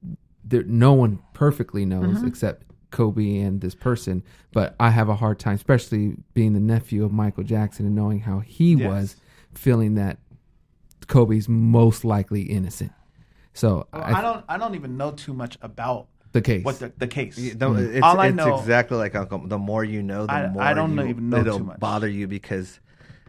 there, 0.44 0.62
no 0.64 0.94
one 0.94 1.20
perfectly 1.34 1.86
knows 1.86 2.18
Mm-hmm. 2.18 2.28
except 2.28 2.66
Kobe 2.92 3.40
and 3.40 3.60
this 3.62 3.74
person. 3.74 4.22
But 4.52 4.76
I 4.80 4.92
have 4.92 5.10
a 5.10 5.16
hard 5.16 5.40
time, 5.40 5.56
especially 5.56 6.18
being 6.36 6.54
the 6.54 6.60
nephew 6.60 7.04
of 7.04 7.12
Michael 7.12 7.44
Jackson 7.44 7.88
and 7.88 7.96
knowing 7.96 8.20
how 8.20 8.40
he 8.42 8.76
Yes. 8.76 8.88
was 8.88 9.16
feeling 9.56 9.96
that 9.96 10.20
Kobe's 11.08 11.50
most 11.50 12.06
likely 12.06 12.44
innocent. 12.44 12.92
So 13.54 13.88
Well, 13.94 14.04
I, 14.04 14.14
I, 14.14 14.22
don't. 14.22 14.46
I 14.50 14.58
don't 14.58 14.76
even 14.76 14.98
know 14.98 15.12
too 15.12 15.34
much 15.34 15.58
about 15.62 16.08
the 16.32 16.42
case. 16.42 16.64
what 16.66 16.80
the, 16.80 16.92
the 16.98 17.08
case. 17.08 17.38
You- 17.38 17.56
no, 17.56 17.72
mm. 17.72 17.94
It's, 17.96 18.04
All 18.04 18.20
I 18.20 18.28
it's 18.28 18.36
know- 18.36 18.58
exactly 18.60 18.98
like 18.98 19.16
Uncle. 19.16 19.48
The 19.48 19.58
more 19.60 19.84
you 19.84 20.02
know, 20.02 20.26
the 20.26 20.34
I- 20.34 20.48
more 20.50 20.64
I 20.64 20.74
don't 20.74 20.98
you, 20.98 21.06
even 21.06 21.30
know 21.30 21.38
it'll 21.40 21.60
too 21.60 21.64
much. 21.66 21.80
bother 21.80 22.08
you 22.08 22.28
because 22.28 22.80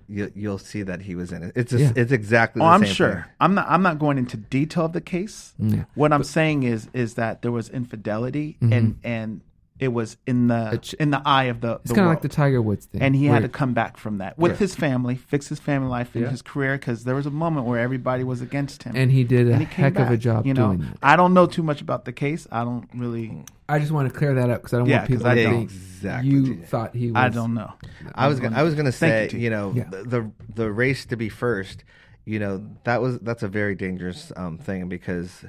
you, 0.08 0.30
you'll 0.34 0.58
see 0.58 0.82
that 0.82 1.00
he 1.02 1.14
was 1.14 1.32
in 1.32 1.42
it. 1.42 1.52
It's 1.56 1.70
just, 1.70 1.82
Yeah. 1.82 2.02
it's 2.02 2.12
exactly. 2.12 2.62
Oh, 2.62 2.66
I'm 2.66 2.84
same 2.84 2.94
sure. 2.94 3.12
thing. 3.14 3.24
I'm 3.40 3.54
not. 3.54 3.66
I'm 3.68 3.82
not 3.82 3.98
going 3.98 4.18
into 4.18 4.36
detail 4.36 4.86
of 4.86 4.92
the 4.92 5.00
case. 5.00 5.54
Yeah. 5.58 5.84
What 5.94 6.12
I'm 6.12 6.24
saying 6.24 6.62
is, 6.64 6.88
is 6.94 7.14
that 7.14 7.42
there 7.42 7.52
was 7.52 7.68
infidelity, 7.68 8.56
mm-hmm. 8.60 8.72
and 8.72 8.98
and 9.04 9.40
it 9.80 9.88
was 9.88 10.16
in 10.26 10.46
the 10.46 10.68
It's- 10.68 10.92
in 10.94 11.10
the 11.10 11.20
eye 11.24 11.44
of 11.44 11.60
the. 11.60 11.80
it's 11.82 11.90
kind 11.92 12.02
of 12.06 12.06
like 12.08 12.22
the 12.22 12.28
Tiger 12.28 12.62
Woods 12.62 12.86
thing. 12.86 13.02
and 13.02 13.14
he 13.16 13.26
had 13.26 13.42
to 13.42 13.48
come 13.48 13.72
back 13.74 13.96
from 13.96 14.18
that 14.18 14.38
with 14.38 14.52
Yeah. 14.52 14.58
his 14.58 14.74
family, 14.76 15.16
fix 15.16 15.48
his 15.48 15.58
family 15.58 15.88
life 15.88 16.14
and 16.14 16.24
Yeah. 16.24 16.30
his 16.30 16.42
career, 16.42 16.74
because 16.78 17.02
there 17.04 17.16
was 17.16 17.26
a 17.26 17.30
moment 17.30 17.66
where 17.66 17.80
everybody 17.80 18.22
was 18.22 18.40
against 18.40 18.84
him, 18.84 18.92
and 18.94 19.10
he 19.10 19.24
did 19.24 19.48
a 19.50 19.56
he 19.58 19.66
came 19.66 19.84
heck 19.84 19.98
of 19.98 20.10
a 20.10 20.16
job 20.16 20.46
You 20.46 20.54
know, 20.54 20.66
doing 20.68 20.78
that. 20.80 20.98
I 21.02 21.16
don't 21.16 21.34
know 21.34 21.46
too 21.46 21.64
much 21.64 21.80
about 21.80 22.04
the 22.04 22.12
case. 22.12 22.46
I 22.52 22.62
don't 22.64 22.88
really. 22.94 23.42
I 23.68 23.78
just 23.80 23.90
want 23.90 24.12
to 24.12 24.16
clear 24.16 24.34
that 24.34 24.48
up 24.50 24.60
because 24.62 24.74
I 24.74 24.78
don't 24.78 24.88
Yeah, 24.88 24.98
want 24.98 25.08
people 25.08 25.24
to 25.24 25.34
think 25.34 25.62
Exactly. 25.70 26.30
you 26.30 26.56
thought 26.62 26.94
he 26.94 27.06
was. 27.10 27.16
I 27.16 27.28
don't 27.30 27.54
know. 27.54 27.72
I 28.14 28.28
was 28.28 28.38
gonna, 28.38 28.56
I 28.56 28.62
was 28.62 28.74
gonna 28.74 28.92
say, 28.92 29.28
you, 29.32 29.38
you, 29.38 29.50
know, 29.50 29.72
Yeah. 29.74 29.84
the, 29.90 30.02
the 30.04 30.30
the 30.54 30.70
race 30.72 31.04
to 31.06 31.16
be 31.16 31.28
first, 31.28 31.82
you 32.26 32.38
know, 32.38 32.62
that 32.84 33.02
was 33.02 33.18
that's 33.20 33.42
a 33.42 33.48
very 33.48 33.74
dangerous 33.74 34.30
um, 34.36 34.56
thing 34.58 34.88
because, 34.88 35.44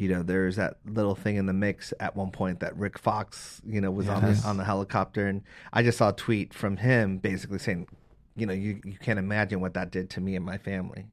you 0.00 0.08
know, 0.08 0.22
there's 0.22 0.56
that 0.56 0.78
little 0.86 1.14
thing 1.14 1.36
in 1.36 1.44
the 1.44 1.52
mix 1.52 1.92
at 2.00 2.16
one 2.16 2.30
point 2.30 2.60
that 2.60 2.74
Rick 2.78 2.98
Fox, 2.98 3.60
you 3.66 3.82
know, 3.82 3.90
was 3.90 4.08
on 4.08 4.22
the, 4.22 4.42
on 4.46 4.56
the 4.56 4.64
helicopter, 4.64 5.26
and 5.26 5.42
I 5.74 5.82
just 5.82 5.98
saw 5.98 6.08
a 6.08 6.12
tweet 6.14 6.54
from 6.54 6.78
him 6.78 7.18
basically 7.18 7.58
saying, 7.58 7.86
you 8.34 8.46
know, 8.46 8.54
you 8.54 8.80
you 8.82 8.96
can't 8.98 9.18
imagine 9.18 9.60
what 9.60 9.74
that 9.74 9.90
did 9.90 10.08
to 10.10 10.22
me 10.22 10.36
and 10.36 10.44
my 10.44 10.56
family. 10.56 11.04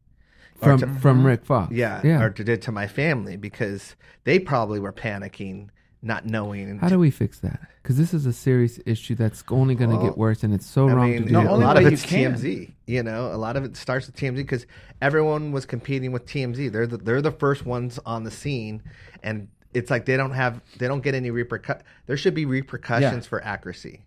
From 0.62 0.80
to- 0.80 0.88
from 0.88 1.18
mm-hmm. 1.18 1.28
Rick 1.28 1.46
Fox. 1.46 1.74
yeah, 1.74 2.00
yeah. 2.02 2.24
or 2.24 2.30
did 2.30 2.62
to 2.62 2.72
my 2.72 2.88
family 2.88 3.36
because 3.36 3.98
they 4.24 4.40
probably 4.40 4.80
were 4.80 4.94
panicking, 4.94 5.68
not 6.02 6.26
knowing. 6.26 6.78
How 6.80 6.90
do 6.90 7.00
we 7.00 7.10
fix 7.12 7.40
that? 7.40 7.60
Because 7.82 7.98
this 7.98 8.14
is 8.14 8.26
a 8.26 8.34
serious 8.34 8.80
issue 8.86 9.16
that's 9.16 9.44
only 9.50 9.76
going 9.76 9.90
to 9.90 9.96
Well, 9.98 10.06
get 10.08 10.18
worse, 10.18 10.44
and 10.44 10.54
it's 10.54 10.66
so 10.66 10.88
I 10.90 10.94
wrong 10.94 11.10
mean, 11.12 11.22
to 11.24 11.28
do 11.30 11.34
the 11.36 11.40
a 11.42 11.50
only 11.50 11.66
lot 11.66 11.78
of 11.78 11.86
it's 11.86 12.04
can. 12.04 12.36
TMZ. 12.36 12.72
You 12.86 13.04
know, 13.04 13.34
a 13.34 13.38
lot 13.38 13.56
of 13.56 13.64
it 13.64 13.76
starts 13.78 14.06
with 14.08 14.16
TMZ 14.16 14.36
because 14.36 14.66
everyone 15.02 15.52
was 15.52 15.66
competing 15.66 16.12
with 16.12 16.26
TMZ. 16.26 16.72
They're 16.72 16.88
the, 16.88 16.98
they're 16.98 17.22
the 17.22 17.32
first 17.32 17.66
ones 17.66 18.00
on 18.06 18.24
the 18.24 18.32
scene, 18.32 18.84
and 19.24 19.48
it's 19.74 19.90
like 19.90 20.06
they 20.06 20.18
don't 20.18 20.32
have 20.32 20.62
they 20.78 20.88
don't 20.88 21.02
get 21.02 21.16
any 21.16 21.32
repercut. 21.32 21.82
There 22.06 22.18
should 22.18 22.34
be 22.36 22.46
repercussions 22.46 23.26
for 23.26 23.44
accuracy. 23.44 24.02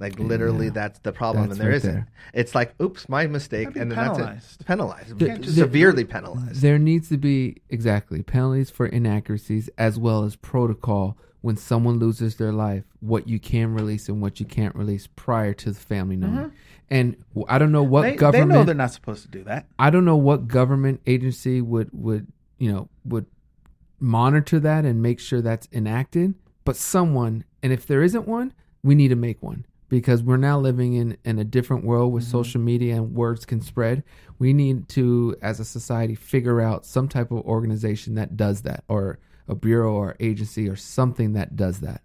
Like 0.00 0.18
literally, 0.20 0.66
Yeah. 0.66 0.72
that's 0.72 1.00
the 1.00 1.10
problem, 1.12 1.48
That's 1.48 1.58
and 1.58 1.66
there 1.66 1.72
right 1.72 1.84
not 1.84 1.92
there. 1.92 2.08
It's 2.32 2.54
like, 2.54 2.72
oops, 2.80 3.08
my 3.08 3.26
mistake, 3.26 3.74
and 3.74 3.90
then 3.90 3.98
penalized. 3.98 4.26
that's 4.26 4.54
it. 4.60 4.66
Penalized, 4.66 5.18
can't 5.18 5.44
severely 5.44 6.04
penalized. 6.04 6.60
There 6.62 6.78
needs 6.78 7.08
to 7.08 7.16
be 7.16 7.56
exactly 7.68 8.22
penalties 8.22 8.70
for 8.70 8.86
inaccuracies 8.86 9.68
as 9.76 9.98
well 9.98 10.22
as 10.22 10.36
protocol 10.36 11.18
when 11.40 11.56
someone 11.56 11.98
loses 11.98 12.36
their 12.36 12.52
life, 12.52 12.84
what 13.00 13.28
you 13.28 13.38
can 13.38 13.72
release 13.72 14.08
and 14.08 14.20
what 14.20 14.40
you 14.40 14.46
can't 14.46 14.74
release 14.74 15.08
prior 15.14 15.54
to 15.54 15.70
the 15.70 15.78
family 15.78 16.16
knowing. 16.16 16.34
Mm-hmm. 16.34 16.56
And 16.90 17.16
I 17.48 17.58
don't 17.58 17.72
know 17.72 17.82
what 17.82 18.02
They, 18.02 18.10
they 18.10 18.16
government 18.16 18.50
know 18.50 18.64
they're 18.64 18.74
not 18.74 18.92
supposed 18.92 19.22
to 19.22 19.28
do 19.28 19.44
that. 19.44 19.66
I 19.78 19.90
don't 19.90 20.04
know 20.04 20.16
what 20.16 20.48
government 20.48 21.00
agency 21.06 21.60
would 21.60 21.90
would 21.92 22.26
you 22.58 22.72
know 22.72 22.88
would 23.04 23.26
monitor 24.00 24.58
that 24.60 24.84
and 24.84 25.02
make 25.02 25.20
sure 25.20 25.40
that's 25.40 25.68
enacted, 25.72 26.34
but 26.64 26.76
someone, 26.76 27.44
and 27.62 27.72
if 27.72 27.86
there 27.86 28.02
isn't 28.02 28.26
one, 28.26 28.52
we 28.82 28.94
need 28.94 29.08
to 29.08 29.16
make 29.16 29.42
one 29.42 29.66
because 29.88 30.22
we're 30.22 30.36
now 30.36 30.58
living 30.58 30.94
in 30.94 31.16
in 31.24 31.38
a 31.38 31.44
different 31.44 31.84
world 31.84 32.12
where 32.12 32.22
mm-hmm. 32.22 32.30
social 32.30 32.60
media 32.60 32.96
and 32.96 33.14
words 33.14 33.44
can 33.44 33.60
spread. 33.60 34.02
We 34.38 34.52
need 34.52 34.88
to, 34.90 35.36
as 35.42 35.60
a 35.60 35.64
society, 35.64 36.14
figure 36.14 36.60
out 36.60 36.86
some 36.86 37.06
type 37.06 37.30
of 37.30 37.38
organization 37.44 38.14
that 38.14 38.36
does 38.36 38.62
that, 38.62 38.84
or 38.88 39.18
a 39.48 39.54
bureau 39.54 39.92
or 39.94 40.14
agency 40.20 40.68
or 40.68 40.76
something 40.76 41.32
that 41.32 41.56
does 41.56 41.80
that. 41.80 42.02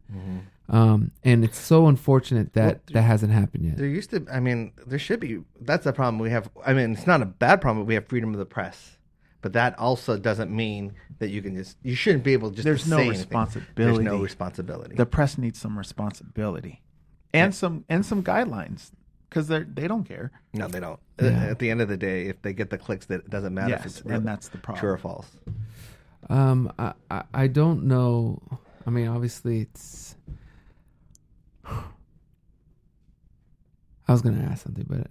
Um, 0.70 1.12
and 1.24 1.44
it's 1.44 1.60
so 1.60 1.88
unfortunate 1.88 2.54
that 2.54 2.66
Well, 2.76 2.94
that 2.94 3.02
hasn't 3.02 3.34
happened 3.34 3.66
yet. 3.66 3.78
There 3.78 3.86
used 3.86 4.12
to, 4.12 4.26
I 4.32 4.40
mean, 4.40 4.72
there 4.88 4.98
should 4.98 5.20
be. 5.20 5.40
That's 5.60 5.84
the 5.84 5.92
problem 5.94 6.20
we 6.20 6.30
have. 6.30 6.50
I 6.66 6.74
mean, 6.74 6.94
it's 6.94 7.06
not 7.06 7.22
a 7.22 7.26
bad 7.26 7.60
problem. 7.62 7.84
But 7.84 7.88
we 7.90 7.96
have 7.96 8.08
freedom 8.08 8.32
of 8.34 8.40
the 8.40 8.46
press, 8.46 8.98
but 9.42 9.52
that 9.54 9.78
also 9.78 10.18
doesn't 10.18 10.50
mean 10.56 10.94
that 11.20 11.30
you 11.30 11.42
can 11.42 11.56
just. 11.56 11.78
You 11.84 11.96
shouldn't 11.96 12.24
be 12.24 12.32
able 12.32 12.50
just. 12.52 12.64
There's 12.64 12.84
to 12.86 12.90
no 12.92 12.96
say 12.98 13.04
anything. 13.08 13.20
responsibility. 13.20 13.74
There's 13.76 14.00
no 14.00 14.18
responsibility. 14.20 14.96
the 14.96 15.06
press 15.06 15.38
needs 15.38 15.60
some 15.60 15.78
responsibility 15.78 16.82
and 17.34 17.54
some 17.54 17.84
and 17.90 18.06
some 18.06 18.24
guidelines 18.24 18.92
because 19.30 19.50
they 19.50 19.64
they 19.64 19.88
don't 19.90 20.06
care. 20.06 20.32
no, 20.54 20.70
they 20.70 20.80
don't. 20.80 21.00
Yeah. 21.22 21.44
At 21.52 21.60
the 21.60 21.70
end 21.72 21.82
of 21.82 21.90
the 21.90 21.98
day, 21.98 22.28
if 22.28 22.42
they 22.42 22.54
get 22.54 22.70
the 22.70 22.78
clicks, 22.78 23.06
that 23.08 23.20
it 23.20 23.30
doesn't 23.30 23.54
matter 23.54 23.76
if 23.76 23.82
Yes, 23.82 23.98
it's 23.98 24.02
and 24.10 24.26
that's 24.26 24.48
the 24.48 24.60
problem. 24.60 24.80
true 24.80 24.92
or 24.92 24.98
false. 24.98 25.28
Um, 26.30 26.72
I, 26.80 26.94
I 27.12 27.24
I 27.34 27.48
don't 27.48 27.86
know. 27.86 28.42
I 28.86 28.90
mean, 28.90 29.08
obviously, 29.08 29.62
it's. 29.62 30.16
I 34.06 34.12
was 34.12 34.22
gonna 34.22 34.42
ask 34.52 34.64
something, 34.66 34.86
but 34.90 35.08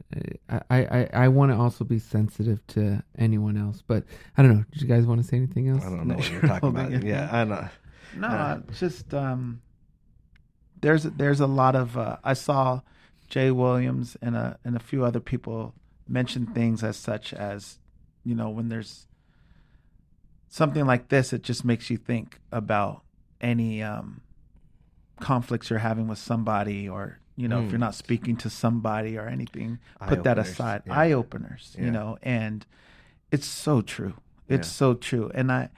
I 0.50 0.60
I 0.70 0.84
I, 1.00 1.08
I 1.24 1.28
want 1.28 1.50
to 1.50 1.56
also 1.56 1.82
be 1.84 1.98
sensitive 1.98 2.64
to 2.68 3.02
anyone 3.16 3.56
else. 3.56 3.82
But 3.86 4.04
I 4.36 4.42
don't 4.42 4.54
know. 4.58 4.64
Did 4.70 4.82
you 4.82 4.88
guys 4.88 5.06
want 5.06 5.22
to 5.22 5.26
say 5.26 5.38
anything 5.38 5.68
else? 5.68 5.82
I 5.82 5.88
don't 5.88 6.06
know 6.06 6.14
what 6.16 6.24
You're 6.30 6.40
you're 6.40 6.48
talking 6.50 6.68
about. 6.68 6.92
it. 6.92 7.02
Yeah, 7.02 7.28
I 7.32 7.44
know. 7.44 7.68
No, 8.18 8.28
Uh, 8.28 8.58
just 8.78 9.14
um, 9.14 9.62
there's 10.82 11.04
there's 11.04 11.40
a 11.40 11.46
lot 11.46 11.74
of 11.74 11.96
uh, 11.96 12.16
I 12.22 12.34
saw 12.34 12.82
Jay 13.30 13.50
Williams 13.50 14.16
and 14.20 14.36
a 14.36 14.58
and 14.62 14.76
a 14.76 14.80
few 14.80 15.04
other 15.04 15.20
people 15.20 15.74
mention 16.06 16.44
things 16.46 16.82
as 16.84 16.98
such 16.98 17.32
as 17.32 17.78
you 18.24 18.34
know 18.34 18.50
when 18.50 18.68
there's 18.68 19.06
something 20.52 20.84
like 20.84 21.08
this, 21.08 21.32
it 21.32 21.42
just 21.42 21.64
makes 21.64 21.88
you 21.88 21.96
think 21.96 22.38
about 22.52 23.00
any 23.40 23.82
um, 23.82 24.20
conflicts 25.18 25.70
you're 25.70 25.78
having 25.78 26.06
with 26.08 26.18
somebody 26.18 26.86
or 26.86 27.18
you 27.36 27.48
know 27.48 27.60
if 27.60 27.66
Mm. 27.68 27.70
you're 27.70 27.78
not 27.78 27.94
speaking 27.94 28.36
to 28.36 28.50
somebody 28.50 29.16
or 29.16 29.26
anything 29.26 29.78
put 30.06 30.22
that 30.24 30.36
Eye-openers, 30.38 30.50
aside 30.50 30.82
yeah. 30.86 30.92
eye 30.98 31.12
openers 31.12 31.74
Yeah. 31.78 31.84
you 31.86 31.90
know 31.90 32.18
and 32.22 32.66
it's 33.30 33.46
so 33.46 33.80
true 33.80 34.14
it's 34.48 34.68
Yeah. 34.68 34.72
so 34.72 34.94
true 34.94 35.30
and 35.34 35.50
i 35.50 35.70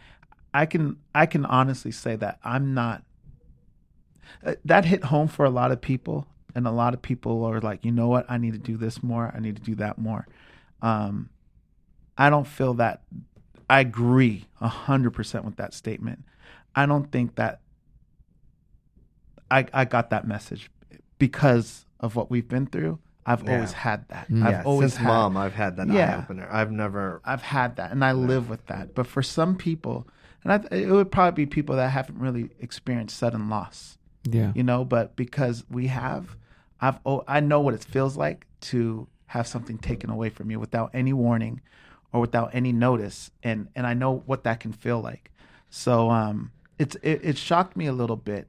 i 0.52 0.66
can 0.66 0.96
i 1.14 1.26
can 1.26 1.44
honestly 1.46 1.92
say 1.92 2.16
that 2.16 2.38
i'm 2.42 2.74
not 2.74 3.04
uh, 4.44 4.54
that 4.64 4.84
hit 4.86 5.04
home 5.04 5.28
for 5.28 5.44
a 5.44 5.50
lot 5.50 5.70
of 5.70 5.80
people 5.80 6.26
and 6.56 6.66
a 6.66 6.72
lot 6.72 6.92
of 6.94 7.00
people 7.00 7.44
are 7.44 7.60
like 7.60 7.84
you 7.84 7.92
know 7.92 8.08
what 8.08 8.26
i 8.28 8.36
need 8.36 8.52
to 8.52 8.58
do 8.58 8.76
this 8.76 9.02
more 9.02 9.32
i 9.34 9.38
need 9.38 9.54
to 9.56 9.62
do 9.62 9.74
that 9.76 9.96
more 9.98 10.26
um 10.82 11.28
i 12.18 12.28
don't 12.28 12.46
feel 12.48 12.74
that 12.74 13.02
i 13.70 13.80
agree 13.80 14.46
100% 14.60 15.44
with 15.44 15.56
that 15.56 15.72
statement 15.74 16.24
i 16.74 16.84
don't 16.86 17.10
think 17.12 17.34
that 17.36 17.60
i 19.50 19.66
i 19.72 19.84
got 19.84 20.10
that 20.10 20.26
message 20.26 20.70
because 21.18 21.86
of 22.00 22.16
what 22.16 22.30
we've 22.30 22.48
been 22.48 22.66
through 22.66 22.98
i've 23.26 23.42
Yeah. 23.44 23.52
always 23.54 23.72
had 23.72 24.06
that 24.08 24.28
Mm. 24.28 24.44
i've 24.44 24.66
always 24.66 24.92
since 24.92 25.02
had 25.02 25.06
mom, 25.08 25.36
I've 25.36 25.54
had 25.54 25.76
that 25.76 25.88
Yeah. 25.88 26.14
eye 26.16 26.18
opener. 26.18 26.48
I've 26.50 26.70
never. 26.70 27.20
I've 27.24 27.42
had 27.42 27.76
that, 27.76 27.90
and 27.92 28.04
I 28.04 28.12
live 28.12 28.48
with 28.50 28.66
that. 28.66 28.94
But 28.94 29.06
for 29.06 29.22
some 29.22 29.56
people, 29.56 30.06
and 30.42 30.52
I, 30.52 30.56
it 30.76 30.90
would 30.90 31.10
probably 31.10 31.44
be 31.44 31.50
people 31.50 31.76
that 31.76 31.88
haven't 31.88 32.18
really 32.18 32.50
experienced 32.60 33.16
sudden 33.16 33.48
loss, 33.48 33.96
Yeah. 34.24 34.52
you 34.54 34.62
know. 34.62 34.84
But 34.84 35.16
because 35.16 35.64
we 35.70 35.86
have, 35.86 36.36
I've 36.80 36.98
oh, 37.06 37.24
I 37.26 37.40
know 37.40 37.60
what 37.60 37.72
it 37.74 37.82
feels 37.84 38.16
like 38.16 38.46
to 38.72 39.08
have 39.26 39.46
something 39.46 39.78
taken 39.78 40.10
away 40.10 40.28
from 40.28 40.50
you 40.50 40.60
without 40.60 40.90
any 40.92 41.12
warning 41.14 41.60
or 42.14 42.20
without 42.20 42.54
any 42.54 42.72
notice, 42.72 43.30
and 43.42 43.68
and 43.76 43.86
I 43.86 43.92
know 43.92 44.22
what 44.24 44.44
that 44.44 44.60
can 44.60 44.72
feel 44.72 45.00
like. 45.02 45.30
So 45.68 46.08
um, 46.10 46.52
it's 46.78 46.94
it, 47.02 47.20
it 47.22 47.36
shocked 47.36 47.76
me 47.76 47.86
a 47.86 47.92
little 47.92 48.16
bit 48.16 48.48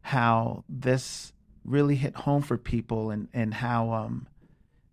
how 0.00 0.64
this 0.68 1.32
really 1.64 1.94
hit 1.94 2.16
home 2.16 2.42
for 2.42 2.56
people, 2.58 3.10
and 3.10 3.28
and 3.32 3.54
how 3.54 3.92
um 3.92 4.26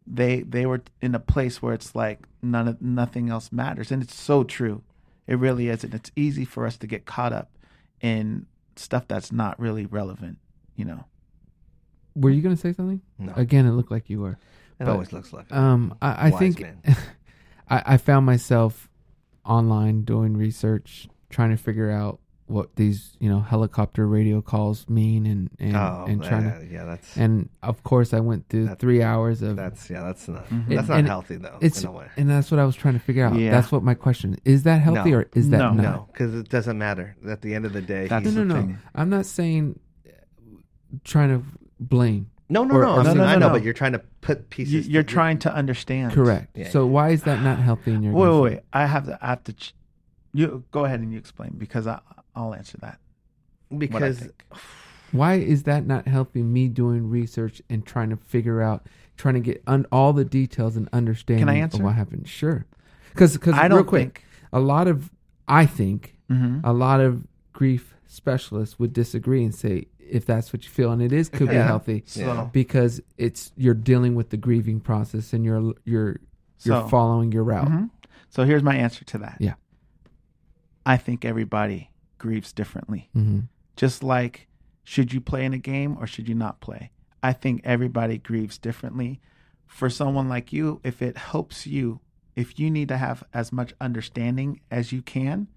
they 0.05 0.41
they 0.41 0.65
were 0.65 0.81
in 1.01 1.15
a 1.15 1.19
place 1.19 1.61
where 1.61 1.73
it's 1.73 1.95
like 1.95 2.19
none 2.41 2.67
of 2.67 2.81
nothing 2.81 3.29
else 3.29 3.51
matters 3.51 3.91
and 3.91 4.01
it's 4.01 4.15
so 4.15 4.43
true 4.43 4.81
it 5.27 5.35
really 5.37 5.67
is 5.67 5.83
and 5.83 5.93
it's 5.93 6.09
easy 6.15 6.43
for 6.45 6.65
us 6.65 6.77
to 6.77 6.87
get 6.87 7.05
caught 7.05 7.31
up 7.31 7.51
in 8.01 8.47
stuff 8.75 9.07
that's 9.07 9.31
not 9.31 9.59
really 9.59 9.85
relevant 9.85 10.39
you 10.75 10.83
know 10.83 11.05
Were 12.15 12.31
you 12.31 12.41
gonna 12.41 12.57
say 12.57 12.73
something? 12.73 13.01
No. 13.19 13.33
Again, 13.35 13.67
it 13.67 13.71
looked 13.73 13.91
like 13.91 14.09
you 14.09 14.19
were. 14.21 14.31
It 14.79 14.85
but- 14.85 14.89
always 14.89 15.13
looks 15.13 15.31
like. 15.31 15.51
Um, 15.51 15.95
I, 16.01 16.27
I 16.27 16.29
Wise 16.31 16.39
think 16.39 16.61
man. 16.61 16.81
I, 17.69 17.83
I 17.85 17.97
found 17.97 18.25
myself 18.25 18.89
online 19.45 20.03
doing 20.03 20.35
research, 20.37 21.07
trying 21.29 21.49
to 21.51 21.57
figure 21.57 21.89
out 21.91 22.19
what 22.47 22.75
these 22.77 23.15
you 23.19 23.29
know 23.29 23.39
helicopter 23.41 24.07
radio 24.07 24.41
calls 24.41 24.89
mean, 24.89 25.27
and 25.27 25.51
and, 25.59 25.75
oh, 25.75 26.05
and 26.07 26.23
trying 26.23 26.45
yeah, 26.45 26.57
to. 26.59 26.65
yeah, 26.65 26.83
that's 26.83 27.15
And 27.15 27.47
of 27.61 27.83
course, 27.83 28.11
I 28.11 28.21
went 28.21 28.49
through 28.49 28.65
That- 28.69 28.79
three 28.79 29.03
hours 29.03 29.43
of 29.43 29.55
that's 29.55 29.87
yeah, 29.87 30.01
that's 30.01 30.27
not 30.27 30.49
Mhm. 30.49 30.67
that's 30.67 30.87
not 30.87 30.97
and 30.97 31.07
healthy 31.07 31.35
though. 31.35 31.59
it's 31.61 31.83
in 31.83 31.89
a 31.89 31.91
way. 31.91 32.07
and 32.17 32.27
that's 32.27 32.49
what 32.49 32.59
I 32.59 32.65
was 32.65 32.75
trying 32.75 32.95
to 32.95 32.99
figure 32.99 33.23
out. 33.23 33.35
Yeah. 33.35 33.51
That's 33.51 33.71
what 33.71 33.83
my 33.83 33.93
question 33.93 34.33
is: 34.45 34.55
Is 34.55 34.63
that 34.63 34.81
healthy 34.81 35.11
No. 35.11 35.17
or 35.17 35.27
is 35.35 35.49
that 35.51 35.57
No. 35.59 35.73
not? 35.73 35.83
No, 35.83 36.07
because 36.11 36.33
it 36.33 36.49
doesn't 36.49 36.77
matter. 36.79 37.15
At 37.27 37.43
the 37.43 37.53
end 37.53 37.65
of 37.65 37.73
the 37.73 37.83
day, 37.83 38.07
That's 38.07 38.23
he's- 38.25 38.35
No, 38.35 38.43
no, 38.43 38.55
no. 38.55 38.61
thing. 38.61 38.77
I'm 38.95 39.11
not 39.11 39.27
saying 39.27 39.79
uh, 40.07 40.09
trying 41.03 41.29
to 41.29 41.45
blame. 41.79 42.31
no, 42.49 42.63
no, 42.63 42.75
or- 42.75 42.81
no. 42.81 42.95
or 42.95 42.99
I'm 43.01 43.05
no, 43.05 43.13
no, 43.13 43.23
I 43.25 43.33
no, 43.33 43.39
know, 43.41 43.47
no. 43.49 43.53
but 43.53 43.63
you're 43.63 43.73
trying 43.75 43.91
to 43.93 44.01
put 44.21 44.49
pieces. 44.49 44.73
you, 44.73 44.93
you're 44.93 45.03
to- 45.03 45.13
trying 45.13 45.39
to 45.39 45.53
understand 45.53 46.11
Correct. 46.13 46.55
Yeah. 46.57 46.69
So 46.69 46.85
why 46.85 47.09
is 47.09 47.23
that 47.23 47.41
not 47.41 47.59
helping 47.59 47.95
in 47.95 48.03
your? 48.03 48.13
wait 48.13 48.29
wait 48.29 48.41
wait 48.41 48.59
i 48.73 48.85
have 48.85 49.05
to 49.05 49.17
i 49.21 49.27
have 49.27 49.43
to 49.45 49.53
ch- 49.53 49.73
you 50.33 50.63
go 50.71 50.85
ahead 50.85 50.99
and 50.99 51.11
you 51.11 51.17
explain 51.17 51.55
because 51.57 51.87
i 51.87 51.99
i'll 52.35 52.53
answer 52.53 52.77
that 52.79 52.99
because. 53.77 54.29
Why 55.11 55.35
is 55.35 55.63
that 55.63 55.87
not 55.87 56.07
helping 56.07 56.53
me 56.53 56.67
doing 56.67 57.09
research 57.09 57.63
and 57.67 57.83
trying 57.83 58.11
to 58.11 58.15
figure 58.17 58.61
out, 58.61 58.85
trying 59.17 59.33
to 59.33 59.39
get 59.39 59.63
un- 59.65 59.87
all 59.91 60.13
the 60.13 60.23
details 60.23 60.75
and 60.77 60.87
understanding 60.93 61.41
Can 61.47 61.49
I 61.49 61.55
of 61.55 61.63
answer? 61.63 61.81
what 61.83 61.95
happened? 61.95 62.27
Sure. 62.29 62.67
Because 63.11 63.33
because 63.33 63.55
i 63.55 63.63
real 63.65 63.77
don't 63.77 63.87
quick, 63.87 64.01
think 64.01 64.23
a 64.53 64.59
lot 64.59 64.87
of 64.87 65.09
I 65.47 65.65
think 65.65 66.15
Mhm. 66.29 66.61
a 66.63 66.71
lot 66.73 66.99
of 67.01 67.25
grief 67.53 67.95
specialists 68.11 68.79
would 68.79 68.91
disagree 68.91 69.43
and 69.43 69.53
say 69.53 69.85
if 69.99 70.25
that's 70.25 70.51
what 70.51 70.63
you 70.63 70.69
feel 70.71 70.91
and 70.91 70.99
it 71.01 71.13
is 71.13 71.29
could 71.29 71.47
be 71.47 71.53
Yeah. 71.53 71.67
healthy 71.67 72.01
so 72.07 72.49
because 72.51 72.99
it's 73.19 73.51
you're 73.55 73.75
dealing 73.75 74.15
with 74.15 74.31
the 74.31 74.37
grieving 74.37 74.79
process 74.79 75.31
and 75.31 75.45
you're 75.45 75.73
you're 75.85 76.17
you're 76.63 76.81
So- 76.81 76.87
following 76.87 77.31
your 77.31 77.43
route. 77.43 77.67
Mhm. 77.69 77.89
So 78.29 78.45
here's 78.45 78.63
my 78.63 78.75
answer 78.75 79.05
to 79.05 79.17
that. 79.19 79.37
Yeah. 79.39 79.53
I 80.85 80.97
think 80.97 81.23
everybody 81.23 81.91
grieves 82.17 82.51
differently. 82.51 83.09
hmm 83.13 83.41
Just 83.75 84.03
like 84.03 84.47
should 84.83 85.13
you 85.13 85.21
play 85.21 85.45
in 85.45 85.53
a 85.53 85.59
game 85.59 85.95
or 85.99 86.07
should 86.07 86.27
you 86.27 86.33
not 86.35 86.59
play? 86.61 86.89
I 87.21 87.31
think 87.33 87.61
everybody 87.63 88.17
grieves 88.17 88.57
differently. 88.57 89.21
For 89.67 89.87
someone 89.87 90.27
like 90.27 90.51
you, 90.51 90.81
if 90.83 90.99
it 91.03 91.15
helps 91.15 91.67
you, 91.67 91.99
if 92.35 92.57
you 92.57 92.71
need 92.71 92.87
to 92.87 92.97
have 92.97 93.23
as 93.35 93.51
much 93.51 93.73
understanding 93.79 94.61
as 94.71 94.91
you 94.91 95.03
can 95.03 95.47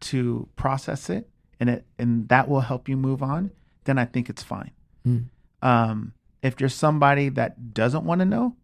to 0.00 0.48
process 0.54 1.10
it 1.10 1.28
and 1.60 1.70
it 1.70 1.84
and 1.98 2.28
that 2.28 2.48
will 2.48 2.60
help 2.60 2.88
you 2.88 2.96
move 2.96 3.22
on, 3.22 3.50
then 3.84 3.98
I 3.98 4.04
think 4.04 4.28
it's 4.28 4.42
fine. 4.42 4.72
Mm. 5.06 5.24
Um, 5.62 6.12
if 6.42 6.60
you're 6.60 6.68
somebody 6.68 7.28
that 7.30 7.74
doesn't 7.74 8.04
want 8.04 8.20
to 8.20 8.24
know 8.24 8.56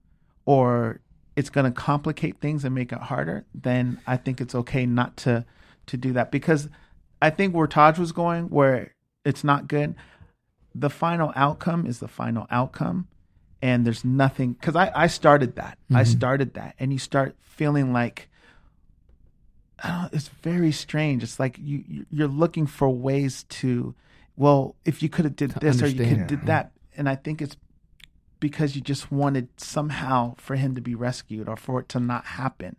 or 0.45 1.01
it's 1.36 1.51
going 1.51 1.64
to 1.64 1.70
complicate 1.72 2.38
things 2.40 2.64
and 2.64 2.74
make 2.74 2.93
it 2.93 2.99
harder, 2.99 3.45
then 3.55 3.99
I 4.07 4.16
think 4.16 4.40
it's 4.40 4.55
okay 4.55 4.86
not 4.86 5.16
to 5.18 5.45
to 5.86 5.97
do 5.97 6.12
that 6.12 6.30
because 6.30 6.68
I 7.20 7.30
think 7.30 7.55
where 7.55 7.66
Taj 7.66 7.99
was 7.99 8.12
going, 8.12 8.45
where 8.51 8.95
it's 9.24 9.43
not 9.43 9.68
good, 9.68 9.95
the 10.74 10.90
final 10.90 11.32
outcome 11.34 11.86
is 11.86 11.99
the 12.01 12.09
final 12.09 12.47
outcome, 12.51 13.09
and 13.62 13.86
there's 13.86 14.05
nothing 14.05 14.53
because 14.53 14.76
I 14.76 14.93
I 14.95 15.07
started 15.07 15.57
that 15.57 15.78
I 15.90 16.03
Mhm. 16.03 16.07
started 16.07 16.55
that, 16.55 16.74
and 16.78 16.93
you 16.93 16.99
start 16.99 17.36
feeling 17.40 17.93
like. 17.93 18.28
I 19.82 19.88
don't 19.88 20.02
know, 20.02 20.08
it's 20.12 20.28
very 20.42 20.72
strange. 20.72 21.22
It's 21.22 21.40
like 21.40 21.58
you 21.58 21.84
you- 21.88 22.06
you're 22.10 22.28
looking 22.28 22.66
for 22.66 22.88
ways 22.88 23.44
to, 23.44 23.94
well, 24.36 24.76
if 24.84 25.02
you 25.02 25.08
could 25.08 25.24
have 25.24 25.36
did 25.36 25.50
this 25.52 25.82
or 25.82 25.86
you 25.88 25.96
could 25.98 26.06
have 26.18 26.26
did 26.28 26.42
that, 26.46 26.72
and 26.96 27.08
I 27.08 27.16
think 27.16 27.42
it's 27.42 27.56
because 28.40 28.74
you 28.76 28.82
just 28.82 29.10
wanted 29.12 29.48
somehow 29.60 30.34
for 30.36 30.56
him 30.56 30.74
to 30.74 30.80
be 30.80 30.94
rescued 30.94 31.48
or 31.48 31.56
for 31.56 31.80
it 31.80 31.88
to 31.90 32.00
not 32.00 32.24
happen. 32.24 32.76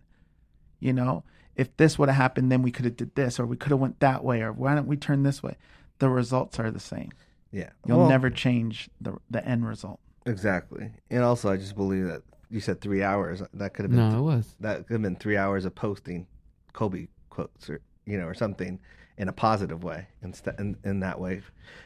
You 0.79 0.93
know, 0.93 1.23
if 1.55 1.75
this 1.77 1.97
would 1.97 2.09
have 2.09 2.17
happened, 2.17 2.51
then 2.51 2.61
we 2.61 2.71
could 2.71 2.85
have 2.85 2.97
did 2.97 3.15
this 3.15 3.39
or 3.39 3.45
we 3.45 3.55
could 3.57 3.71
have 3.71 3.79
went 3.79 3.99
that 4.01 4.23
way 4.23 4.41
or 4.41 4.51
why 4.51 4.75
don't 4.75 4.87
we 4.87 4.97
turn 4.97 5.23
this 5.23 5.41
way? 5.41 5.55
The 5.99 6.09
results 6.09 6.59
are 6.59 6.69
the 6.71 6.79
same. 6.81 7.11
yeah, 7.51 7.69
You'll 7.85 7.99
Well, 7.99 8.09
never 8.09 8.29
change 8.29 8.89
the 8.99 9.17
the 9.29 9.45
end 9.47 9.65
result. 9.67 9.99
exactly. 10.25 10.91
And 11.09 11.23
also, 11.23 11.49
I 11.51 11.57
just 11.57 11.75
believe 11.75 12.05
that 12.07 12.23
you 12.49 12.59
said 12.59 12.81
three 12.81 13.03
hours. 13.03 13.41
That 13.53 13.73
could 13.73 13.83
have 13.83 13.91
been 13.91 14.09
No, 14.09 14.19
it 14.19 14.21
was. 14.21 14.55
that 14.59 14.87
could 14.87 14.93
have 14.95 15.01
been 15.01 15.15
three 15.15 15.37
hours 15.37 15.63
of 15.65 15.75
posting 15.75 16.27
Kobe 16.73 17.07
quotes 17.29 17.69
or 17.69 17.81
you 18.05 18.17
know 18.17 18.25
or 18.25 18.33
something 18.33 18.79
in 19.17 19.29
a 19.29 19.33
positive 19.33 19.83
way 19.83 20.07
instead 20.21 20.55
in, 20.59 20.75
in 20.83 20.99
that 21.01 21.19
way. 21.19 21.41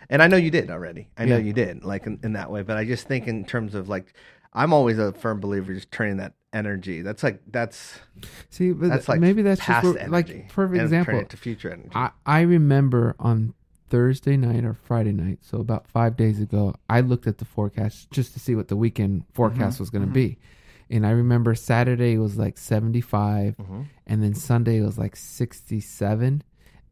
And 0.09 0.21
I 0.21 0.27
know 0.27 0.37
you 0.37 0.51
did 0.51 0.69
already. 0.69 1.09
I 1.17 1.25
know 1.25 1.37
Yeah. 1.37 1.43
you 1.43 1.53
did 1.53 1.83
like 1.83 2.05
in, 2.05 2.19
in 2.23 2.33
that 2.33 2.49
way. 2.49 2.61
But 2.61 2.77
I 2.77 2.85
just 2.85 3.07
think 3.07 3.27
in 3.27 3.45
terms 3.45 3.75
of 3.75 3.89
like, 3.89 4.13
I'm 4.53 4.73
always 4.73 4.97
a 4.97 5.11
firm 5.11 5.39
believer 5.39 5.73
just 5.73 5.91
turning 5.91 6.17
that 6.17 6.33
energy. 6.53 7.01
That's 7.01 7.23
like 7.23 7.41
that's 7.51 7.99
See, 8.49 8.71
but 8.71 8.89
that's 8.89 9.09
like 9.09 9.19
maybe 9.19 9.41
that's 9.41 9.61
past 9.61 9.85
where, 9.85 10.07
like 10.07 10.49
perfect 10.49 10.81
example. 10.81 11.13
turn 11.13 11.23
it 11.23 11.29
to 11.29 11.37
future 11.37 11.71
energy. 11.71 11.91
I, 11.93 12.11
I 12.25 12.41
remember 12.41 13.15
on 13.19 13.53
Thursday 13.89 14.37
night 14.37 14.63
or 14.63 14.73
Friday 14.73 15.11
night, 15.11 15.39
so 15.41 15.59
about 15.59 15.87
five 15.87 16.17
days 16.17 16.39
ago, 16.39 16.75
I 16.89 17.01
looked 17.01 17.27
at 17.27 17.37
the 17.37 17.45
forecast 17.45 18.09
just 18.11 18.33
to 18.33 18.39
see 18.39 18.55
what 18.55 18.69
the 18.69 18.75
weekend 18.75 19.25
forecast 19.33 19.75
mm-hmm. 19.75 19.83
was 19.83 19.89
going 19.89 20.01
to 20.03 20.07
mm-hmm. 20.07 20.13
be. 20.13 20.37
And 20.89 21.05
I 21.05 21.11
remember 21.11 21.53
Saturday 21.55 22.17
was 22.17 22.37
like 22.37 22.57
75, 22.57 23.55
and 24.05 24.23
then 24.23 24.33
Sunday 24.33 24.81
was 24.81 24.97
like 24.97 25.15
67, 25.15 26.43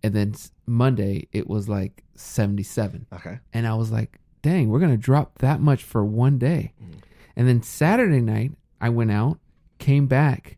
and 0.04 0.14
then 0.14 0.36
Monday 0.66 1.28
it 1.32 1.48
was 1.48 1.70
like 1.70 2.04
77. 2.16 3.08
Okay. 3.14 3.39
And 3.54 3.66
I 3.68 3.74
was 3.76 3.91
like, 3.91 4.20
dang, 4.41 4.70
we're 4.70 4.80
going 4.80 4.91
to 4.91 4.98
drop 4.98 5.39
that 5.39 5.60
much 5.62 5.84
for 5.84 6.04
one 6.06 6.38
day. 6.38 6.74
And 7.36 7.48
then 7.48 7.62
Saturday 7.64 8.22
night, 8.22 8.52
I 8.80 8.89
went 8.89 9.12
out, 9.12 9.39
came 9.80 10.08
back, 10.08 10.58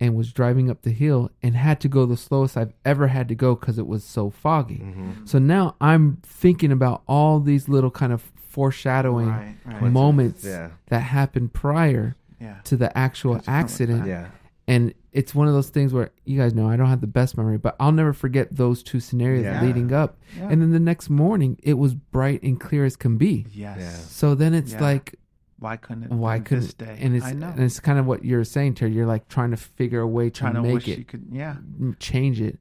and 0.00 0.14
was 0.16 0.32
driving 0.32 0.70
up 0.70 0.82
the 0.82 0.90
hill 0.90 1.30
and 1.42 1.54
had 1.54 1.80
to 1.82 1.88
go 1.88 2.06
the 2.06 2.16
slowest 2.16 2.56
I've 2.56 2.72
ever 2.86 3.08
had 3.08 3.28
to 3.28 3.34
go 3.34 3.54
because 3.54 3.78
it 3.78 3.86
was 3.86 4.02
so 4.02 4.30
foggy. 4.30 4.78
Mm-hmm. 4.78 5.26
So 5.26 5.38
now 5.38 5.76
I'm 5.80 6.18
thinking 6.22 6.72
about 6.72 7.02
all 7.06 7.38
these 7.40 7.68
little 7.68 7.90
kind 7.90 8.12
of 8.12 8.22
foreshadowing 8.48 9.28
Right, 9.28 9.56
right. 9.64 9.82
moments 9.92 10.42
Yeah. 10.44 10.70
that 10.88 11.00
happened 11.00 11.52
prior 11.52 12.16
Yeah. 12.40 12.56
to 12.64 12.76
the 12.76 12.96
actual 12.96 13.36
Just 13.36 13.48
accident. 13.48 14.06
Yeah. 14.06 14.28
And 14.66 14.94
it's 15.12 15.34
one 15.34 15.48
of 15.48 15.52
those 15.54 15.68
things 15.68 15.92
where 15.92 16.10
you 16.24 16.38
guys 16.38 16.54
know 16.54 16.68
I 16.68 16.76
don't 16.76 16.86
have 16.88 17.00
the 17.00 17.06
best 17.08 17.36
memory, 17.36 17.58
but 17.58 17.74
I'll 17.80 17.90
never 17.92 18.12
forget 18.12 18.54
those 18.56 18.82
two 18.82 19.00
scenarios 19.00 19.44
Yeah. 19.44 19.60
leading 19.62 19.92
up. 19.92 20.16
Yeah. 20.38 20.48
And 20.48 20.62
then 20.62 20.70
the 20.70 20.78
next 20.78 21.10
morning, 21.10 21.58
it 21.62 21.74
was 21.74 21.94
bright 21.94 22.42
and 22.42 22.58
clear 22.60 22.84
as 22.84 22.94
can 22.96 23.16
be. 23.18 23.46
Yes. 23.52 23.78
Yeah. 23.80 23.90
So 23.90 24.34
then 24.36 24.54
it's 24.54 24.72
Yeah. 24.74 24.80
like, 24.80 25.16
Why 25.58 25.76
couldn't 25.76 26.04
it? 26.04 26.10
why 26.12 26.38
couldn't 26.38 26.64
this 26.64 26.74
day? 26.74 26.96
and 27.00 27.16
it's 27.16 27.26
I 27.26 27.32
know. 27.32 27.48
and 27.48 27.60
it's 27.60 27.80
kind 27.80 27.98
of 27.98 28.06
what 28.06 28.24
you're 28.24 28.44
saying, 28.44 28.74
Terry. 28.74 28.92
You're 28.92 29.06
like 29.06 29.28
trying 29.28 29.50
to 29.50 29.56
figure 29.56 30.00
a 30.00 30.06
way 30.06 30.30
to 30.30 30.30
trying 30.30 30.54
to 30.54 30.62
make 30.62 30.74
wish 30.74 30.88
it 30.88 30.98
you 30.98 31.04
could. 31.04 31.26
Yeah. 31.32 31.56
change 31.98 32.40
it, 32.40 32.58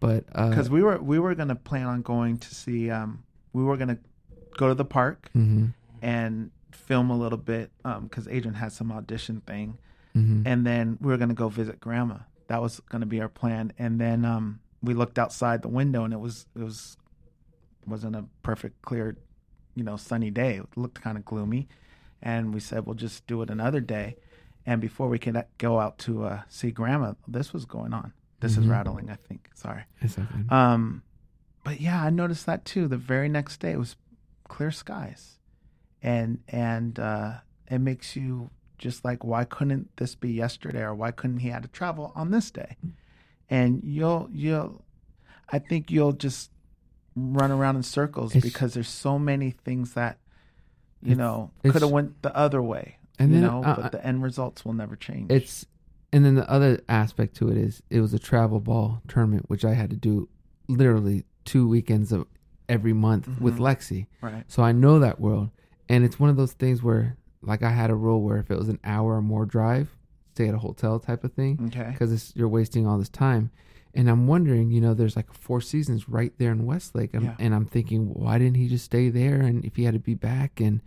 but 0.00 0.24
uh, 0.34 0.48
Because 0.50 0.70
we 0.70 0.82
were 0.82 0.98
we 1.02 1.18
were 1.18 1.34
gonna 1.34 1.56
plan 1.56 1.86
on 1.86 2.02
going 2.02 2.38
to 2.38 2.54
see. 2.54 2.88
Um, 2.90 3.24
we 3.52 3.62
were 3.64 3.76
gonna 3.76 3.98
go 4.56 4.68
to 4.68 4.74
the 4.74 4.84
park 4.84 5.28
mhm, 5.36 5.74
and 6.00 6.50
film 6.74 7.10
a 7.10 7.16
little 7.16 7.38
bit. 7.38 7.70
Um, 7.84 8.04
because 8.04 8.26
Adrian 8.28 8.54
had 8.54 8.72
some 8.72 8.90
audition 8.92 9.40
thing, 9.46 9.78
mhm. 10.14 10.42
and 10.46 10.66
then 10.66 10.98
we 11.00 11.10
were 11.10 11.16
gonna 11.18 11.34
go 11.34 11.48
visit 11.48 11.80
grandma. 11.80 12.18
That 12.48 12.60
was 12.62 12.80
gonna 12.90 13.06
be 13.06 13.20
our 13.20 13.28
plan. 13.28 13.72
And 13.78 14.00
then 14.00 14.24
um, 14.24 14.60
we 14.82 14.94
looked 14.94 15.18
outside 15.18 15.62
the 15.62 15.68
window, 15.68 16.04
and 16.04 16.12
it 16.12 16.20
was 16.20 16.46
it 16.54 16.62
was 16.62 16.96
wasn't 17.86 18.14
a 18.16 18.24
perfect 18.42 18.80
clear, 18.82 19.16
you 19.74 19.84
know, 19.84 19.96
sunny 19.96 20.30
day. 20.30 20.56
It 20.58 20.66
looked 20.76 21.00
kind 21.00 21.16
of 21.18 21.24
gloomy, 21.24 21.68
and 22.20 22.52
we 22.54 22.60
said 22.60 22.86
we'll 22.86 22.94
just 22.94 23.26
do 23.26 23.42
it 23.42 23.50
another 23.50 23.80
day. 23.80 24.16
And 24.64 24.80
before 24.80 25.08
we 25.08 25.18
could 25.18 25.42
go 25.58 25.80
out 25.80 25.98
to 26.00 26.22
uh, 26.24 26.42
see 26.48 26.70
grandma, 26.70 27.14
this 27.26 27.52
was 27.52 27.64
going 27.64 27.92
on. 27.92 28.12
This 28.40 28.56
is 28.56 28.66
Mhm. 28.66 28.70
rattling. 28.70 29.10
I 29.10 29.16
think. 29.16 29.50
Sorry. 29.54 29.82
Um, 30.50 31.02
but 31.64 31.80
yeah, 31.80 32.02
I 32.02 32.10
noticed 32.10 32.46
that 32.46 32.64
too. 32.64 32.86
The 32.88 32.96
very 32.96 33.28
next 33.28 33.58
day 33.60 33.72
it 33.72 33.78
was 33.78 33.96
clear 34.48 34.70
skies, 34.70 35.38
and 36.02 36.38
and 36.48 36.98
uh, 36.98 37.32
it 37.70 37.78
makes 37.78 38.16
you 38.16 38.50
just 38.78 39.04
like, 39.04 39.22
why 39.24 39.44
couldn't 39.44 39.96
this 39.96 40.14
be 40.14 40.32
yesterday, 40.32 40.82
or 40.82 40.94
why 40.94 41.10
couldn't 41.12 41.38
he 41.38 41.48
had 41.48 41.62
to 41.62 41.68
travel 41.68 42.12
on 42.16 42.30
this 42.32 42.50
day? 42.50 42.76
And 43.48 43.82
you'll 43.84 44.28
you'll, 44.32 44.84
I 45.48 45.58
think 45.58 45.90
you'll 45.90 46.12
just 46.12 46.50
run 47.14 47.50
around 47.50 47.76
in 47.76 47.82
circles 47.82 48.34
It's- 48.34 48.42
because 48.52 48.74
there's 48.74 48.88
so 48.88 49.18
many 49.18 49.50
things 49.50 49.94
that 49.94 50.18
you 51.02 51.14
know 51.14 51.50
could 51.62 51.82
have 51.82 51.90
went 51.90 52.22
the 52.22 52.34
other 52.36 52.62
way. 52.62 52.96
And 53.18 53.30
you 53.30 53.40
then, 53.40 53.46
know, 53.48 53.62
uh, 53.62 53.76
but 53.82 53.92
the 53.92 54.04
end 54.04 54.22
results 54.22 54.64
will 54.64 54.72
never 54.72 54.96
change. 54.96 55.30
it's 55.30 55.66
and 56.14 56.24
then 56.24 56.34
the 56.34 56.50
other 56.50 56.80
aspect 56.88 57.36
to 57.36 57.48
it 57.50 57.56
is 57.56 57.82
it 57.90 58.00
was 58.00 58.12
a 58.14 58.18
travel 58.18 58.58
ball 58.60 59.02
tournament, 59.06 59.44
which 59.48 59.64
I 59.64 59.74
had 59.74 59.90
to 59.90 59.96
do 59.96 60.28
literally 60.68 61.24
two 61.44 61.68
weekends 61.68 62.10
of 62.12 62.26
every 62.68 62.92
month 62.92 63.28
with 63.40 63.56
Mhm. 63.56 63.60
Lexi. 63.60 64.06
right. 64.22 64.44
So 64.48 64.62
I 64.62 64.72
know 64.72 64.98
that 64.98 65.20
world, 65.20 65.50
and 65.92 66.04
it's 66.04 66.18
one 66.18 66.30
of 66.30 66.36
those 66.36 66.52
things 66.52 66.82
where, 66.82 67.16
like, 67.42 67.62
I 67.62 67.70
had 67.70 67.90
a 67.90 67.94
rule 67.94 68.22
where 68.22 68.38
if 68.38 68.50
it 68.50 68.58
was 68.58 68.68
an 68.68 68.78
hour 68.84 69.16
or 69.16 69.22
more 69.22 69.44
drive, 69.44 69.96
stay 70.34 70.48
at 70.48 70.54
a 70.54 70.58
hotel 70.58 70.98
type 70.98 71.24
of 71.24 71.32
thing, 71.34 71.58
Okay. 71.66 71.90
because 71.92 72.32
you're 72.34 72.48
wasting 72.48 72.86
all 72.86 72.98
this 72.98 73.08
time. 73.08 73.50
And 73.94 74.08
I'm 74.08 74.26
wondering, 74.26 74.70
you 74.70 74.80
know, 74.80 74.94
there's 74.94 75.16
like 75.16 75.32
Four 75.34 75.60
Seasons 75.60 76.08
right 76.08 76.32
there 76.38 76.50
in 76.50 76.64
Westlake, 76.64 77.14
I'm, 77.14 77.24
Yeah. 77.24 77.34
and 77.38 77.54
I'm 77.54 77.66
thinking, 77.66 78.06
why 78.14 78.38
didn't 78.38 78.56
he 78.56 78.68
just 78.68 78.86
stay 78.86 79.10
there? 79.10 79.40
And 79.42 79.64
if 79.66 79.76
he 79.76 79.84
had 79.84 79.92
to 79.94 80.00
be 80.00 80.14
back, 80.14 80.60
and 80.60 80.80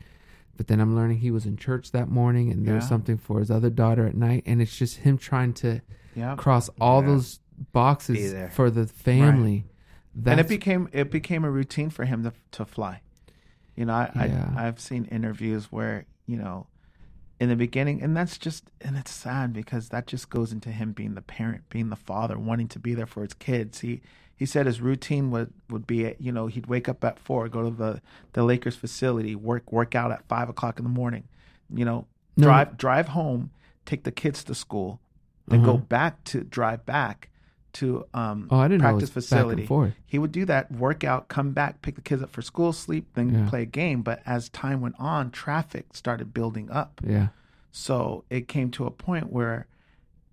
but 0.57 0.67
then 0.67 0.79
I'm 0.79 0.95
learning 0.95 1.17
he 1.19 1.31
was 1.31 1.45
in 1.45 1.57
church 1.57 1.91
that 1.91 2.09
morning, 2.09 2.49
and 2.49 2.65
there's 2.65 2.83
Yeah. 2.85 2.89
something 2.89 3.17
for 3.17 3.39
his 3.39 3.51
other 3.51 3.69
daughter 3.69 4.05
at 4.07 4.15
night, 4.15 4.41
and 4.47 4.61
it's 4.61 4.75
just 4.75 4.97
him 4.97 5.17
trying 5.17 5.53
to 5.55 5.81
Yeah. 6.15 6.35
cross 6.35 6.69
all 6.79 7.01
Yeah. 7.01 7.07
those 7.09 7.39
boxes 7.73 8.33
for 8.53 8.69
the 8.71 8.87
family. 8.87 9.65
and 10.25 10.39
it 10.39 10.47
became 10.47 10.87
it 10.93 11.11
became 11.11 11.43
a 11.43 11.51
routine 11.51 11.89
for 11.89 12.05
him 12.05 12.23
to 12.23 12.31
to 12.51 12.65
fly. 12.65 13.01
You 13.75 13.85
know, 13.85 13.93
I, 13.93 14.11
Yeah. 14.15 14.51
I 14.55 14.67
I've 14.67 14.79
seen 14.79 15.05
interviews 15.05 15.71
where 15.71 16.05
you 16.27 16.37
know, 16.37 16.67
in 17.39 17.49
the 17.49 17.55
beginning, 17.55 18.01
and 18.01 18.15
that's 18.15 18.37
just 18.37 18.71
and 18.81 18.95
it's 18.97 19.11
sad 19.11 19.53
because 19.53 19.89
that 19.89 20.07
just 20.07 20.29
goes 20.29 20.51
into 20.51 20.69
him 20.71 20.91
being 20.93 21.15
the 21.15 21.21
parent, 21.21 21.69
being 21.69 21.89
the 21.89 21.95
father, 21.95 22.37
wanting 22.39 22.67
to 22.69 22.79
be 22.79 22.93
there 22.93 23.05
for 23.05 23.21
his 23.23 23.33
kids. 23.33 23.81
He 23.81 24.01
he 24.35 24.45
said 24.45 24.65
his 24.65 24.81
routine 24.81 25.31
would 25.31 25.53
would 25.69 25.85
be 25.85 26.15
you 26.19 26.31
know 26.31 26.47
he'd 26.47 26.67
wake 26.67 26.87
up 26.89 27.03
at 27.03 27.19
four, 27.19 27.47
go 27.49 27.63
to 27.69 27.75
the 27.75 28.01
the 28.33 28.43
Lakers 28.43 28.75
facility, 28.75 29.35
work 29.35 29.71
work 29.71 29.95
out 29.95 30.11
at 30.11 30.27
five 30.27 30.49
o'clock 30.49 30.79
in 30.79 30.83
the 30.83 30.89
morning, 30.89 31.25
you 31.73 31.85
know, 31.85 32.07
No. 32.37 32.47
drive 32.47 32.77
drive 32.77 33.09
home, 33.09 33.51
take 33.85 34.03
the 34.03 34.11
kids 34.11 34.43
to 34.45 34.55
school, 34.55 34.99
then 35.47 35.61
go 35.61 35.73
Uh-huh. 35.75 35.81
back 35.89 36.23
to 36.25 36.43
drive 36.43 36.85
back 36.85 37.29
to 37.75 38.05
um 38.13 38.47
Oh, 38.51 38.57
I 38.59 38.67
didn't 38.67 38.81
know 38.81 38.89
practice 38.89 39.09
and 39.09 39.13
facility. 39.13 39.67
He 40.05 40.17
would 40.19 40.31
do 40.31 40.45
that, 40.45 40.71
work 40.71 41.03
out, 41.03 41.27
come 41.27 41.51
back, 41.51 41.81
pick 41.81 41.95
the 41.95 42.01
kids 42.01 42.21
up 42.23 42.31
for 42.31 42.41
school, 42.41 42.73
sleep, 42.73 43.07
then 43.13 43.29
Yeah. 43.33 43.49
play 43.49 43.61
a 43.63 43.65
game. 43.65 44.01
But 44.01 44.21
as 44.25 44.49
time 44.49 44.81
went 44.81 44.95
on, 44.99 45.31
traffic 45.31 45.87
started 45.93 46.33
building 46.33 46.69
up. 46.71 47.01
yeah, 47.05 47.27
So 47.71 48.23
it 48.29 48.47
came 48.47 48.71
to 48.71 48.85
a 48.85 48.91
point 48.91 49.31
where 49.31 49.67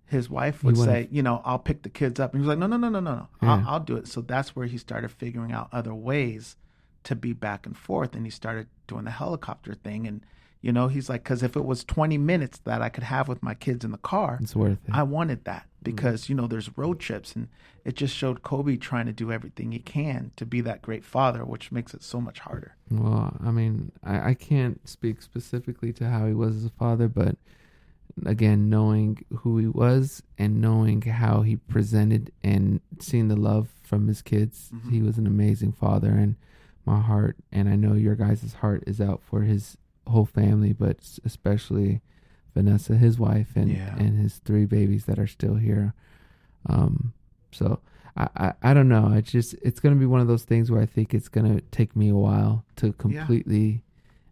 his 0.06 0.28
wife 0.28 0.62
would 0.62 0.76
say, 0.84 1.08
you 1.10 1.22
know, 1.22 1.40
I'll 1.44 1.58
pick 1.58 1.82
the 1.82 1.88
kids 1.88 2.20
up. 2.20 2.32
And 2.34 2.42
he 2.42 2.46
was 2.46 2.48
like, 2.48 2.58
no, 2.58 2.66
no, 2.66 2.76
no, 2.76 2.88
no, 2.88 3.00
no, 3.00 3.14
no. 3.14 3.28
Yeah. 3.42 3.54
I'll, 3.54 3.64
I'll 3.74 3.80
do 3.80 3.96
it. 3.96 4.06
So 4.06 4.20
that's 4.20 4.54
where 4.54 4.66
he 4.66 4.76
started 4.78 5.10
figuring 5.10 5.52
out 5.52 5.68
other 5.72 5.94
ways 5.94 6.56
to 7.04 7.16
be 7.16 7.32
back 7.32 7.66
and 7.66 7.76
forth. 7.76 8.14
And 8.14 8.24
he 8.26 8.30
started 8.30 8.66
doing 8.86 9.04
the 9.04 9.10
helicopter 9.10 9.74
thing. 9.74 10.06
And, 10.06 10.20
you 10.60 10.70
know, 10.70 10.88
he's 10.88 11.08
like, 11.08 11.24
because 11.24 11.42
if 11.42 11.56
it 11.56 11.64
was 11.64 11.82
20 11.82 12.18
minutes 12.18 12.58
that 12.64 12.82
I 12.82 12.90
could 12.90 13.04
have 13.04 13.26
with 13.26 13.42
my 13.42 13.54
kids 13.54 13.84
in 13.86 13.90
the 13.90 13.98
car, 13.98 14.38
it's 14.42 14.54
worth 14.54 14.78
it. 14.86 14.94
I 14.94 15.02
wanted 15.02 15.44
that 15.46 15.66
because 15.84 16.28
you 16.28 16.34
know 16.34 16.46
there's 16.46 16.76
road 16.76 16.98
trips 17.00 17.34
and 17.34 17.48
it 17.84 17.96
just 17.96 18.14
showed 18.14 18.42
Kobe 18.42 18.76
trying 18.76 19.06
to 19.06 19.12
do 19.12 19.32
everything 19.32 19.72
he 19.72 19.78
can 19.80 20.30
to 20.36 20.46
be 20.46 20.60
that 20.60 20.82
great 20.82 21.04
father, 21.04 21.44
which 21.44 21.72
makes 21.72 21.94
it 21.94 22.02
so 22.02 22.20
much 22.20 22.38
harder. 22.40 22.76
Well, 22.90 23.36
I 23.44 23.50
mean, 23.50 23.90
I, 24.04 24.30
I 24.30 24.34
can't 24.34 24.86
speak 24.88 25.20
specifically 25.22 25.92
to 25.94 26.08
how 26.08 26.26
he 26.26 26.34
was 26.34 26.56
as 26.56 26.64
a 26.66 26.70
father, 26.70 27.08
but 27.08 27.36
again, 28.26 28.68
knowing 28.68 29.24
who 29.38 29.58
he 29.58 29.66
was 29.66 30.22
and 30.38 30.60
knowing 30.60 31.02
how 31.02 31.42
he 31.42 31.56
presented 31.56 32.30
and 32.44 32.80
seeing 33.00 33.28
the 33.28 33.36
love 33.36 33.68
from 33.82 34.06
his 34.06 34.22
kids, 34.22 34.70
Mhm. 34.74 34.90
he 34.90 35.02
was 35.02 35.18
an 35.18 35.26
amazing 35.26 35.72
father. 35.72 36.10
And 36.10 36.36
my 36.84 37.00
heart, 37.00 37.36
and 37.50 37.68
I 37.68 37.76
know 37.76 37.94
your 37.94 38.14
guys' 38.16 38.54
heart 38.54 38.84
is 38.86 39.00
out 39.00 39.22
for 39.22 39.42
his 39.42 39.76
whole 40.06 40.26
family, 40.26 40.72
but 40.72 40.98
especially 41.24 42.00
Vanessa, 42.54 42.96
his 42.96 43.18
wife, 43.18 43.52
and 43.56 43.70
Yeah. 43.72 43.94
and 43.96 44.18
his 44.18 44.38
three 44.38 44.64
babies 44.66 45.04
that 45.06 45.18
are 45.18 45.26
still 45.26 45.54
here. 45.56 45.94
Um, 46.66 47.12
so 47.50 47.80
I, 48.16 48.28
I, 48.36 48.52
I 48.62 48.74
don't 48.74 48.88
know. 48.88 49.12
It's 49.12 49.30
just 49.32 49.54
it's 49.62 49.80
gonna 49.80 49.96
be 49.96 50.06
one 50.06 50.20
of 50.20 50.28
those 50.28 50.44
things 50.44 50.70
where 50.70 50.80
I 50.80 50.86
think 50.86 51.14
it's 51.14 51.28
gonna 51.28 51.60
take 51.70 51.96
me 51.96 52.08
a 52.08 52.14
while 52.14 52.64
to 52.76 52.92
completely 52.92 53.82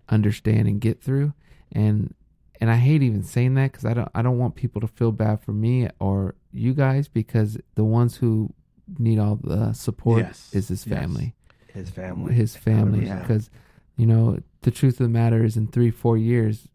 understand 0.08 0.68
and 0.68 0.80
get 0.80 1.02
through. 1.02 1.32
And 1.72 2.14
and 2.60 2.70
I 2.70 2.76
hate 2.76 3.02
even 3.02 3.22
saying 3.22 3.54
that 3.54 3.72
because 3.72 3.84
I 3.86 3.94
don't 3.94 4.08
I 4.14 4.22
don't 4.22 4.38
want 4.38 4.54
people 4.54 4.80
to 4.82 4.86
feel 4.86 5.12
bad 5.12 5.40
for 5.40 5.52
me 5.52 5.88
or 5.98 6.34
you 6.52 6.74
guys 6.74 7.08
because 7.08 7.56
the 7.74 7.84
ones 7.84 8.16
who 8.16 8.52
need 8.98 9.18
all 9.18 9.36
the 9.36 9.72
support 9.72 10.24
Yes. 10.24 10.50
is 10.52 10.68
his 10.68 10.86
Yes. 10.86 10.98
family, 10.98 11.34
His 11.72 11.90
family. 11.90 12.34
his 12.34 12.56
family. 12.56 13.06
100%. 13.06 13.22
Because 13.22 13.50
you 13.96 14.06
know 14.06 14.38
the 14.62 14.70
truth 14.70 14.94
of 15.00 15.04
the 15.04 15.08
matter 15.08 15.44
is, 15.44 15.56
in 15.56 15.66
three 15.68 15.90
four 15.90 16.16
years, 16.18 16.68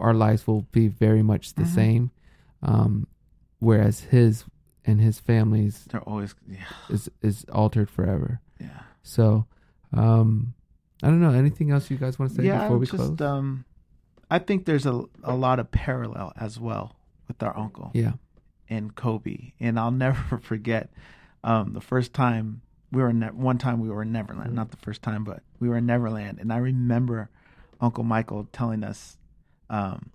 our 0.00 0.14
lives 0.14 0.46
will 0.46 0.62
be 0.72 0.88
very 0.88 1.22
much 1.22 1.54
the 1.54 1.62
Mhm. 1.64 1.74
same. 1.74 2.10
Um, 2.62 3.06
whereas 3.58 4.00
his 4.00 4.44
and 4.84 5.00
his 5.00 5.20
family's 5.20 5.84
They're 5.90 6.00
always, 6.02 6.34
yeah, 6.48 6.64
is 6.88 7.10
is 7.22 7.44
altered 7.52 7.90
forever. 7.90 8.40
yeah. 8.60 8.82
So, 9.02 9.46
um, 9.92 10.54
I 11.02 11.08
don't 11.08 11.20
know. 11.20 11.30
Anything 11.32 11.70
else 11.70 11.90
you 11.90 11.96
guys 11.96 12.18
want 12.18 12.30
to 12.32 12.36
say 12.36 12.46
yeah, 12.46 12.62
before 12.62 12.78
we 12.78 12.86
just, 12.86 12.96
close? 12.96 13.20
um, 13.20 13.64
I 14.30 14.38
think 14.38 14.64
there's 14.64 14.86
a 14.86 15.02
a 15.24 15.34
lot 15.34 15.58
of 15.58 15.70
parallel 15.70 16.32
as 16.36 16.58
well 16.60 16.96
with 17.28 17.42
our 17.42 17.56
uncle 17.56 17.90
yeah. 17.94 18.12
and 18.68 18.94
Kobe, 18.94 19.52
and 19.60 19.78
I'll 19.78 19.90
never 20.06 20.38
forget 20.38 20.90
um, 21.44 21.72
the 21.72 21.80
first 21.80 22.12
time 22.14 22.62
we 22.92 23.02
were 23.02 23.08
in 23.10 23.20
ne- 23.20 23.28
one 23.28 23.58
time 23.58 23.80
we 23.80 23.88
were 23.88 24.02
in 24.02 24.12
Neverland, 24.12 24.52
not 24.54 24.70
the 24.70 24.76
first 24.76 25.02
time, 25.02 25.24
but 25.24 25.42
we 25.58 25.68
were 25.68 25.76
in 25.78 25.86
Neverland, 25.86 26.38
and 26.40 26.52
I 26.52 26.58
remember 26.58 27.30
Uncle 27.80 28.04
Michael 28.04 28.46
telling 28.52 28.84
us, 28.84 29.16
um, 29.70 30.10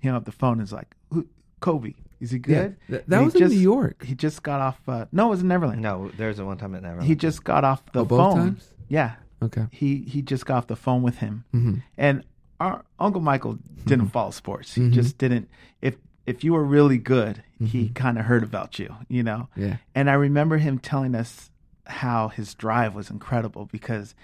he 0.00 0.08
hung 0.08 0.16
up 0.16 0.24
the 0.24 0.32
phone 0.32 0.52
and 0.54 0.62
was 0.62 0.72
like, 0.72 0.94
Who, 1.12 1.26
"Kobe, 1.60 1.94
is 2.20 2.30
he 2.30 2.38
good?" 2.38 2.76
Yeah, 2.88 2.96
th- 2.96 3.04
that 3.08 3.16
And 3.16 3.24
was 3.26 3.34
he 3.34 3.38
in 3.40 3.44
just- 3.44 3.54
New 3.54 3.60
York. 3.60 4.02
He 4.04 4.14
just 4.14 4.42
got 4.42 4.60
off. 4.60 4.80
Uh, 4.88 5.06
no, 5.12 5.26
it 5.26 5.30
was 5.30 5.42
in 5.42 5.48
Neverland. 5.48 5.82
No, 5.82 6.10
there's 6.16 6.38
a 6.38 6.44
one 6.44 6.56
time 6.56 6.74
at 6.74 6.82
Neverland. 6.82 7.06
He 7.06 7.14
just 7.14 7.44
got 7.44 7.62
off 7.64 7.84
the 7.92 8.04
Oh, 8.04 8.08
phone. 8.08 8.36
times? 8.36 8.68
Yeah, 8.88 9.14
Okay. 9.42 9.66
he 9.70 9.98
he 9.98 10.22
just 10.22 10.46
got 10.46 10.56
off 10.58 10.66
the 10.66 10.76
phone 10.76 11.02
with 11.02 11.18
him, 11.18 11.44
hmm 11.52 11.74
and 11.98 12.24
our 12.60 12.84
Uncle 12.98 13.20
Michael 13.20 13.58
didn't 13.84 14.08
follow 14.08 14.30
sports. 14.30 14.74
He 14.74 14.82
Mhm. 14.82 14.92
just 14.92 15.18
didn't. 15.18 15.48
If 15.82 15.96
if 16.26 16.42
you 16.42 16.54
were 16.54 16.64
really 16.64 16.96
good, 16.96 17.42
he 17.58 17.88
Mhm. 17.90 17.94
kind 17.94 18.18
of 18.18 18.24
heard 18.24 18.42
about 18.42 18.78
you, 18.78 18.94
you 19.08 19.22
know. 19.22 19.48
Yeah. 19.56 19.76
And 19.94 20.08
I 20.08 20.14
remember 20.14 20.56
him 20.56 20.78
telling 20.78 21.14
us 21.14 21.50
how 21.86 22.28
his 22.28 22.54
drive 22.54 22.94
was 22.94 23.10
incredible 23.10 23.66
because 23.66 24.14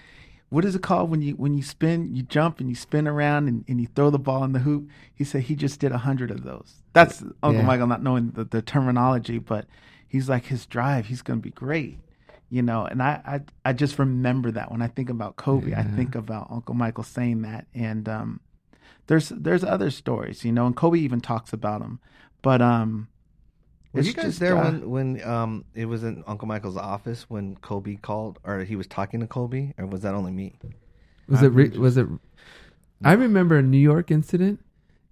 what 0.49 0.65
is 0.65 0.75
it 0.75 0.81
called 0.81 1.09
when 1.09 1.21
you 1.21 1.33
when 1.35 1.53
you 1.53 1.63
spin, 1.63 2.13
you 2.13 2.23
jump 2.23 2.59
and 2.59 2.67
you 2.67 2.75
spin 2.75 3.07
around 3.07 3.47
and, 3.47 3.63
and 3.69 3.79
you 3.79 3.87
throw 3.95 4.09
the 4.09 4.19
ball 4.19 4.43
in 4.43 4.51
the 4.51 4.59
hoop? 4.59 4.89
He 5.13 5.23
said 5.23 5.43
he 5.43 5.55
just 5.55 5.79
did 5.79 5.91
a 5.93 5.99
hundred 5.99 6.29
of 6.31 6.43
those. 6.43 6.83
That's 6.93 7.21
Uncle 7.41 7.61
Yeah. 7.61 7.65
Michael 7.67 7.87
not 7.87 8.03
knowing 8.03 8.31
the, 8.31 8.43
the 8.43 8.61
terminology, 8.61 9.37
but 9.37 9.65
he's 10.07 10.27
like 10.27 10.45
his 10.45 10.65
drive, 10.65 11.05
he's 11.05 11.21
gonna 11.21 11.39
be 11.39 11.51
great. 11.51 11.99
You 12.49 12.61
know, 12.61 12.85
and 12.85 13.01
I, 13.01 13.21
I 13.63 13.69
I 13.69 13.71
just 13.73 13.97
remember 13.97 14.51
that 14.51 14.71
when 14.71 14.81
I 14.81 14.87
think 14.87 15.09
about 15.09 15.37
Kobe, 15.37 15.73
I 15.73 15.83
think 15.83 16.15
about 16.15 16.47
Uncle 16.51 16.75
Michael 16.75 17.05
saying 17.05 17.43
that 17.43 17.67
and 17.73 18.09
um 18.09 18.41
there's 19.07 19.29
there's 19.29 19.63
other 19.63 19.89
stories, 19.89 20.43
you 20.43 20.51
know, 20.51 20.65
and 20.65 20.75
Kobe 20.75 20.99
even 20.99 21.21
talks 21.21 21.53
about 21.53 21.79
them. 21.79 22.01
But 22.41 22.61
um 22.61 23.07
Were 23.93 23.99
it's 23.99 24.07
you 24.07 24.13
guys 24.13 24.25
just, 24.25 24.39
there 24.39 24.57
uh, 24.57 24.63
when 24.71 24.89
when 24.89 25.23
um 25.27 25.65
it 25.73 25.85
was 25.85 26.03
in 26.03 26.23
Uncle 26.27 26.47
Michael's 26.47 26.77
office 26.77 27.29
when 27.29 27.55
Kobe 27.57 27.95
called 27.95 28.39
or 28.43 28.59
he 28.63 28.75
was 28.75 28.87
talking 28.87 29.19
to 29.19 29.27
Kobe 29.27 29.73
or 29.77 29.85
was 29.85 30.01
that 30.01 30.13
only 30.13 30.31
me? 30.31 30.53
Was 31.27 31.41
I 31.43 31.45
it? 31.47 31.49
Re- 31.49 31.67
believe- 31.67 31.81
was 31.81 31.97
it? 31.97 32.07
I 33.03 33.13
remember 33.13 33.57
a 33.57 33.61
New 33.63 33.77
York 33.79 34.11
incident 34.11 34.59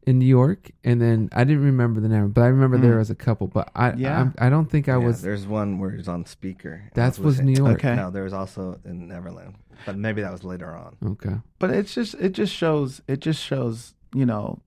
in 0.05 0.17
New 0.19 0.25
York, 0.25 0.71
and 0.83 1.01
then 1.01 1.29
I 1.33 1.43
didn't 1.43 1.63
remember 1.65 1.99
the 1.99 2.07
name, 2.07 2.29
but 2.29 2.41
I 2.41 2.47
remember 2.47 2.77
there 2.77 2.95
Mm. 2.95 2.99
was 2.99 3.09
a 3.09 3.15
couple. 3.15 3.47
But 3.47 3.69
I, 3.75 3.93
Yeah. 3.93 4.17
I'm- 4.17 4.33
I, 4.39 4.49
don't 4.49 4.69
think 4.69 4.87
I 4.87 4.93
Yeah, 4.93 5.05
was. 5.07 5.21
There's 5.21 5.45
one 5.45 5.77
where 5.79 5.89
he's 5.91 6.07
on 6.07 6.25
speaker. 6.25 6.83
I 6.85 6.89
That 6.95 7.07
was 7.17 7.19
listening- 7.19 7.53
New 7.55 7.65
York. 7.65 7.79
Okay. 7.79 7.95
No, 7.95 8.09
there 8.11 8.23
was 8.23 8.33
also 8.33 8.79
in 8.85 9.07
Neverland, 9.07 9.55
but 9.85 9.97
maybe 9.97 10.21
that 10.21 10.31
was 10.31 10.43
later 10.43 10.73
on. 10.73 10.95
Okay. 11.13 11.35
but 11.59 11.71
it's 11.71 11.93
just 11.93 12.13
it 12.15 12.31
just 12.31 12.53
shows 12.53 13.01
it 13.07 13.19
just 13.19 13.41
shows 13.43 13.93
you 14.15 14.25
know 14.25 14.59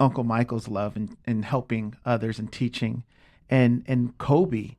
uncle 0.00 0.24
michael's 0.24 0.68
love 0.68 0.96
and 0.96 1.16
and 1.26 1.44
helping 1.44 1.94
others 2.04 2.38
and 2.38 2.52
teaching 2.52 3.02
and 3.50 3.82
and 3.86 4.16
kobe 4.18 4.76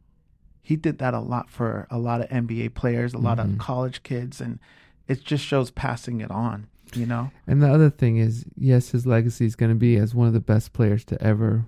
he 0.61 0.75
did 0.75 0.97
that 0.99 1.13
a 1.13 1.19
lot 1.19 1.49
for 1.49 1.87
a 1.89 1.97
lot 1.97 2.21
of 2.21 2.29
nba 2.29 2.73
players 2.73 3.13
a 3.13 3.17
lot 3.17 3.37
Mhm. 3.37 3.53
of 3.53 3.57
college 3.57 4.03
kids 4.03 4.39
and 4.39 4.59
it 5.07 5.23
just 5.23 5.43
shows 5.43 5.71
passing 5.71 6.21
it 6.21 6.29
on 6.31 6.67
you 6.93 7.05
know 7.05 7.31
And 7.47 7.61
the 7.61 7.71
other 7.71 7.89
thing 7.91 8.17
is, 8.17 8.45
yes, 8.57 8.89
his 8.91 9.05
legacy 9.05 9.45
is 9.45 9.55
going 9.55 9.71
to 9.71 9.75
be 9.77 9.95
as 9.97 10.15
one 10.15 10.25
of 10.27 10.33
the 10.33 10.39
best 10.39 10.73
players 10.73 11.03
to 11.05 11.21
ever 11.21 11.65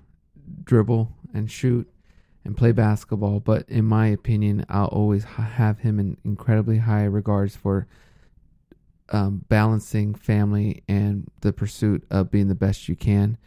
dribble 0.64 1.12
and 1.34 1.50
shoot 1.52 1.88
and 2.44 2.58
play 2.58 2.72
basketball. 2.72 3.40
But 3.40 3.70
in 3.70 3.86
my 3.86 4.08
opinion, 4.08 4.66
I'll 4.68 4.88
always 4.88 5.24
have 5.26 5.80
him 5.80 6.00
in 6.00 6.18
incredibly 6.24 6.80
high 6.80 7.04
regards 7.04 7.56
for 7.56 7.86
um, 9.12 9.44
balancing 9.50 10.16
family 10.16 10.84
and 10.88 11.30
the 11.42 11.54
pursuit 11.54 12.04
of 12.10 12.32
being 12.32 12.48
the 12.48 12.56
best 12.56 12.88
you 12.90 12.96
can, 12.96 13.38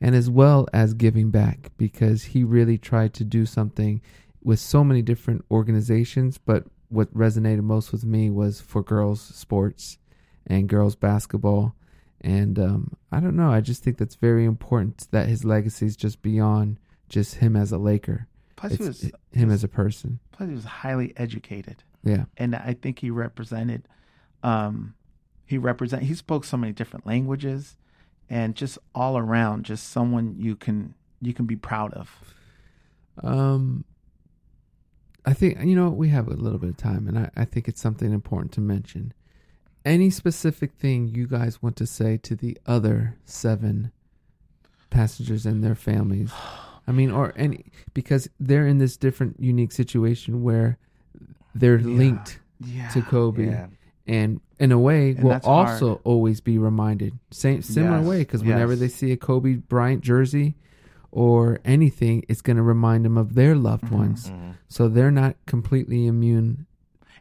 and 0.00 0.14
as 0.14 0.28
well 0.28 0.66
as 0.72 0.94
giving 0.94 1.30
back 1.30 1.70
because 1.78 2.24
he 2.24 2.42
really 2.44 2.76
tried 2.78 3.14
to 3.14 3.24
do 3.24 3.46
something 3.46 4.00
with 4.42 4.58
so 4.58 4.82
many 4.84 5.00
different 5.02 5.44
organizations. 5.50 6.38
But 6.38 6.64
what 6.88 7.12
resonated 7.14 7.62
most 7.62 7.92
with 7.92 8.04
me 8.04 8.28
was 8.30 8.60
for 8.60 8.82
girls 8.82 9.20
sports 9.20 9.98
and 10.46 10.68
girls 10.68 10.96
basketball. 10.96 11.74
And 12.20 12.58
um, 12.58 12.96
I 13.10 13.18
don't 13.20 13.36
know. 13.36 13.50
I 13.50 13.60
just 13.60 13.82
think 13.82 13.98
that's 13.98 14.14
very 14.16 14.44
important 14.44 15.08
that 15.12 15.28
his 15.28 15.44
legacy 15.44 15.86
is 15.86 15.96
just 15.96 16.20
beyond 16.22 16.78
just 17.08 17.36
him 17.36 17.56
as 17.56 17.72
a 17.72 17.78
Laker. 17.78 18.26
plus 18.56 18.72
It's 18.72 18.80
he 18.80 18.86
was 18.88 19.10
him 19.32 19.50
as 19.50 19.64
a 19.64 19.68
person. 19.68 20.18
plus 20.32 20.48
he 20.48 20.54
was 20.54 20.64
highly 20.64 21.12
educated 21.16 21.82
Yeah. 22.04 22.24
and 22.36 22.54
i 22.56 22.74
think 22.80 22.98
he 23.00 23.10
represented 23.10 23.86
um 24.42 24.94
he 25.46 25.58
represent 25.58 26.02
he 26.04 26.14
spoke 26.14 26.44
so 26.44 26.56
many 26.56 26.72
different 26.72 27.06
languages 27.06 27.76
and 28.30 28.54
just 28.54 28.78
all 28.94 29.18
around 29.18 29.64
just 29.64 29.88
someone 29.90 30.34
you 30.38 30.56
can 30.56 30.94
you 31.20 31.32
can 31.34 31.44
be 31.46 31.56
proud 31.56 31.92
of 31.94 32.34
Um, 33.22 33.84
I 35.24 35.34
think 35.34 35.58
you 35.62 35.76
know 35.76 35.90
we 35.90 36.08
have 36.08 36.26
a 36.28 36.34
little 36.34 36.58
bit 36.58 36.70
of 36.70 36.76
time, 36.76 37.06
and 37.06 37.18
I, 37.18 37.30
I 37.36 37.44
think 37.44 37.68
it's 37.68 37.80
something 37.80 38.12
important 38.12 38.52
to 38.52 38.60
mention. 38.60 39.12
Any 39.84 40.10
specific 40.10 40.72
thing 40.74 41.08
you 41.08 41.26
guys 41.26 41.62
want 41.62 41.76
to 41.76 41.86
say 41.86 42.16
to 42.18 42.34
the 42.36 42.56
other 42.66 43.16
seven 43.24 43.92
passengers 44.90 45.44
and 45.46 45.62
their 45.62 45.74
families? 45.74 46.30
I 46.86 46.92
mean, 46.92 47.10
or 47.12 47.32
any 47.36 47.66
because 47.94 48.28
they're 48.40 48.66
in 48.66 48.78
this 48.78 48.96
different, 48.96 49.38
unique 49.38 49.72
situation 49.72 50.42
where 50.42 50.78
they're 51.54 51.78
Yeah. 51.78 51.96
linked 51.96 52.40
yeah 52.60 52.88
to 52.88 53.02
Kobe, 53.02 53.46
Yeah. 53.46 53.66
and 54.06 54.40
in 54.62 54.70
a 54.72 54.78
way 54.78 55.10
And 55.10 55.24
will 55.24 55.40
also 55.44 55.88
hard. 55.88 56.00
always 56.04 56.40
be 56.40 56.56
reminded 56.56 57.18
same 57.30 57.60
similar 57.62 57.98
Yes, 57.98 58.06
way 58.06 58.18
because 58.20 58.42
whenever 58.44 58.72
yes. 58.72 58.80
they 58.80 58.88
see 58.88 59.10
a 59.12 59.16
Kobe 59.16 59.54
Bryant 59.56 60.02
jersey 60.02 60.54
or 61.10 61.58
anything 61.64 62.24
it's 62.28 62.40
going 62.42 62.56
to 62.56 62.62
remind 62.62 63.04
them 63.04 63.18
of 63.18 63.34
their 63.34 63.54
loved 63.56 63.84
Mhm. 63.90 63.90
ones 64.02 64.30
Mhm. 64.30 64.54
so 64.68 64.88
they're 64.88 65.10
not 65.10 65.34
completely 65.46 66.06
immune 66.06 66.66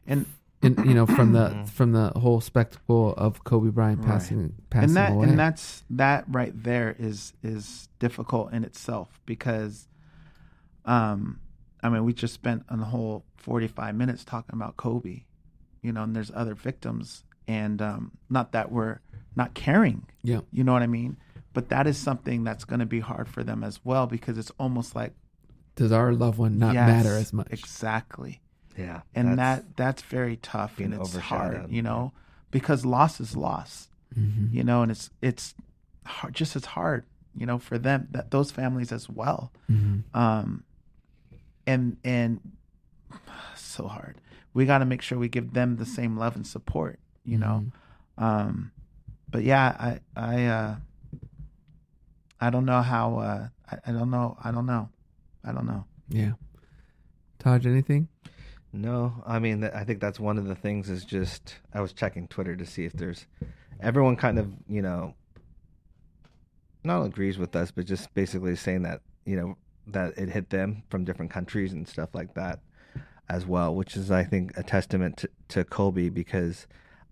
and 0.05 0.25
in, 0.61 0.75
you 0.85 0.93
know 0.93 1.07
from 1.07 1.31
the 1.33 1.45
Mhm. 1.49 1.67
from 1.67 1.91
the 1.93 2.07
whole 2.23 2.39
spectacle 2.39 3.13
of 3.17 3.43
Kobe 3.43 3.69
Bryant 3.71 3.99
Right. 3.99 4.07
passing 4.07 4.53
passing 4.69 4.89
and 4.89 4.97
that 4.97 5.11
away 5.13 5.29
and 5.29 5.39
that's 5.39 5.83
that 5.89 6.23
right 6.29 6.53
there 6.63 6.95
is 6.99 7.33
is 7.41 7.89
difficult 7.99 8.53
in 8.53 8.63
itself 8.63 9.19
because 9.25 9.87
um 10.85 11.39
i 11.83 11.89
mean 11.89 12.03
we 12.05 12.13
just 12.13 12.33
spent 12.33 12.63
a 12.69 12.77
whole 12.77 13.25
45 13.37 13.95
minutes 13.95 14.23
talking 14.23 14.53
about 14.55 14.77
kobe 14.77 15.23
you 15.81 15.91
know 15.91 16.03
and 16.03 16.15
there's 16.15 16.31
other 16.33 16.53
victims 16.55 17.23
and 17.47 17.81
um 17.81 18.11
not 18.29 18.51
that 18.53 18.71
we're 18.71 18.99
not 19.35 19.53
caring. 19.53 20.05
Yeah. 20.23 20.41
You 20.51 20.63
know 20.63 20.73
what 20.73 20.81
i 20.83 20.87
mean? 20.87 21.17
But 21.53 21.69
that 21.69 21.85
is 21.87 21.97
something 21.97 22.43
that's 22.43 22.63
going 22.65 22.79
to 22.79 22.85
be 22.85 22.99
hard 23.01 23.27
for 23.27 23.43
them 23.43 23.63
as 23.63 23.79
well 23.83 24.07
because 24.07 24.37
it's 24.37 24.51
almost 24.57 24.95
like 24.95 25.13
does 25.75 25.91
our 25.91 26.13
loved 26.13 26.37
one 26.37 26.57
not 26.59 26.73
yes, 26.73 26.87
matter 26.87 27.15
as 27.17 27.31
much? 27.33 27.47
exactly. 27.51 28.41
Yeah. 28.77 29.01
and 29.15 29.37
that's- 29.37 29.59
that 29.59 29.75
that's 29.77 30.01
very 30.03 30.37
tough 30.37 30.79
and 30.79 30.93
it's 30.93 31.15
hard 31.15 31.69
you 31.69 31.81
know? 31.81 32.13
Because 32.51 32.85
loss 32.85 33.19
is 33.19 33.35
loss 33.35 33.89
Mhm. 34.17 34.53
you 34.53 34.63
know 34.63 34.81
and 34.81 34.91
it's 34.91 35.09
it's 35.21 35.55
hard, 36.05 36.33
just 36.33 36.55
as 36.57 36.65
hard 36.65 37.05
you 37.35 37.45
know 37.45 37.57
for 37.57 37.77
them 37.77 38.07
that 38.11 38.31
those 38.31 38.51
families 38.51 38.91
as 38.91 39.09
well. 39.09 39.51
Mhm. 39.69 40.03
um 40.13 40.63
and 41.67 41.97
and 42.03 42.39
so 43.55 43.87
hard. 43.87 44.17
We 44.53 44.65
got 44.65 44.79
to 44.79 44.85
make 44.85 45.01
sure 45.01 45.17
we 45.17 45.29
give 45.29 45.53
them 45.53 45.77
the 45.77 45.85
same 45.85 46.17
love 46.17 46.35
and 46.35 46.45
support 46.45 46.99
you 47.25 47.37
know? 47.37 47.65
Mhm. 48.17 48.23
um 48.23 48.71
but 49.29 49.43
yeah 49.43 49.75
i 49.79 49.99
i 50.15 50.45
uh 50.45 50.75
i 52.39 52.49
don't 52.49 52.65
know 52.65 52.81
how 52.81 53.17
uh 53.19 53.47
I, 53.71 53.77
I 53.87 53.91
don't 53.91 54.11
know 54.11 54.37
i 54.43 54.51
don't 54.51 54.65
know. 54.65 54.89
I 55.43 55.51
don't 55.51 55.65
know. 55.65 55.85
Yeah. 56.09 56.33
Taj 57.39 57.65
anything? 57.65 58.07
No, 58.71 59.23
I 59.25 59.39
mean, 59.39 59.63
I 59.63 59.83
think 59.83 59.99
that's 59.99 60.19
one 60.19 60.37
of 60.37 60.45
the 60.45 60.53
things 60.53 60.87
is 60.87 61.03
just 61.03 61.55
I 61.73 61.81
was 61.81 61.93
checking 61.93 62.27
Twitter 62.27 62.55
to 62.55 62.63
see 62.65 62.85
if 62.85 62.93
there's 62.93 63.25
everyone 63.79 64.17
kind 64.17 64.37
of 64.37 64.53
you 64.69 64.83
know 64.83 65.15
not 66.83 67.03
agrees 67.03 67.37
with 67.39 67.55
us, 67.55 67.71
but 67.71 67.85
just 67.85 68.13
basically 68.13 68.55
saying 68.55 68.83
that 68.83 69.01
you 69.25 69.35
know 69.35 69.57
that 69.87 70.15
it 70.17 70.29
hit 70.29 70.51
them 70.51 70.83
from 70.89 71.05
different 71.05 71.31
countries 71.31 71.73
and 71.73 71.87
stuff 71.87 72.09
like 72.13 72.35
that 72.35 72.59
as 73.27 73.47
well, 73.47 73.73
which 73.73 73.95
is 73.97 74.11
I 74.11 74.23
think 74.23 74.55
a 74.57 74.63
testament 74.63 75.17
to, 75.17 75.29
to 75.49 75.63
Kobe 75.63 76.09
because 76.09 76.67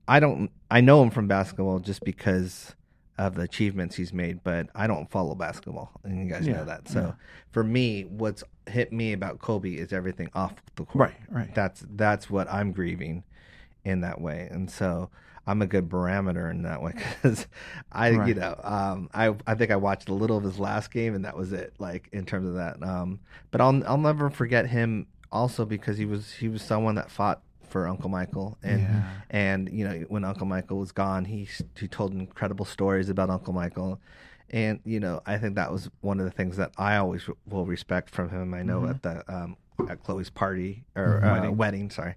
I 0.09 0.19
don't 0.19 0.51
I 0.71 0.81
know 0.81 1.01
him 1.03 1.11
from 1.11 1.27
basketball 1.27 1.79
just 1.79 2.03
because 2.03 2.75
of 3.17 3.35
the 3.35 3.41
achievements 3.43 3.95
he's 3.95 4.13
made, 4.13 4.43
but 4.43 4.69
I 4.73 4.87
don't 4.87 5.09
follow 5.11 5.35
basketball, 5.35 5.91
and 6.03 6.19
you 6.23 6.29
guys 6.33 6.47
Yeah, 6.47 6.53
know 6.53 6.65
that. 6.65 6.87
So 6.87 6.99
yeah. 6.99 7.11
for 7.51 7.63
me, 7.63 8.03
what's 8.03 8.43
hit 8.67 8.91
me 8.91 9.13
about 9.13 9.39
Kobe 9.39 9.73
is 9.73 9.93
everything 9.93 10.29
off 10.33 10.53
the 10.75 10.85
court. 10.85 11.09
right 11.09 11.15
right 11.29 11.53
That's 11.53 11.85
that's 11.95 12.29
what 12.29 12.51
I'm 12.51 12.71
grieving 12.71 13.23
in 13.85 14.01
that 14.01 14.19
way, 14.19 14.47
and 14.49 14.69
so 14.71 15.09
I'm 15.45 15.61
a 15.61 15.67
good 15.67 15.89
barometer 15.89 16.49
in 16.49 16.63
that 16.63 16.81
way 16.81 16.93
because 17.21 17.47
I, 17.91 18.09
you 18.27 18.33
know, 18.35 18.59
um, 18.63 19.09
I 19.13 19.35
I 19.45 19.55
think 19.55 19.69
I 19.71 19.75
watched 19.75 20.09
a 20.09 20.13
little 20.13 20.37
of 20.37 20.43
his 20.43 20.59
last 20.59 20.91
game, 20.91 21.13
and 21.13 21.25
that 21.25 21.35
was 21.37 21.53
it. 21.53 21.73
Like 21.77 22.09
in 22.11 22.25
terms 22.25 22.47
of 22.47 22.55
that, 22.55 22.81
um, 22.81 23.19
but 23.51 23.61
I'll 23.61 23.85
I'll 23.87 23.97
never 23.97 24.29
forget 24.29 24.67
him 24.67 25.07
also 25.31 25.65
because 25.65 25.97
he 25.97 26.05
was 26.05 26.33
he 26.33 26.47
was 26.47 26.61
someone 26.61 26.95
that 26.95 27.11
fought 27.11 27.41
for 27.69 27.87
Uncle 27.87 28.09
Michael, 28.09 28.57
and 28.63 28.81
Yeah. 28.81 29.03
and 29.29 29.69
you 29.71 29.87
know 29.87 30.05
when 30.09 30.23
Uncle 30.23 30.45
Michael 30.45 30.79
was 30.79 30.91
gone, 30.91 31.25
he 31.25 31.47
he 31.77 31.87
told 31.87 32.13
incredible 32.13 32.65
stories 32.65 33.09
about 33.09 33.29
Uncle 33.29 33.53
Michael. 33.53 33.99
And 34.51 34.79
you 34.83 34.99
know, 34.99 35.21
I 35.27 35.37
think 35.37 35.55
that 35.55 35.71
was 35.71 35.89
one 36.01 36.19
of 36.19 36.25
the 36.25 36.31
things 36.31 36.57
that 36.57 36.71
I 36.77 36.95
always 36.97 37.29
will 37.47 37.65
respect 37.67 38.09
from 38.09 38.29
him. 38.29 38.53
I 38.53 38.63
know 38.63 38.81
Mhm. 38.81 38.89
at 38.89 39.01
the 39.03 39.33
um, 39.33 39.57
at 39.87 40.03
Khloe's 40.03 40.29
party 40.31 40.83
or 40.95 41.21
Mhm. 41.21 41.23
uh, 41.27 41.31
Wedding. 41.33 41.57
wedding. 41.57 41.89
sorry, 41.91 42.15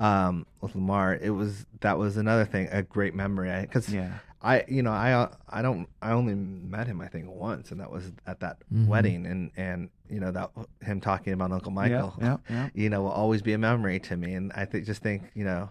um, 0.00 0.46
with 0.60 0.74
Lamar, 0.74 1.14
it 1.14 1.30
was 1.30 1.66
that 1.80 1.98
was 1.98 2.16
another 2.16 2.44
thing, 2.44 2.68
a 2.72 2.82
great 2.82 3.14
memory. 3.14 3.60
Because 3.62 3.92
yeah 3.92 4.18
I, 4.46 4.64
you 4.68 4.82
know, 4.82 4.92
I 4.92 5.28
I 5.48 5.60
don't 5.62 5.88
I 6.00 6.12
only 6.12 6.34
met 6.34 6.86
him 6.86 7.00
I 7.00 7.08
think 7.08 7.26
once, 7.28 7.70
and 7.72 7.80
that 7.80 7.90
was 7.90 8.12
at 8.26 8.40
that 8.40 8.58
Mhm. 8.72 8.86
wedding, 8.86 9.26
and 9.26 9.50
and 9.56 9.90
you 10.08 10.20
know 10.20 10.30
that 10.32 10.50
him 10.82 11.00
talking 11.00 11.32
about 11.32 11.50
Uncle 11.52 11.72
Michael, 11.72 12.14
yeah 12.20 12.36
yeah, 12.48 12.54
yeah. 12.56 12.68
you 12.82 12.88
know, 12.90 13.02
will 13.02 13.10
always 13.10 13.42
be 13.42 13.52
a 13.54 13.58
memory 13.58 13.98
to 14.00 14.16
me. 14.16 14.34
And 14.34 14.52
I 14.54 14.64
think 14.64 14.84
just 14.86 15.02
think, 15.02 15.22
you 15.34 15.44
know, 15.44 15.68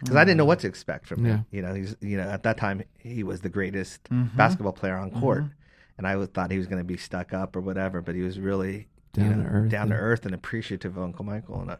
because 0.00 0.16
I 0.16 0.24
didn't 0.24 0.38
know 0.38 0.44
what 0.44 0.58
to 0.60 0.66
expect 0.66 1.06
from 1.06 1.24
him. 1.24 1.46
You 1.50 1.62
know, 1.62 1.74
he's 1.74 1.96
you 2.00 2.16
know 2.16 2.24
at 2.28 2.42
that 2.42 2.56
time 2.58 2.82
he 2.98 3.22
was 3.22 3.40
the 3.42 3.48
greatest 3.48 4.02
Mm-hmm. 4.10 4.36
basketball 4.36 4.72
player 4.72 4.96
on 4.96 5.10
court, 5.10 5.44
and 5.96 6.06
I 6.06 6.26
thought 6.26 6.50
he 6.50 6.58
was 6.58 6.66
going 6.66 6.80
to 6.80 6.84
be 6.84 6.96
stuck 6.96 7.32
up 7.32 7.54
or 7.56 7.60
whatever, 7.60 8.02
but 8.02 8.14
he 8.14 8.22
was 8.22 8.38
really 8.40 8.88
you 9.16 9.22
Down 9.22 9.30
to 9.30 9.36
know, 9.44 9.48
earth 9.50 9.70
down 9.70 9.88
to 9.88 9.94
and- 9.94 10.02
earth 10.02 10.26
and 10.26 10.34
appreciative 10.34 10.96
of 10.96 11.02
Uncle 11.02 11.24
Michael, 11.24 11.60
and 11.62 11.70
I'll 11.70 11.78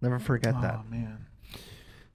never 0.00 0.18
forget 0.18 0.54
that. 0.62 0.80
Oh 0.86 0.90
man. 0.90 1.26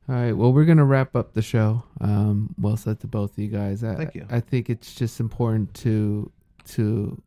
All 0.10 0.16
right. 0.16 0.34
Well, 0.34 0.52
we're 0.52 0.66
gonna 0.66 0.86
wrap 0.86 1.16
up 1.16 1.34
the 1.34 1.42
show. 1.42 1.84
Um, 2.02 2.54
well 2.58 2.76
said 2.76 3.00
to 3.02 3.08
both 3.08 3.32
of 3.32 3.40
you 3.40 3.48
guys. 3.48 3.84
I, 3.84 3.96
Thank 3.96 4.16
you. 4.16 4.26
I 4.30 4.42
think 4.42 4.70
it's 4.70 4.94
just 4.94 5.20
important 5.20 5.74
to 5.76 6.30
to 6.66 7.22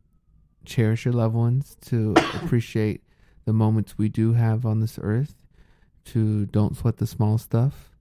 cherish 0.65 1.05
your 1.05 1.13
loved 1.13 1.33
ones, 1.33 1.75
to 1.87 2.13
appreciate 2.35 3.01
the 3.45 3.53
moments 3.53 3.97
we 3.97 4.09
do 4.09 4.33
have 4.33 4.65
on 4.65 4.79
this 4.79 4.99
earth, 5.01 5.33
to 6.05 6.45
don't 6.47 6.77
sweat 6.77 6.97
the 6.97 7.07
small 7.07 7.37
stuff, 7.37 7.91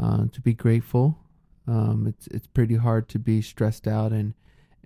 uh, 0.00 0.26
to 0.32 0.40
be 0.40 0.54
grateful. 0.54 1.18
Um, 1.66 2.06
it's 2.06 2.26
it's 2.28 2.46
pretty 2.46 2.76
hard 2.76 3.08
to 3.10 3.18
be 3.18 3.42
stressed 3.42 3.86
out 3.86 4.12
and 4.12 4.32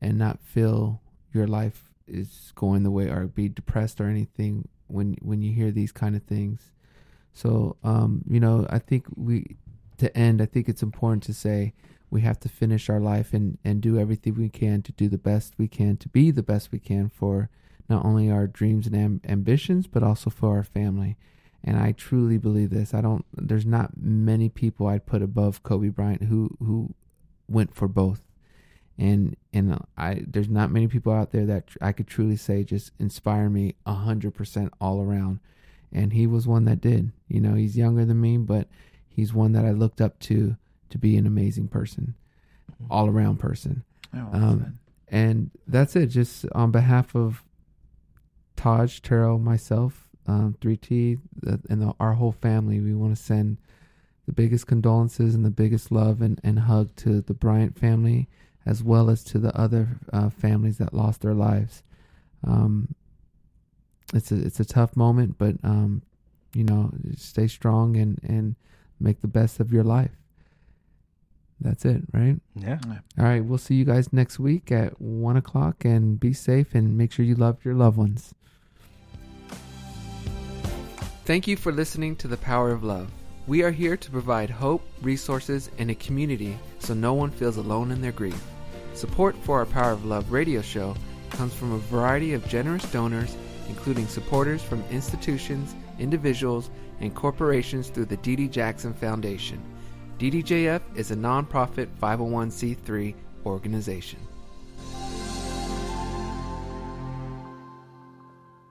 and 0.01 0.19
not 0.19 0.41
feel 0.41 1.01
your 1.33 1.47
life 1.47 1.93
is 2.09 2.53
going 2.57 2.83
the 2.83 2.91
way 2.91 3.09
or 3.09 3.27
be 3.27 3.49
depressed 3.49 4.01
or 4.01 4.09
anything 4.09 4.67
when 4.89 5.17
when 5.23 5.43
you 5.43 5.53
hear 5.53 5.71
these 5.71 5.93
kind 5.93 6.17
of 6.17 6.25
things. 6.25 6.73
So, 7.39 7.77
um, 7.85 8.25
you 8.29 8.41
know, 8.41 8.67
I 8.69 8.81
think 8.81 9.07
we, 9.15 9.59
to 9.99 10.17
end, 10.19 10.43
I 10.43 10.47
think 10.47 10.69
it's 10.69 10.83
important 10.83 11.23
to 11.25 11.33
say 11.33 11.73
we 12.11 12.23
have 12.23 12.41
to 12.41 12.49
finish 12.49 12.91
our 12.91 12.99
life 12.99 13.33
and, 13.33 13.59
and 13.65 13.81
do 13.81 13.97
everything 13.97 14.35
we 14.35 14.49
can 14.49 14.83
to 14.83 14.91
do 14.91 15.09
the 15.09 15.19
best 15.19 15.55
we 15.57 15.69
can, 15.69 15.97
to 15.99 16.09
be 16.09 16.33
the 16.33 16.43
best 16.43 16.73
we 16.73 16.81
can 16.81 17.09
for 17.09 17.49
not 17.89 18.05
only 18.05 18.29
our 18.29 18.49
dreams 18.49 18.89
and 18.89 18.97
am- 18.97 19.21
ambitions, 19.25 19.87
but 19.87 20.03
also 20.03 20.31
for 20.31 20.57
our 20.57 20.65
family. 20.65 21.17
And 21.63 21.77
I 21.77 21.93
truly 21.93 22.39
believe 22.39 22.71
this. 22.71 22.93
I 22.93 23.03
don't, 23.03 23.25
there's 23.33 23.67
not 23.67 23.93
many 23.97 24.49
people 24.49 24.89
I'd 24.89 25.07
put 25.07 25.23
above 25.23 25.63
Kobe 25.63 25.91
Bryant 25.91 26.25
who, 26.25 26.57
who 26.59 26.93
went 27.47 27.73
for 27.73 27.87
both. 27.87 28.23
And, 28.99 29.37
and 29.53 29.79
I, 29.97 30.25
there's 30.27 30.49
not 30.49 30.73
many 30.73 30.89
people 30.89 31.13
out 31.13 31.31
there 31.31 31.47
that 31.47 31.69
I 31.81 31.93
could 31.93 32.09
truly 32.09 32.37
say 32.37 32.65
just 32.65 32.91
inspire 32.99 33.49
me 33.49 33.77
a 33.87 33.95
hundred 33.95 34.35
percent 34.35 34.73
all 34.81 35.01
around 35.01 35.39
and 35.93 36.13
he 36.13 36.27
was 36.27 36.47
one 36.47 36.65
that 36.65 36.81
did. 36.81 37.13
You 37.29 37.41
know, 37.41 37.55
he's 37.55 37.77
younger 37.77 38.05
than 38.05 38.21
me, 38.21 38.37
but 38.39 38.69
he's 39.09 39.33
one 39.33 39.53
that 39.53 39.65
I 39.65 39.71
looked 39.73 40.01
up 40.01 40.19
to 40.21 40.57
to 40.91 40.99
be 40.99 41.17
an 41.17 41.27
amazing 41.27 41.69
person, 41.69 42.15
all 42.91 43.09
around 43.09 43.39
person. 43.39 43.85
Oh, 44.15 44.29
Um, 44.33 44.79
and 45.09 45.51
that's 45.67 45.97
it. 45.97 46.07
Just 46.07 46.47
on 46.53 46.71
behalf 46.71 47.15
of 47.15 47.43
Taj, 48.57 49.01
Taryll, 49.01 49.41
myself, 49.41 50.09
um, 50.27 50.57
3T, 50.61 51.19
the, 51.43 51.61
and 51.71 51.83
the, 51.83 51.93
our 52.01 52.15
whole 52.15 52.33
family, 52.33 52.81
we 52.81 52.95
want 52.95 53.17
to 53.17 53.23
send 53.23 53.59
the 54.27 54.33
biggest 54.33 54.67
condolences 54.67 55.35
and 55.35 55.45
the 55.45 55.51
biggest 55.51 55.91
love 55.91 56.21
and, 56.21 56.41
and 56.45 56.61
hug 56.61 56.95
to 56.97 57.21
the 57.23 57.35
Bryant 57.35 57.79
family, 57.79 58.29
as 58.67 58.83
well 58.83 59.09
as 59.09 59.25
to 59.25 59.39
the 59.39 59.57
other 59.59 59.99
uh, 60.13 60.29
families 60.29 60.79
that 60.79 60.93
lost 60.93 61.23
their 61.23 61.35
lives. 61.35 61.83
Um, 62.47 62.95
it's 64.15 64.33
a 64.33 64.37
it's 64.37 64.61
a 64.61 64.65
tough 64.65 64.97
moment, 64.97 65.37
but 65.39 65.57
um, 65.63 66.03
you 66.55 66.65
know, 66.65 66.91
stay 67.17 67.47
strong 67.47 67.97
and 67.97 68.19
and 68.23 68.57
make 69.01 69.21
the 69.21 69.29
best 69.29 69.61
of 69.61 69.73
your 69.73 69.85
life. 69.85 70.11
That's 71.61 71.85
it, 71.85 72.03
right? 72.13 72.37
Yeah. 72.55 72.79
All 73.19 73.25
right, 73.25 73.45
we'll 73.45 73.59
see 73.59 73.75
you 73.75 73.85
guys 73.85 74.13
next 74.13 74.39
week 74.39 74.71
at 74.71 75.01
one 75.01 75.37
o'clock, 75.37 75.85
and 75.85 76.19
be 76.19 76.33
safe 76.33 76.75
and 76.75 76.97
make 76.97 77.13
sure 77.13 77.25
you 77.25 77.35
love 77.35 77.65
your 77.65 77.75
loved 77.75 77.97
ones. 77.97 78.35
Thank 81.25 81.47
you 81.47 81.57
for 81.57 81.73
listening 81.73 82.17
to 82.17 82.29
The 82.29 82.39
Power 82.39 82.71
of 82.71 82.85
Love. 82.85 83.11
We 83.47 83.63
are 83.63 83.71
here 83.71 83.97
to 83.97 84.11
provide 84.11 84.51
hope, 84.51 84.83
resources, 85.03 85.71
and 85.79 85.91
a 85.91 85.95
community 85.95 86.59
so 86.79 86.95
no 86.95 87.13
one 87.13 87.31
feels 87.31 87.57
alone 87.57 87.91
in 87.91 88.01
their 88.01 88.13
grief. 88.13 88.41
Support 88.95 89.37
for 89.37 89.59
our 89.59 89.67
Power 89.67 89.93
of 89.93 90.05
Love 90.05 90.33
radio 90.33 90.63
show 90.63 90.95
comes 91.31 91.53
from 91.53 91.73
a 91.73 91.79
variety 91.79 92.33
of 92.33 92.47
generous 92.49 92.91
donors, 92.93 93.37
including 93.69 94.07
supporters 94.07 94.63
from 94.63 94.83
institutions, 94.91 95.75
individuals, 95.99 96.71
and 97.01 97.15
corporations 97.15 97.89
through 97.89 98.07
the 98.07 98.17
Dee 98.19 98.49
Jackson 98.49 98.93
Foundation. 98.93 99.63
DDJF 100.19 100.83
is 100.97 101.11
a 101.11 101.17
nonprofit 101.17 101.89
501c3 102.01 103.15
organization. 103.47 104.28